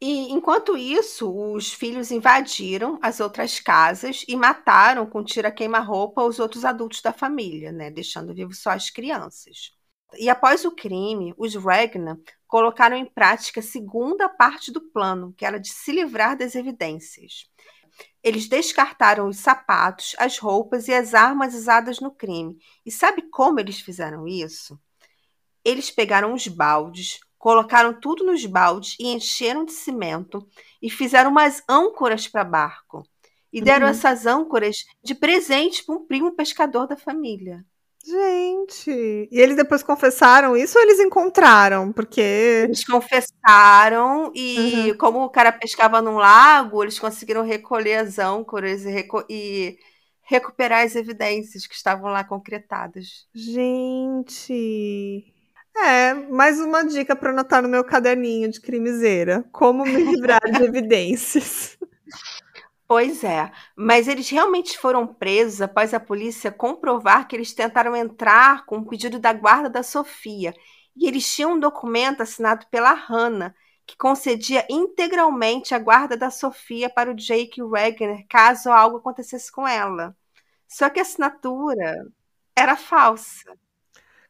E 0.01 0.31
enquanto 0.33 0.77
isso, 0.77 1.33
os 1.33 1.73
filhos 1.73 2.11
invadiram 2.11 2.99
as 3.01 3.21
outras 3.21 3.59
casas 3.59 4.23
e 4.29 4.37
mataram 4.37 5.07
com 5.07 5.25
tira 5.25 5.51
queima-roupa 5.51 6.23
os 6.23 6.39
outros 6.39 6.65
adultos 6.65 7.01
da 7.01 7.13
família, 7.13 7.73
né, 7.73 7.91
deixando 7.91 8.35
vivos 8.35 8.59
só 8.61 8.71
as 8.71 8.91
crianças. 8.91 9.73
E 10.19 10.29
após 10.29 10.65
o 10.65 10.73
crime, 10.73 11.33
os 11.39 11.55
Regna 11.55 12.21
colocaram 12.47 12.97
em 12.97 13.07
prática 13.07 13.61
a 13.61 13.63
segunda 13.63 14.29
parte 14.29 14.71
do 14.71 14.81
plano, 14.81 15.33
que 15.37 15.47
era 15.47 15.59
de 15.59 15.73
se 15.73 15.91
livrar 15.91 16.37
das 16.37 16.55
evidências. 16.55 17.49
Eles 18.25 18.49
descartaram 18.49 19.29
os 19.29 19.37
sapatos, 19.37 20.17
as 20.19 20.39
roupas 20.39 20.89
e 20.89 20.95
as 20.95 21.13
armas 21.13 21.55
usadas 21.55 22.01
no 22.01 22.11
crime. 22.11 22.57
E 22.85 22.91
sabe 22.91 23.21
como 23.31 23.61
eles 23.61 23.79
fizeram 23.81 24.27
isso? 24.27 24.81
Eles 25.63 25.91
pegaram 25.91 26.33
os 26.33 26.49
baldes, 26.49 27.21
colocaram 27.39 27.93
tudo 27.93 28.25
nos 28.25 28.47
baldes 28.47 28.97
e 28.99 29.09
encheram 29.09 29.67
de 29.67 29.73
cimento 29.73 30.49
e 30.81 30.89
fizeram 30.89 31.31
umas 31.31 31.63
âncoras 31.69 32.27
para 32.27 32.43
barco. 32.43 33.07
E 33.53 33.61
deram 33.61 33.85
uhum. 33.85 33.91
essas 33.91 34.25
âncoras 34.25 34.87
de 35.03 35.15
presente 35.15 35.85
para 35.85 35.95
um 35.95 36.07
primo 36.07 36.33
pescador 36.33 36.87
da 36.89 36.97
família. 36.97 37.63
Gente, 38.65 39.29
e 39.31 39.41
eles 39.41 39.57
depois 39.57 39.83
confessaram 39.83 40.57
isso 40.57 40.79
ou 40.79 40.85
eles 40.85 40.99
encontraram? 40.99 41.93
Porque. 41.93 42.21
Eles 42.65 42.85
confessaram 42.85 44.33
e, 44.35 44.91
uhum. 44.91 44.97
como 44.97 45.25
o 45.25 45.31
cara 45.31 45.53
pescava 45.53 46.01
num 46.01 46.17
lago, 46.17 46.83
eles 46.83 46.99
conseguiram 46.99 47.43
recolher 47.43 47.97
as 47.97 48.19
âncoras 48.19 48.85
e, 48.85 48.91
reco 48.91 49.25
e 49.29 49.79
recuperar 50.23 50.85
as 50.85 50.97
evidências 50.97 51.67
que 51.67 51.75
estavam 51.75 52.11
lá 52.11 52.25
concretadas. 52.25 53.27
Gente. 53.35 55.25
É, 55.77 56.15
mais 56.15 56.61
uma 56.61 56.85
dica 56.85 57.17
para 57.17 57.31
anotar 57.31 57.61
no 57.61 57.69
meu 57.69 57.85
caderninho 57.85 58.51
de 58.51 58.61
crimezeira. 58.61 59.45
Como 59.53 59.85
me 59.85 59.97
livrar 59.97 60.41
de 60.41 60.63
evidências. 60.65 61.77
Pois 62.87 63.25
é, 63.25 63.51
mas 63.75 64.09
eles 64.09 64.29
realmente 64.29 64.79
foram 64.79 65.07
presos 65.07 65.63
após 65.63 65.95
a 65.95 66.01
polícia 66.01 66.53
comprovar 66.53 67.27
que 67.27 67.35
eles 67.35 67.53
tentaram 67.55 67.97
entrar 67.97 68.67
com 68.67 68.77
o 68.77 68.81
um 68.81 68.85
pedido 68.85 69.19
da 69.19 69.33
guarda 69.33 69.71
da 69.71 69.83
Sofia. 69.83 70.55
E 70.95 71.09
eles 71.09 71.27
tinham 71.35 71.53
um 71.55 71.59
documento 71.61 72.23
assinado 72.23 72.67
pela 72.71 72.93
Hannah, 72.93 73.55
que 73.87 73.97
concedia 73.97 74.67
integralmente 74.71 75.75
a 75.75 75.79
guarda 75.79 76.17
da 76.17 76.31
Sofia 76.31 76.91
para 76.91 77.11
o 77.11 77.15
Jake 77.15 77.63
Wagner 77.63 78.27
caso 78.29 78.71
algo 78.71 78.99
acontecesse 78.99 79.51
com 79.51 79.67
ela. 79.67 80.15
Só 80.69 80.91
que 80.91 80.99
a 81.01 81.03
assinatura 81.03 82.07
era 82.57 82.77
falsa. 82.77 83.53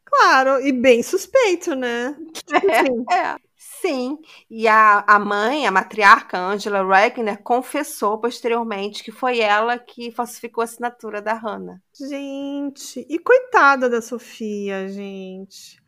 Claro, 0.05 0.61
e 0.67 0.73
bem 0.73 1.03
suspeito, 1.03 1.75
né? 1.75 2.17
É, 3.11 3.15
é. 3.17 3.37
Sim, 3.85 4.19
e 4.49 4.67
a, 4.67 5.05
a 5.07 5.19
mãe, 5.19 5.67
a 5.67 5.71
matriarca 5.71 6.39
Angela 6.39 6.83
Regner, 6.83 7.43
confessou 7.43 8.19
posteriormente 8.19 9.05
que 9.05 9.13
foi 9.13 9.41
ela 9.41 9.79
que 9.79 10.11
falsificou 10.11 10.63
a 10.63 10.65
assinatura 10.65 11.21
da 11.21 11.35
Hannah. 11.35 11.83
Gente, 11.95 13.07
e 13.07 13.19
coitada 13.19 13.91
da 13.91 14.01
Sofia, 14.01 14.89
gente. 14.89 15.79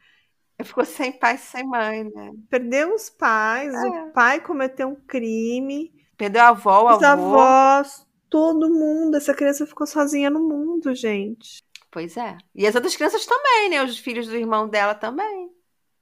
Ficou 0.62 0.84
sem 0.84 1.11
pai 1.11 1.36
e 1.36 1.38
sem 1.38 1.64
mãe, 1.64 2.05
né? 2.05 2.32
Perdeu 2.51 2.94
os 2.94 3.09
pais, 3.09 3.72
é. 3.72 3.88
o 3.88 4.12
pai 4.12 4.40
cometeu 4.40 4.88
um 4.88 4.94
crime. 4.94 5.90
Perdeu 6.18 6.42
a 6.42 6.49
avó, 6.49 6.88
avô. 6.88 6.97
Os 6.99 7.03
avós, 7.03 8.07
todo 8.28 8.68
mundo. 8.68 9.16
Essa 9.16 9.32
criança 9.32 9.66
ficou 9.66 9.86
sozinha 9.86 10.28
no 10.28 10.40
mundo, 10.40 10.94
gente. 10.94 11.62
Pois 11.90 12.14
é. 12.18 12.36
E 12.55 12.66
as 12.66 12.74
outras 12.74 12.94
crianças 12.94 13.24
também, 13.24 13.70
né? 13.70 13.82
Os 13.82 13.99
filhos 13.99 14.26
do 14.26 14.36
irmão 14.36 14.68
dela 14.68 14.94
também. 14.94 15.51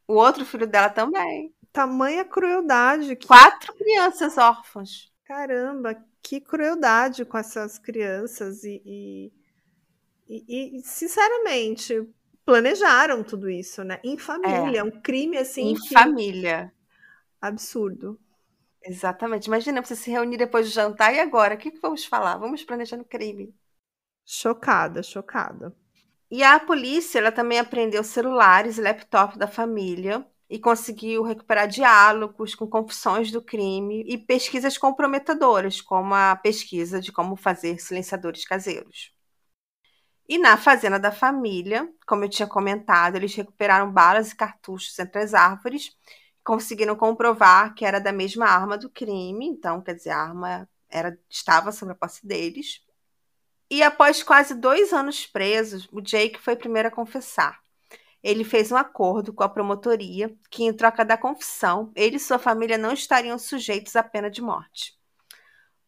O 0.08 0.14
outro 0.14 0.44
filho 0.44 0.66
dela 0.66 0.90
também. 0.90 1.53
Tamanha 1.74 2.24
crueldade. 2.24 3.16
Que... 3.16 3.26
Quatro 3.26 3.74
crianças 3.74 4.38
órfãs. 4.38 5.12
Caramba, 5.24 5.96
que 6.22 6.40
crueldade 6.40 7.24
com 7.24 7.36
essas 7.36 7.80
crianças. 7.80 8.62
E, 8.62 8.80
e, 8.86 9.32
e, 10.28 10.78
e 10.78 10.82
sinceramente, 10.84 12.08
planejaram 12.46 13.24
tudo 13.24 13.50
isso, 13.50 13.82
né? 13.82 13.98
Em 14.04 14.16
família. 14.16 14.78
É. 14.78 14.84
Um 14.84 15.00
crime 15.02 15.36
assim. 15.36 15.72
Em 15.72 15.74
que... 15.74 15.92
família. 15.92 16.72
Absurdo. 17.40 18.20
Exatamente. 18.80 19.46
Imagina 19.46 19.82
você 19.82 19.96
se 19.96 20.12
reunir 20.12 20.36
depois 20.36 20.68
do 20.68 20.72
jantar 20.72 21.12
e 21.12 21.18
agora? 21.18 21.56
O 21.56 21.58
que, 21.58 21.72
que 21.72 21.80
vamos 21.80 22.04
falar? 22.04 22.36
Vamos 22.36 22.62
planejando 22.62 23.04
crime. 23.04 23.52
Chocada, 24.24 25.02
chocada. 25.02 25.74
E 26.30 26.40
a 26.44 26.60
polícia 26.60 27.18
ela 27.18 27.32
também 27.32 27.58
apreendeu 27.58 28.04
celulares 28.04 28.78
e 28.78 28.80
laptop 28.80 29.36
da 29.36 29.48
família 29.48 30.24
e 30.48 30.58
conseguiu 30.58 31.22
recuperar 31.22 31.66
diálogos 31.68 32.54
com 32.54 32.66
confissões 32.66 33.30
do 33.30 33.42
crime 33.42 34.04
e 34.06 34.18
pesquisas 34.18 34.76
comprometedoras, 34.78 35.80
como 35.80 36.14
a 36.14 36.36
pesquisa 36.36 37.00
de 37.00 37.10
como 37.10 37.36
fazer 37.36 37.78
silenciadores 37.80 38.44
caseiros. 38.44 39.12
E 40.28 40.38
na 40.38 40.56
fazenda 40.56 40.98
da 40.98 41.12
família, 41.12 41.88
como 42.06 42.24
eu 42.24 42.28
tinha 42.28 42.48
comentado, 42.48 43.16
eles 43.16 43.34
recuperaram 43.34 43.92
balas 43.92 44.32
e 44.32 44.36
cartuchos 44.36 44.98
entre 44.98 45.22
as 45.22 45.34
árvores, 45.34 45.94
conseguiram 46.42 46.96
comprovar 46.96 47.74
que 47.74 47.84
era 47.84 47.98
da 48.00 48.12
mesma 48.12 48.46
arma 48.46 48.76
do 48.78 48.90
crime, 48.90 49.46
então, 49.46 49.82
quer 49.82 49.94
dizer, 49.94 50.10
a 50.10 50.22
arma 50.22 50.68
era, 50.88 51.18
estava 51.28 51.72
sobre 51.72 51.92
a 51.92 51.96
posse 51.96 52.26
deles. 52.26 52.82
E 53.70 53.82
após 53.82 54.22
quase 54.22 54.54
dois 54.54 54.92
anos 54.92 55.26
presos, 55.26 55.88
o 55.90 56.00
Jake 56.00 56.38
foi 56.40 56.54
primeiro 56.54 56.88
a 56.88 56.90
confessar. 56.90 57.63
Ele 58.24 58.42
fez 58.42 58.72
um 58.72 58.76
acordo 58.76 59.34
com 59.34 59.42
a 59.42 59.48
promotoria 59.50 60.34
que, 60.50 60.64
em 60.64 60.72
troca 60.72 61.04
da 61.04 61.18
confissão, 61.18 61.92
ele 61.94 62.16
e 62.16 62.20
sua 62.20 62.38
família 62.38 62.78
não 62.78 62.90
estariam 62.90 63.38
sujeitos 63.38 63.94
à 63.96 64.02
pena 64.02 64.30
de 64.30 64.40
morte. 64.40 64.98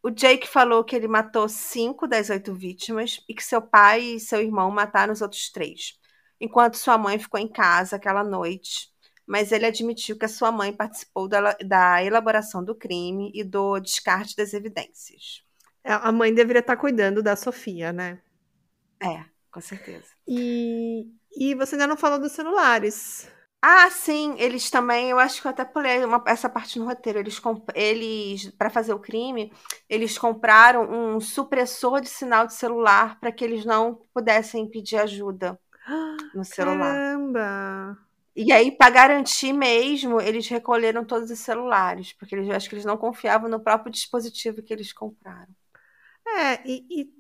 O 0.03 0.11
Jake 0.11 0.47
falou 0.47 0.85
que 0.85 0.95
ele 0.95 1.09
matou 1.09 1.49
cinco 1.49 2.07
das 2.07 2.29
oito 2.29 2.53
vítimas 2.55 3.25
e 3.27 3.35
que 3.35 3.43
seu 3.43 3.63
pai 3.63 4.03
e 4.03 4.21
seu 4.21 4.43
irmão 4.43 4.71
mataram 4.71 5.15
os 5.15 5.23
outros 5.23 5.51
três, 5.51 5.99
enquanto 6.39 6.77
sua 6.77 6.99
mãe 6.99 7.19
ficou 7.19 7.41
em 7.41 7.49
casa 7.49 7.97
aquela 7.97 8.23
noite. 8.23 8.95
Mas 9.27 9.51
ele 9.51 9.65
admitiu 9.65 10.19
que 10.19 10.27
a 10.27 10.29
sua 10.29 10.53
mãe 10.53 10.75
participou 10.75 11.27
da, 11.27 11.55
da 11.65 12.05
elaboração 12.05 12.63
do 12.63 12.75
crime 12.75 13.33
e 13.35 13.43
do 13.43 13.81
descarte 13.81 14.37
das 14.37 14.53
evidências. 14.53 15.43
É, 15.83 15.95
a 15.95 16.13
mãe 16.13 16.35
deveria 16.35 16.61
estar 16.61 16.77
cuidando 16.77 17.23
da 17.23 17.35
Sofia, 17.35 17.95
né? 17.95 18.21
É, 19.03 19.25
com 19.51 19.61
certeza. 19.61 20.07
E, 20.29 21.11
e 21.37 21.55
você 21.55 21.75
ainda 21.75 21.87
não 21.87 21.97
falou 21.97 22.19
dos 22.19 22.33
celulares. 22.33 23.29
Ah, 23.61 23.91
sim, 23.91 24.37
eles 24.39 24.71
também, 24.71 25.11
eu 25.11 25.19
acho 25.19 25.41
que 25.41 25.47
eu 25.47 25.51
até 25.51 25.65
pulei 25.65 26.05
uma, 26.05 26.23
essa 26.27 26.49
parte 26.49 26.79
no 26.79 26.85
roteiro. 26.85 27.19
Eles, 27.19 27.41
eles 27.75 28.51
para 28.53 28.71
fazer 28.71 28.95
o 28.95 28.99
crime, 28.99 29.53
eles 29.89 30.17
compraram 30.17 30.89
um 30.89 31.21
supressor 31.21 32.01
de 32.01 32.09
sinal 32.09 32.47
de 32.47 32.55
celular 32.55 33.19
para 33.19 33.33
que 33.33 33.45
eles 33.45 33.65
não 33.65 34.01
pudessem 34.15 34.69
pedir 34.69 34.99
ajuda 34.99 35.59
no 36.35 36.45
celular. 36.45 36.95
Caramba! 36.95 37.99
E 38.37 38.53
aí, 38.53 38.71
para 38.71 38.91
garantir 38.91 39.53
mesmo, 39.53 40.21
eles 40.21 40.47
recolheram 40.47 41.05
todos 41.05 41.31
os 41.31 41.39
celulares, 41.39 42.13
porque 42.13 42.35
eles 42.35 42.51
acho 42.51 42.69
que 42.69 42.75
eles 42.75 42.85
não 42.85 42.97
confiavam 42.97 43.49
no 43.49 43.59
próprio 43.59 43.91
dispositivo 43.91 44.63
que 44.63 44.73
eles 44.73 44.93
compraram. 44.93 45.53
É, 46.27 46.61
e, 46.69 46.87
e, 46.91 47.11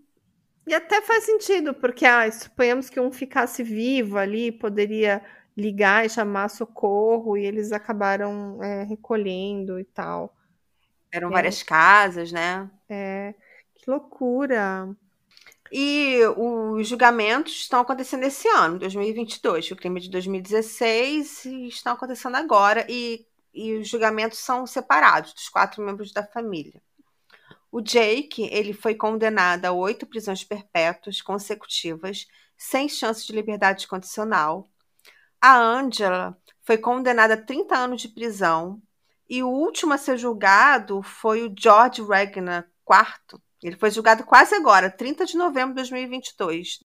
e 0.67 0.75
até 0.75 1.01
faz 1.01 1.25
sentido, 1.25 1.75
porque 1.75 2.05
ah, 2.05 2.31
suponhamos 2.31 2.91
que 2.91 3.01
um 3.01 3.13
ficasse 3.13 3.63
vivo 3.63 4.19
ali, 4.19 4.51
poderia 4.51 5.25
ligar 5.57 6.05
e 6.05 6.11
chamar 6.11 6.49
socorro, 6.49 7.37
e 7.37 7.45
eles 7.45 7.73
acabaram 7.73 8.63
é, 8.63 8.83
recolhendo 8.85 9.79
e 9.79 9.85
tal. 9.85 10.35
Eram 11.11 11.29
é. 11.31 11.33
várias 11.33 11.63
casas, 11.63 12.33
né? 12.33 12.71
É, 12.89 13.35
que 13.75 13.91
loucura. 13.91 14.89
E 15.73 16.21
os 16.37 16.87
julgamentos 16.89 17.53
estão 17.53 17.81
acontecendo 17.81 18.25
esse 18.25 18.49
ano, 18.49 18.79
2022. 18.79 19.71
O 19.71 19.77
crime 19.77 20.01
de 20.01 20.11
2016 20.11 21.45
estão 21.45 21.95
acontecendo 21.95 22.37
agora. 22.37 22.87
E 22.89 23.27
e 23.57 23.79
os 23.79 23.89
julgamentos 23.89 24.39
são 24.39 24.67
separados 24.67 25.33
dos 25.33 25.49
quatro 25.49 25.83
membros 25.83 26.13
da 26.13 26.23
família. 26.23 26.81
O 27.71 27.81
Jake, 27.81 28.49
ele 28.51 28.73
foi 28.73 28.95
condenado 28.95 29.65
a 29.65 29.73
oito 29.73 30.07
prisões 30.07 30.45
perpétuas 30.45 31.21
consecutivas, 31.21 32.27
sem 32.57 32.89
chance 32.89 33.27
de 33.27 33.33
liberdade 33.33 33.87
condicional. 33.87 34.69
A 35.41 35.57
Angela 35.57 36.37
foi 36.63 36.79
condenada 36.79 37.35
a 37.35 37.43
30 37.43 37.77
anos 37.77 38.03
de 38.03 38.09
prisão. 38.09 38.81
E 39.29 39.43
o 39.43 39.49
último 39.49 39.93
a 39.93 39.99
ser 39.99 40.17
julgado 40.17 41.03
foi 41.03 41.45
o 41.45 41.55
George 41.57 42.01
Wagner 42.01 42.69
IV. 42.89 43.41
Ele 43.63 43.77
foi 43.77 43.91
julgado 43.91 44.25
quase 44.25 44.55
agora, 44.55 44.91
30 44.91 45.27
de 45.27 45.37
novembro 45.37 45.71
de 45.71 45.77
2022. 45.77 46.79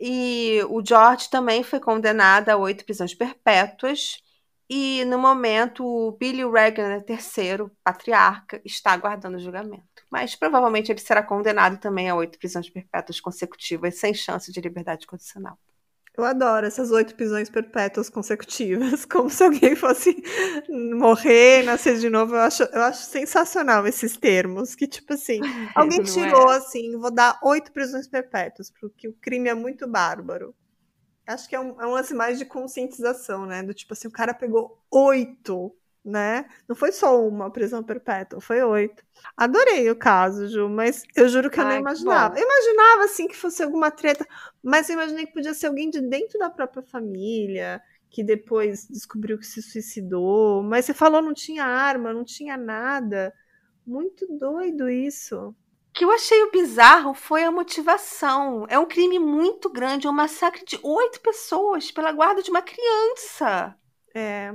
E 0.00 0.60
o 0.68 0.84
George 0.84 1.28
também 1.28 1.62
foi 1.62 1.80
condenado 1.80 2.48
a 2.48 2.56
oito 2.56 2.84
prisões 2.84 3.14
perpétuas. 3.14 4.22
E 4.72 5.04
no 5.04 5.18
momento, 5.18 5.84
o 5.84 6.12
Billy 6.12 6.44
Wagner 6.44 7.04
III, 7.08 7.68
patriarca, 7.82 8.62
está 8.64 8.92
aguardando 8.92 9.36
o 9.36 9.40
julgamento. 9.40 10.06
Mas 10.08 10.36
provavelmente 10.36 10.92
ele 10.92 11.00
será 11.00 11.24
condenado 11.24 11.76
também 11.78 12.08
a 12.08 12.14
oito 12.14 12.38
prisões 12.38 12.70
perpétuas 12.70 13.18
consecutivas, 13.18 13.98
sem 13.98 14.14
chance 14.14 14.52
de 14.52 14.60
liberdade 14.60 15.08
condicional. 15.08 15.58
Eu 16.16 16.22
adoro 16.22 16.66
essas 16.66 16.92
oito 16.92 17.16
prisões 17.16 17.50
perpétuas 17.50 18.08
consecutivas, 18.08 19.04
como 19.06 19.28
se 19.28 19.42
alguém 19.42 19.74
fosse 19.74 20.22
morrer, 20.68 21.64
nascer 21.64 21.98
de 21.98 22.08
novo. 22.08 22.36
Eu 22.36 22.40
acho, 22.40 22.62
eu 22.62 22.82
acho 22.82 23.02
sensacional 23.06 23.84
esses 23.88 24.16
termos, 24.16 24.76
que 24.76 24.86
tipo 24.86 25.14
assim, 25.14 25.40
alguém 25.74 26.00
tirou 26.04 26.52
é. 26.52 26.58
assim, 26.58 26.96
vou 26.96 27.10
dar 27.10 27.40
oito 27.42 27.72
prisões 27.72 28.06
perpétuas, 28.06 28.72
porque 28.80 29.08
o 29.08 29.14
crime 29.14 29.48
é 29.48 29.54
muito 29.54 29.88
bárbaro. 29.88 30.54
Acho 31.32 31.48
que 31.48 31.54
é 31.56 31.60
um, 31.60 31.80
é 31.80 31.86
um 31.86 31.92
lance 31.92 32.14
mais 32.14 32.38
de 32.38 32.44
conscientização, 32.44 33.46
né? 33.46 33.62
Do 33.62 33.74
tipo 33.74 33.92
assim, 33.92 34.08
o 34.08 34.12
cara 34.12 34.34
pegou 34.34 34.78
oito 34.90 35.74
né? 36.04 36.46
Não 36.68 36.74
foi 36.74 36.92
só 36.92 37.26
uma 37.26 37.50
prisão 37.50 37.82
perpétua, 37.82 38.40
foi 38.40 38.62
oito. 38.62 39.04
Adorei 39.36 39.90
o 39.90 39.96
caso, 39.96 40.48
Ju, 40.48 40.68
mas 40.68 41.04
eu 41.14 41.28
juro 41.28 41.50
que 41.50 41.60
eu 41.60 41.64
Ai, 41.64 41.74
não 41.74 41.80
imaginava. 41.80 42.38
Eu 42.38 42.44
imaginava, 42.44 43.04
assim, 43.04 43.28
que 43.28 43.36
fosse 43.36 43.62
alguma 43.62 43.90
treta, 43.90 44.26
mas 44.62 44.88
eu 44.88 44.94
imaginei 44.94 45.26
que 45.26 45.32
podia 45.32 45.54
ser 45.54 45.66
alguém 45.66 45.90
de 45.90 46.00
dentro 46.00 46.38
da 46.38 46.48
própria 46.48 46.82
família, 46.82 47.82
que 48.08 48.24
depois 48.24 48.88
descobriu 48.88 49.38
que 49.38 49.46
se 49.46 49.62
suicidou. 49.62 50.62
Mas 50.62 50.86
você 50.86 50.94
falou 50.94 51.20
não 51.22 51.34
tinha 51.34 51.64
arma, 51.64 52.12
não 52.12 52.24
tinha 52.24 52.56
nada. 52.56 53.32
Muito 53.86 54.26
doido 54.38 54.88
isso. 54.88 55.54
O 56.00 56.02
que 56.02 56.04
eu 56.06 56.12
achei 56.12 56.42
o 56.44 56.50
bizarro 56.50 57.12
foi 57.12 57.44
a 57.44 57.50
motivação. 57.50 58.64
É 58.70 58.78
um 58.78 58.86
crime 58.86 59.18
muito 59.18 59.68
grande, 59.68 60.06
é 60.06 60.10
um 60.10 60.14
massacre 60.14 60.64
de 60.64 60.80
oito 60.82 61.20
pessoas 61.20 61.90
pela 61.90 62.10
guarda 62.10 62.42
de 62.42 62.48
uma 62.48 62.62
criança. 62.62 63.76
É, 64.14 64.54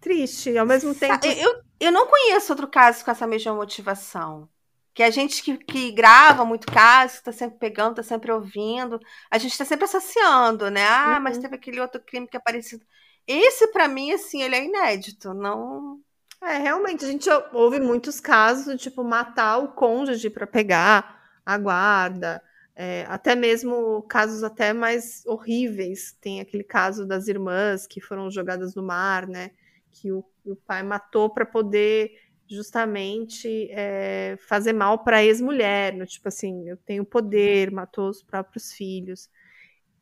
triste. 0.00 0.56
Ao 0.56 0.64
mesmo 0.64 0.94
tempo. 0.94 1.26
Eu, 1.26 1.60
eu 1.78 1.92
não 1.92 2.06
conheço 2.06 2.54
outro 2.54 2.66
caso 2.66 3.04
com 3.04 3.10
essa 3.10 3.26
mesma 3.26 3.52
motivação. 3.52 4.48
Que 4.94 5.02
a 5.02 5.10
gente 5.10 5.42
que, 5.42 5.58
que 5.58 5.92
grava 5.92 6.42
muito 6.42 6.72
caso, 6.72 7.16
está 7.16 7.30
sempre 7.30 7.58
pegando, 7.58 8.00
está 8.00 8.02
sempre 8.02 8.32
ouvindo, 8.32 8.98
a 9.30 9.36
gente 9.36 9.52
está 9.52 9.66
sempre 9.66 9.84
associando, 9.84 10.70
né? 10.70 10.86
Ah, 10.86 11.16
uhum. 11.16 11.22
mas 11.22 11.36
teve 11.36 11.54
aquele 11.54 11.80
outro 11.80 12.00
crime 12.00 12.26
que 12.26 12.36
é 12.38 12.40
parecido. 12.40 12.82
Esse, 13.26 13.66
para 13.68 13.88
mim, 13.88 14.10
assim, 14.10 14.42
ele 14.42 14.56
é 14.56 14.64
inédito. 14.64 15.34
Não. 15.34 16.00
É, 16.46 16.58
realmente, 16.58 17.04
a 17.04 17.08
gente 17.08 17.28
ouve 17.52 17.80
muitos 17.80 18.20
casos, 18.20 18.80
tipo, 18.80 19.02
matar 19.02 19.58
o 19.58 19.68
cônjuge 19.72 20.28
para 20.30 20.46
pegar 20.46 21.22
a 21.44 21.56
guarda. 21.58 22.42
É, 22.76 23.04
até 23.08 23.34
mesmo 23.34 24.02
casos 24.02 24.42
até 24.42 24.72
mais 24.72 25.24
horríveis. 25.26 26.12
Tem 26.20 26.40
aquele 26.40 26.64
caso 26.64 27.06
das 27.06 27.28
irmãs 27.28 27.86
que 27.86 28.00
foram 28.00 28.30
jogadas 28.30 28.74
no 28.74 28.82
mar, 28.82 29.26
né? 29.26 29.50
que 29.94 30.12
o, 30.12 30.24
o 30.44 30.56
pai 30.56 30.82
matou 30.82 31.30
para 31.30 31.46
poder 31.46 32.12
justamente 32.48 33.68
é, 33.70 34.36
fazer 34.48 34.72
mal 34.72 35.02
para 35.02 35.18
a 35.18 35.24
ex-mulher, 35.24 35.94
no 35.94 36.04
tipo 36.04 36.28
assim, 36.28 36.68
eu 36.68 36.76
tenho 36.76 37.04
poder, 37.04 37.70
matou 37.70 38.08
os 38.08 38.22
próprios 38.22 38.72
filhos. 38.72 39.30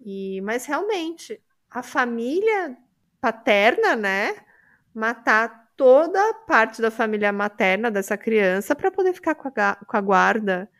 E 0.00 0.40
mas 0.40 0.66
realmente 0.66 1.40
a 1.70 1.82
família 1.82 2.76
paterna, 3.20 3.94
né, 3.94 4.34
matar 4.94 5.61
toda 5.76 6.30
a 6.30 6.34
parte 6.34 6.80
da 6.80 6.90
família 6.90 7.32
materna 7.32 7.90
dessa 7.90 8.16
criança 8.16 8.74
para 8.74 8.90
poder 8.90 9.12
ficar 9.12 9.34
com 9.34 9.48
a, 9.48 9.76
com 9.76 9.96
a 9.96 10.00
guarda 10.00 10.70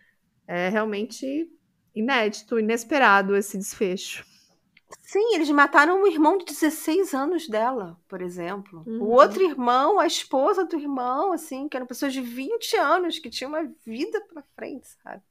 é 0.47 0.69
realmente 0.69 1.51
inédito, 1.95 2.59
inesperado 2.59 3.37
esse 3.37 3.57
desfecho. 3.57 4.25
Sim, 5.01 5.35
eles 5.35 5.51
mataram 5.51 6.03
o 6.03 6.07
irmão 6.07 6.37
de 6.37 6.45
16 6.45 7.15
anos 7.15 7.49
dela, 7.49 7.99
por 8.09 8.21
exemplo. 8.21 8.83
Uhum. 8.87 9.03
O 9.03 9.09
outro 9.09 9.43
irmão, 9.43 9.99
a 9.99 10.07
esposa 10.07 10.65
do 10.65 10.77
irmão, 10.77 11.33
assim, 11.33 11.69
que 11.69 11.77
eram 11.77 11.87
pessoas 11.87 12.13
de 12.13 12.21
20 12.21 12.77
anos, 12.77 13.19
que 13.19 13.31
tinham 13.31 13.51
uma 13.51 13.71
vida 13.85 14.21
pra 14.21 14.43
frente, 14.55 14.89
sabe? 15.03 15.23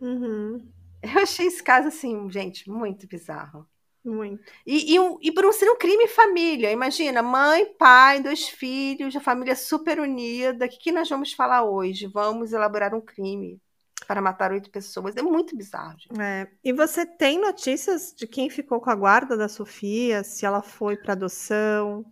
Uhum. 0.00 0.66
Eu 1.02 1.22
achei 1.22 1.46
esse 1.46 1.62
caso, 1.62 1.88
assim, 1.88 2.30
gente, 2.30 2.70
muito 2.70 3.06
bizarro. 3.06 3.66
Muito. 4.04 4.44
E, 4.66 4.94
e, 4.94 5.18
e 5.22 5.32
por 5.32 5.46
um, 5.46 5.52
ser 5.52 5.70
um 5.70 5.76
crime 5.76 6.06
família. 6.06 6.70
Imagina, 6.70 7.22
mãe, 7.22 7.64
pai, 7.78 8.20
dois 8.20 8.46
filhos, 8.48 9.16
a 9.16 9.20
família 9.20 9.56
super 9.56 9.98
unida. 9.98 10.66
O 10.66 10.68
que, 10.68 10.78
que 10.78 10.92
nós 10.92 11.08
vamos 11.08 11.32
falar 11.32 11.64
hoje? 11.64 12.06
Vamos 12.06 12.52
elaborar 12.52 12.94
um 12.94 13.00
crime 13.00 13.58
para 14.06 14.20
matar 14.20 14.52
oito 14.52 14.70
pessoas. 14.70 15.16
É 15.16 15.22
muito 15.22 15.56
bizarro. 15.56 15.98
Gente. 15.98 16.20
É. 16.20 16.46
E 16.62 16.72
você 16.72 17.06
tem 17.06 17.40
notícias 17.40 18.14
de 18.14 18.26
quem 18.26 18.50
ficou 18.50 18.80
com 18.80 18.90
a 18.90 18.94
guarda 18.94 19.36
da 19.36 19.48
Sofia? 19.48 20.22
Se 20.22 20.44
ela 20.44 20.60
foi 20.60 20.96
para 20.96 21.14
adoção? 21.14 22.04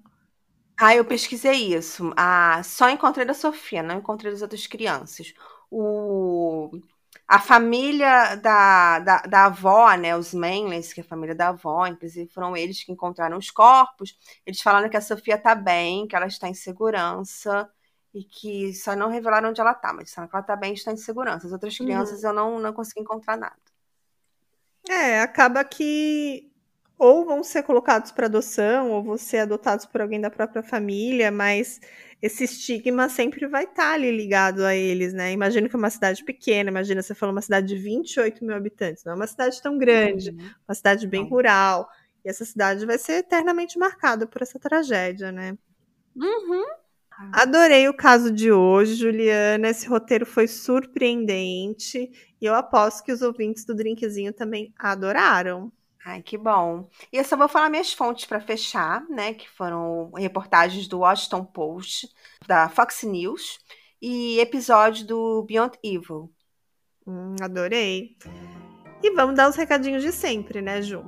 Ah, 0.79 0.97
eu 0.97 1.05
pesquisei 1.05 1.75
isso. 1.75 2.13
Ah, 2.17 2.63
só 2.65 2.89
encontrei 2.89 3.27
da 3.27 3.35
Sofia, 3.35 3.83
não 3.83 3.99
encontrei 3.99 4.33
das 4.33 4.43
outras 4.43 4.67
crianças. 4.67 5.35
O, 5.71 6.71
a 7.27 7.39
família 7.39 8.35
da, 8.37 8.99
da, 8.99 9.19
da 9.23 9.45
avó, 9.47 9.95
né, 9.95 10.17
os 10.17 10.35
Manleys, 10.35 10.93
que 10.93 11.01
é 11.01 11.05
a 11.05 11.07
família 11.07 11.35
da 11.35 11.49
avó, 11.49 11.87
inclusive 11.87 12.31
foram 12.31 12.57
eles 12.57 12.85
que 12.85 12.93
encontraram 12.93 13.39
os 13.39 13.51
corpos. 13.51 14.19
Eles 14.45 14.61
falaram 14.61 14.89
que 14.89 14.97
a 14.97 15.01
Sofia 15.01 15.37
está 15.37 15.55
bem, 15.55 16.07
que 16.07 16.15
ela 16.15 16.27
está 16.27 16.49
em 16.49 16.55
segurança 16.55 17.71
e 18.13 18.23
que 18.23 18.75
só 18.75 18.95
não 18.95 19.09
revelaram 19.09 19.49
onde 19.51 19.61
ela 19.61 19.75
tá, 19.75 19.93
mas 19.93 20.05
disseram 20.05 20.29
que 20.29 20.37
ela 20.37 20.45
tá 20.45 20.55
bem 20.55 20.73
e 20.73 20.75
está 20.75 20.93
em 20.93 20.97
segurança. 20.97 21.47
As 21.47 21.53
outras 21.53 21.79
uhum. 21.79 21.87
crianças 21.87 22.23
uhum. 22.23 22.29
eu 22.29 22.35
não, 22.35 22.59
não 22.59 22.73
consegui 22.73 23.01
encontrar 23.01 23.37
nada. 23.37 23.57
É, 24.89 25.21
acaba 25.21 25.65
que 25.65 26.53
ou 26.99 27.25
vão 27.25 27.43
ser 27.43 27.65
colocados 27.65 28.13
para 28.13 28.27
adoção, 28.27 28.93
ou 28.93 29.03
vão 29.03 29.17
ser 29.17 29.39
adotados 29.39 29.85
por 29.87 30.01
alguém 30.01 30.21
da 30.21 30.31
própria 30.31 30.63
família, 30.63 31.33
mas 31.33 31.81
esse 32.23 32.45
estigma 32.45 33.09
sempre 33.09 33.49
vai 33.49 33.65
estar 33.65 33.89
tá 33.89 33.93
ali 33.93 34.11
ligado 34.17 34.65
a 34.65 34.77
eles, 34.77 35.13
né? 35.13 35.33
Imagino 35.33 35.69
que 35.69 35.75
é 35.75 35.79
uma 35.79 35.91
cidade 35.91 36.25
pequena, 36.25 36.71
imagina 36.71 37.03
você 37.03 37.17
falou 37.17 37.35
uma 37.35 37.43
cidade 37.43 37.67
de 37.67 37.77
28 37.77 38.45
mil 38.45 38.55
habitantes, 38.55 39.05
não 39.05 39.15
é 39.15 39.17
uma 39.17 39.27
cidade 39.27 39.61
tão 39.61 39.77
grande, 39.77 40.31
uhum. 40.31 40.51
uma 40.69 40.75
cidade 40.75 41.09
bem 41.09 41.29
rural, 41.29 41.89
e 42.25 42.31
essa 42.31 42.45
cidade 42.45 42.87
vai 42.87 42.97
ser 42.97 43.15
eternamente 43.15 43.77
marcada 43.77 44.25
por 44.25 44.41
essa 44.41 44.57
tragédia, 44.57 45.33
né? 45.33 45.59
Uhum. 46.15 46.65
Adorei 47.33 47.89
o 47.89 47.95
caso 47.95 48.31
de 48.31 48.51
hoje, 48.51 48.95
Juliana. 48.95 49.69
Esse 49.69 49.87
roteiro 49.87 50.25
foi 50.25 50.49
surpreendente 50.49 52.11
e 52.41 52.47
eu 52.47 52.55
aposto 52.55 53.05
que 53.05 53.13
os 53.13 53.23
ouvintes 53.23 53.65
do 53.65 53.75
Drinkzinho 53.75 54.33
também 54.33 54.73
adoraram. 54.79 55.73
Ai, 56.05 56.21
que 56.21 56.37
bom. 56.37 56.89
E 57.13 57.17
eu 57.17 57.25
só 57.25 57.37
vou 57.37 57.49
falar 57.49 57.71
minhas 57.71 57.93
fontes 57.93 58.25
para 58.25 58.41
fechar, 58.41 59.05
né? 59.09 59.35
Que 59.35 59.49
foram 59.49 60.11
reportagens 60.17 60.89
do 60.89 61.01
Washington 61.01 61.45
Post, 61.45 62.09
da 62.47 62.69
Fox 62.69 63.05
News 63.05 63.61
e 64.01 64.41
episódio 64.41 65.07
do 65.07 65.43
Beyond 65.45 65.79
Evil. 65.83 66.31
Hum, 67.07 67.37
adorei. 67.41 68.17
E 69.03 69.11
vamos 69.11 69.37
dar 69.37 69.49
os 69.49 69.57
recadinhos 69.57 70.03
de 70.03 70.13
sempre, 70.13 70.61
né, 70.61 70.83
Ju? 70.83 71.05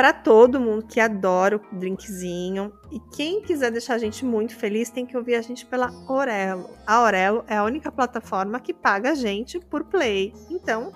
para 0.00 0.14
todo 0.14 0.58
mundo 0.58 0.86
que 0.86 0.98
adora 0.98 1.56
o 1.56 1.76
drinkzinho. 1.76 2.72
E 2.90 2.98
quem 3.14 3.42
quiser 3.42 3.70
deixar 3.70 3.96
a 3.96 3.98
gente 3.98 4.24
muito 4.24 4.56
feliz 4.56 4.88
tem 4.88 5.04
que 5.04 5.14
ouvir 5.14 5.34
a 5.34 5.42
gente 5.42 5.66
pela 5.66 5.92
Orelo. 6.08 6.70
A 6.86 7.02
Orelo 7.02 7.44
é 7.46 7.58
a 7.58 7.64
única 7.64 7.92
plataforma 7.92 8.58
que 8.60 8.72
paga 8.72 9.10
a 9.10 9.14
gente 9.14 9.60
por 9.60 9.84
play. 9.84 10.32
Então, 10.48 10.90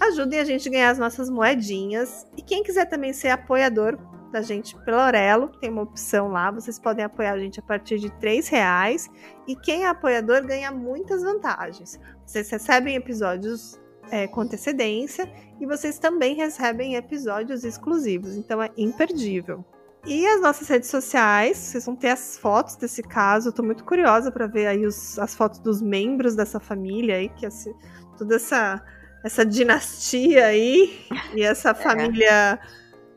ajudem 0.00 0.40
a 0.40 0.44
gente 0.44 0.68
a 0.68 0.72
ganhar 0.72 0.90
as 0.90 0.98
nossas 0.98 1.28
moedinhas. 1.28 2.26
E 2.36 2.42
quem 2.42 2.62
quiser 2.62 2.86
também 2.86 3.12
ser 3.12 3.28
apoiador 3.28 3.98
da 4.32 4.40
gente 4.42 4.76
pela 4.84 5.06
Orelo, 5.06 5.48
tem 5.60 5.70
uma 5.70 5.82
opção 5.82 6.28
lá. 6.28 6.50
Vocês 6.50 6.78
podem 6.78 7.04
apoiar 7.04 7.32
a 7.32 7.38
gente 7.38 7.58
a 7.58 7.62
partir 7.62 7.98
de 7.98 8.06
R$ 8.06 8.40
reais. 8.50 9.08
E 9.46 9.56
quem 9.56 9.82
é 9.82 9.88
apoiador 9.88 10.46
ganha 10.46 10.70
muitas 10.70 11.22
vantagens. 11.22 11.98
Vocês 12.24 12.48
recebem 12.48 12.94
episódios 12.94 13.78
é, 14.10 14.26
com 14.26 14.40
antecedência 14.40 15.30
e 15.60 15.66
vocês 15.66 15.98
também 15.98 16.34
recebem 16.34 16.96
episódios 16.96 17.64
exclusivos, 17.64 18.36
então 18.36 18.62
é 18.62 18.70
imperdível. 18.76 19.64
E 20.06 20.26
as 20.26 20.40
nossas 20.40 20.66
redes 20.66 20.88
sociais, 20.88 21.58
vocês 21.58 21.84
vão 21.84 21.94
ter 21.94 22.08
as 22.08 22.38
fotos 22.38 22.74
desse 22.76 23.02
caso. 23.02 23.50
Eu 23.50 23.52
tô 23.52 23.62
muito 23.62 23.84
curiosa 23.84 24.32
para 24.32 24.46
ver 24.46 24.66
aí 24.66 24.86
os, 24.86 25.18
as 25.18 25.34
fotos 25.34 25.58
dos 25.58 25.82
membros 25.82 26.34
dessa 26.34 26.58
família 26.58 27.16
aí, 27.16 27.28
que 27.28 27.44
esse, 27.44 27.74
toda 28.16 28.36
essa 28.36 28.82
essa 29.24 29.44
dinastia 29.44 30.46
aí 30.46 31.06
e 31.34 31.42
essa 31.42 31.70
é. 31.72 31.74
família 31.74 32.58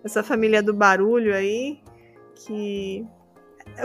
essa 0.03 0.21
família 0.21 0.61
do 0.61 0.73
barulho 0.73 1.33
aí 1.33 1.81
que 2.35 3.07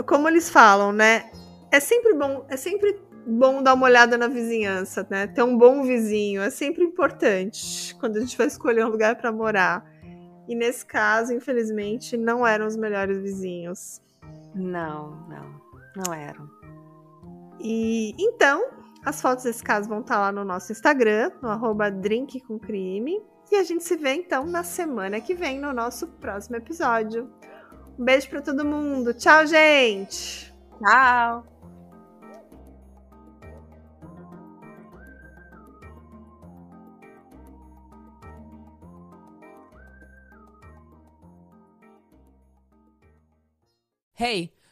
como 0.05 0.27
eles 0.27 0.49
falam, 0.49 0.91
né? 0.91 1.31
É 1.71 1.79
sempre 1.79 2.13
bom, 2.13 2.45
é 2.49 2.57
sempre 2.57 2.99
bom 3.25 3.61
dar 3.61 3.73
uma 3.73 3.85
olhada 3.85 4.17
na 4.17 4.27
vizinhança, 4.27 5.05
né? 5.09 5.27
Ter 5.27 5.43
um 5.43 5.57
bom 5.57 5.83
vizinho 5.83 6.41
é 6.41 6.49
sempre 6.49 6.83
importante 6.83 7.95
quando 7.99 8.17
a 8.17 8.19
gente 8.19 8.37
vai 8.37 8.47
escolher 8.47 8.85
um 8.85 8.89
lugar 8.89 9.15
para 9.15 9.31
morar. 9.31 9.85
E 10.47 10.55
nesse 10.55 10.85
caso, 10.85 11.33
infelizmente, 11.33 12.17
não 12.17 12.45
eram 12.45 12.65
os 12.65 12.75
melhores 12.75 13.17
vizinhos. 13.19 14.01
Não, 14.55 15.11
não, 15.27 15.61
não 15.95 16.13
eram. 16.13 16.49
E 17.59 18.15
então, 18.17 18.65
as 19.05 19.21
fotos 19.21 19.45
desse 19.45 19.63
caso 19.63 19.87
vão 19.87 20.01
estar 20.01 20.19
lá 20.19 20.31
no 20.31 20.43
nosso 20.43 20.71
Instagram, 20.71 21.31
no 21.41 21.49
arroba 21.49 21.89
drinkcomcrime. 21.89 23.21
E 23.51 23.55
a 23.55 23.63
gente 23.63 23.83
se 23.83 23.95
vê 23.95 24.13
então 24.13 24.45
na 24.45 24.63
semana 24.63 25.19
que 25.19 25.33
vem 25.33 25.59
no 25.59 25.73
nosso 25.73 26.07
próximo 26.07 26.57
episódio. 26.57 27.31
Um 27.97 28.03
beijo 28.03 28.29
para 28.29 28.41
todo 28.41 28.63
mundo. 28.65 29.13
Tchau, 29.13 29.45
gente. 29.47 30.53
Tchau. 30.79 31.43
Hey, 44.21 44.51